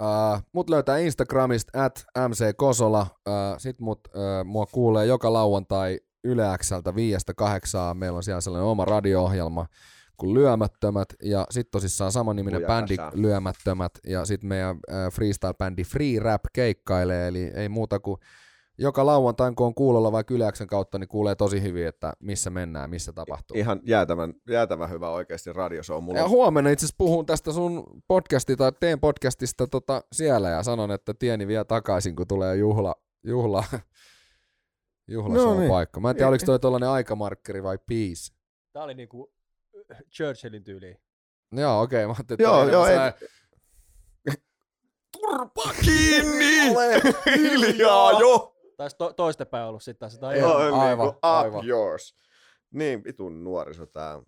[0.00, 3.06] Uh, mut löytää Instagramista at mckosola.
[3.28, 7.96] Uh, sit mut, uh, mua kuulee joka lauantai Yle Xltä viiestä kahdeksaan.
[7.96, 9.66] Meillä on siellä sellainen oma radio-ohjelma
[10.18, 16.18] kuin Lyömättömät, ja sitten tosissaan saman niminen bändi Lyömättömät, ja sitten meidän äh, freestyle-bändi Free
[16.18, 18.18] Rap keikkailee, eli ei muuta kuin
[18.78, 22.90] joka lauantain, kun on kuulolla vaikka Yleäksen kautta, niin kuulee tosi hyvin, että missä mennään,
[22.90, 23.56] missä tapahtuu.
[23.56, 26.18] Ihan jäätävän, jäätävän hyvä oikeasti radio, se on mulla.
[26.18, 30.90] Ja huomenna itse asiassa puhun tästä sun podcasti tai teen podcastista tota siellä ja sanon,
[30.90, 33.64] että tieni vie takaisin, kun tulee juhla, juhla,
[35.08, 35.70] juhla no niin.
[35.70, 36.00] paikka.
[36.00, 38.34] Mä en tiedä, oliko toi tuollainen aikamarkkeri vai peace.
[38.72, 39.32] Tää oli niinku
[40.10, 41.00] Churchillin tyyliin.
[41.52, 42.04] Joo, okei.
[42.04, 42.06] Okay.
[42.06, 42.96] Mä ajattelin, joo, joo, ei...
[45.12, 46.70] Turpa kiinni!
[46.70, 47.00] Ole
[47.36, 48.54] hiljaa jo!
[48.76, 50.36] Taisi to- toistepäin ollut sitten taas.
[50.38, 51.58] Joo, aivan, aivan, aivan.
[51.58, 52.16] Up yours.
[52.70, 54.22] Niin, vitun nuoriso tää.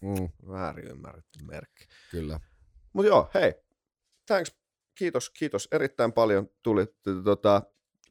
[0.00, 0.28] Mm.
[0.48, 1.84] Väärin ymmärretty merkki.
[2.10, 2.40] Kyllä.
[2.92, 3.54] Mut joo, hei.
[4.26, 4.56] Thanks.
[4.94, 6.50] Kiitos, kiitos erittäin paljon.
[6.62, 6.86] Tuli,
[7.24, 7.62] tota,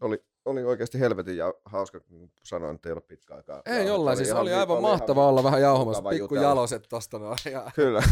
[0.02, 3.62] oli oli oikeasti helvetin ja hauska, kun sanoin, että ei ole pitkä aikaa.
[3.66, 7.38] Ei jollain, siis oli aivan oli mahtava olla vähän jauhamassa, pikku jaloset tosta noin.
[7.52, 7.72] Ja...
[7.76, 8.04] Kyllä.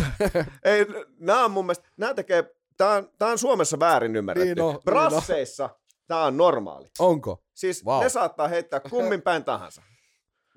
[0.64, 0.86] ei,
[1.20, 4.56] nämä on mun mielestä, nämä tekee, tämä on, tämä on Suomessa väärin ymmärretty.
[4.56, 5.78] Niin on, Brasseissa niin
[6.08, 6.88] tämä on normaali.
[7.00, 7.44] Onko?
[7.54, 8.04] Siis wow.
[8.04, 9.82] ne saattaa heittää kummin päin tahansa.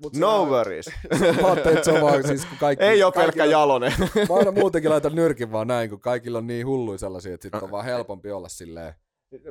[0.01, 0.85] Mut no worries.
[1.41, 3.93] Mä ajattelin, se on vaan, siis kun kaikki, Ei ole pelkkä jalonen.
[4.29, 7.63] Mä aina muutenkin laitan nyrkin vaan näin, kun kaikilla on niin hulluja sellaisia, että sitten
[7.63, 8.93] on vaan helpompi olla silleen.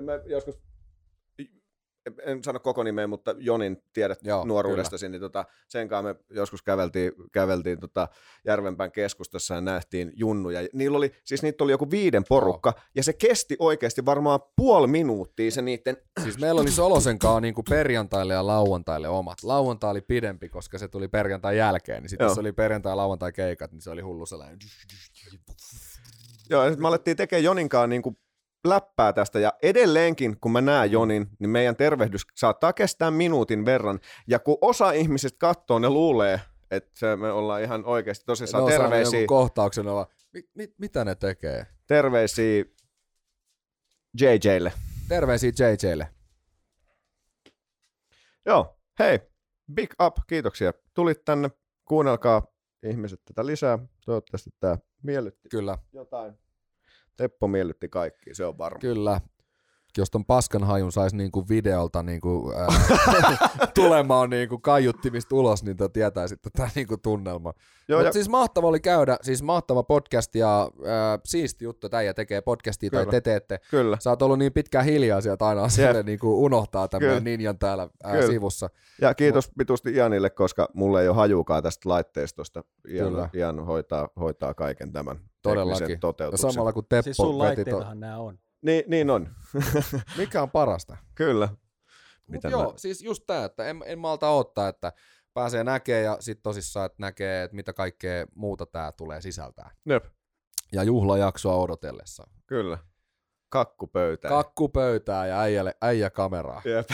[0.00, 0.58] Mä joskus
[2.24, 6.62] en sano koko nimeä, mutta Jonin tiedät Joo, nuoruudestasi, niin tota, sen kanssa me joskus
[6.62, 8.08] käveltiin, käveltiin tota
[8.44, 10.68] Järvenpään keskustassa ja nähtiin junnuja.
[10.72, 12.84] Niillä oli, siis niitä oli joku viiden porukka, Joo.
[12.94, 15.96] ja se kesti oikeasti varmaan puoli minuuttia se niiden...
[16.22, 19.42] Siis meillä oli Solosenkaan niin perjantaille ja lauantaille omat.
[19.42, 23.32] Lauantai oli pidempi, koska se tuli perjantai jälkeen, niin sitten se oli perjantai ja lauantai
[23.32, 24.58] keikat, niin se oli hullu sellainen...
[26.50, 28.18] Joo, ja sitten me alettiin tekemään Joninkaan niin kuin
[28.64, 34.00] läppää tästä ja edelleenkin, kun mä näen Jonin, niin meidän tervehdys saattaa kestää minuutin verran.
[34.28, 39.26] Ja kun osa ihmisistä katsoo, ne luulee, että me ollaan ihan oikeasti tosissaan ne terveisiä.
[39.26, 41.66] kohtauksen olla, mit, mit, mitä ne tekee?
[41.86, 42.64] Terveisiä
[44.20, 44.72] JJlle.
[45.08, 46.08] Terveisiä JJlle.
[48.46, 49.18] Joo, hei,
[49.74, 50.72] big up, kiitoksia.
[50.94, 51.50] Tulit tänne,
[51.84, 52.46] kuunnelkaa
[52.82, 53.78] ihmiset tätä lisää.
[54.04, 55.78] Toivottavasti tämä miellytti Kyllä.
[55.92, 56.38] jotain.
[57.20, 58.78] Teppo miellytti kaikki, se on varma.
[58.78, 59.20] Kyllä.
[59.98, 62.68] Jos ton paskanhajun saisi niinku videolta niinku, ää,
[63.74, 67.52] tulemaan niinku kaiuttimista ulos, niin tietää sitten tämä niinku tunnelma.
[67.88, 68.12] Joo, ja...
[68.12, 72.90] siis mahtava oli käydä, siis mahtava podcast ja ää, siisti juttu, että äijä tekee podcastia
[72.90, 73.04] Kyllä.
[73.04, 73.60] tai te teette.
[73.70, 73.96] Kyllä.
[74.00, 76.04] Sä oot ollut niin pitkään hiljaa sieltä aina yeah.
[76.04, 78.70] niinku unohtaa tämän ninjan täällä ää, sivussa.
[79.00, 79.54] Ja kiitos Mut...
[79.58, 82.64] pitusti Ianille, koska mulle ei ole hajukaan tästä laitteistosta.
[82.88, 86.00] Ian, Ian hoitaa, hoitaa kaiken tämän Todellakin.
[86.00, 86.48] toteutuksen.
[86.48, 88.00] Ja samalla kun Teppo siis sun laitteitahan to...
[88.00, 88.38] nämä on.
[88.62, 89.28] Niin, niin on.
[90.18, 90.96] Mikä on parasta?
[91.14, 91.48] Kyllä.
[92.26, 92.78] Mut joo, mä...
[92.78, 94.92] siis just tämä, että en, en malta ottaa, että
[95.34, 99.70] pääsee näkee ja sitten tosissaan, että näkee, että mitä kaikkea muuta tää tulee sisältää.
[99.88, 100.04] Jep.
[100.72, 102.30] Ja juhlajaksoa odotellessa.
[102.46, 102.78] Kyllä.
[103.48, 104.34] Kakkupöytään.
[104.34, 106.62] Kakkupöytää ja äijälle, äijä kameraa.
[106.64, 106.88] Jep.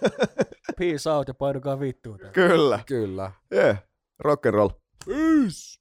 [0.78, 2.18] Peace out ja painukaa vittuun.
[2.32, 2.80] Kyllä.
[2.86, 3.32] Kyllä.
[3.52, 3.76] Yeah.
[4.18, 4.68] Rock and roll.
[5.06, 5.80] Peace!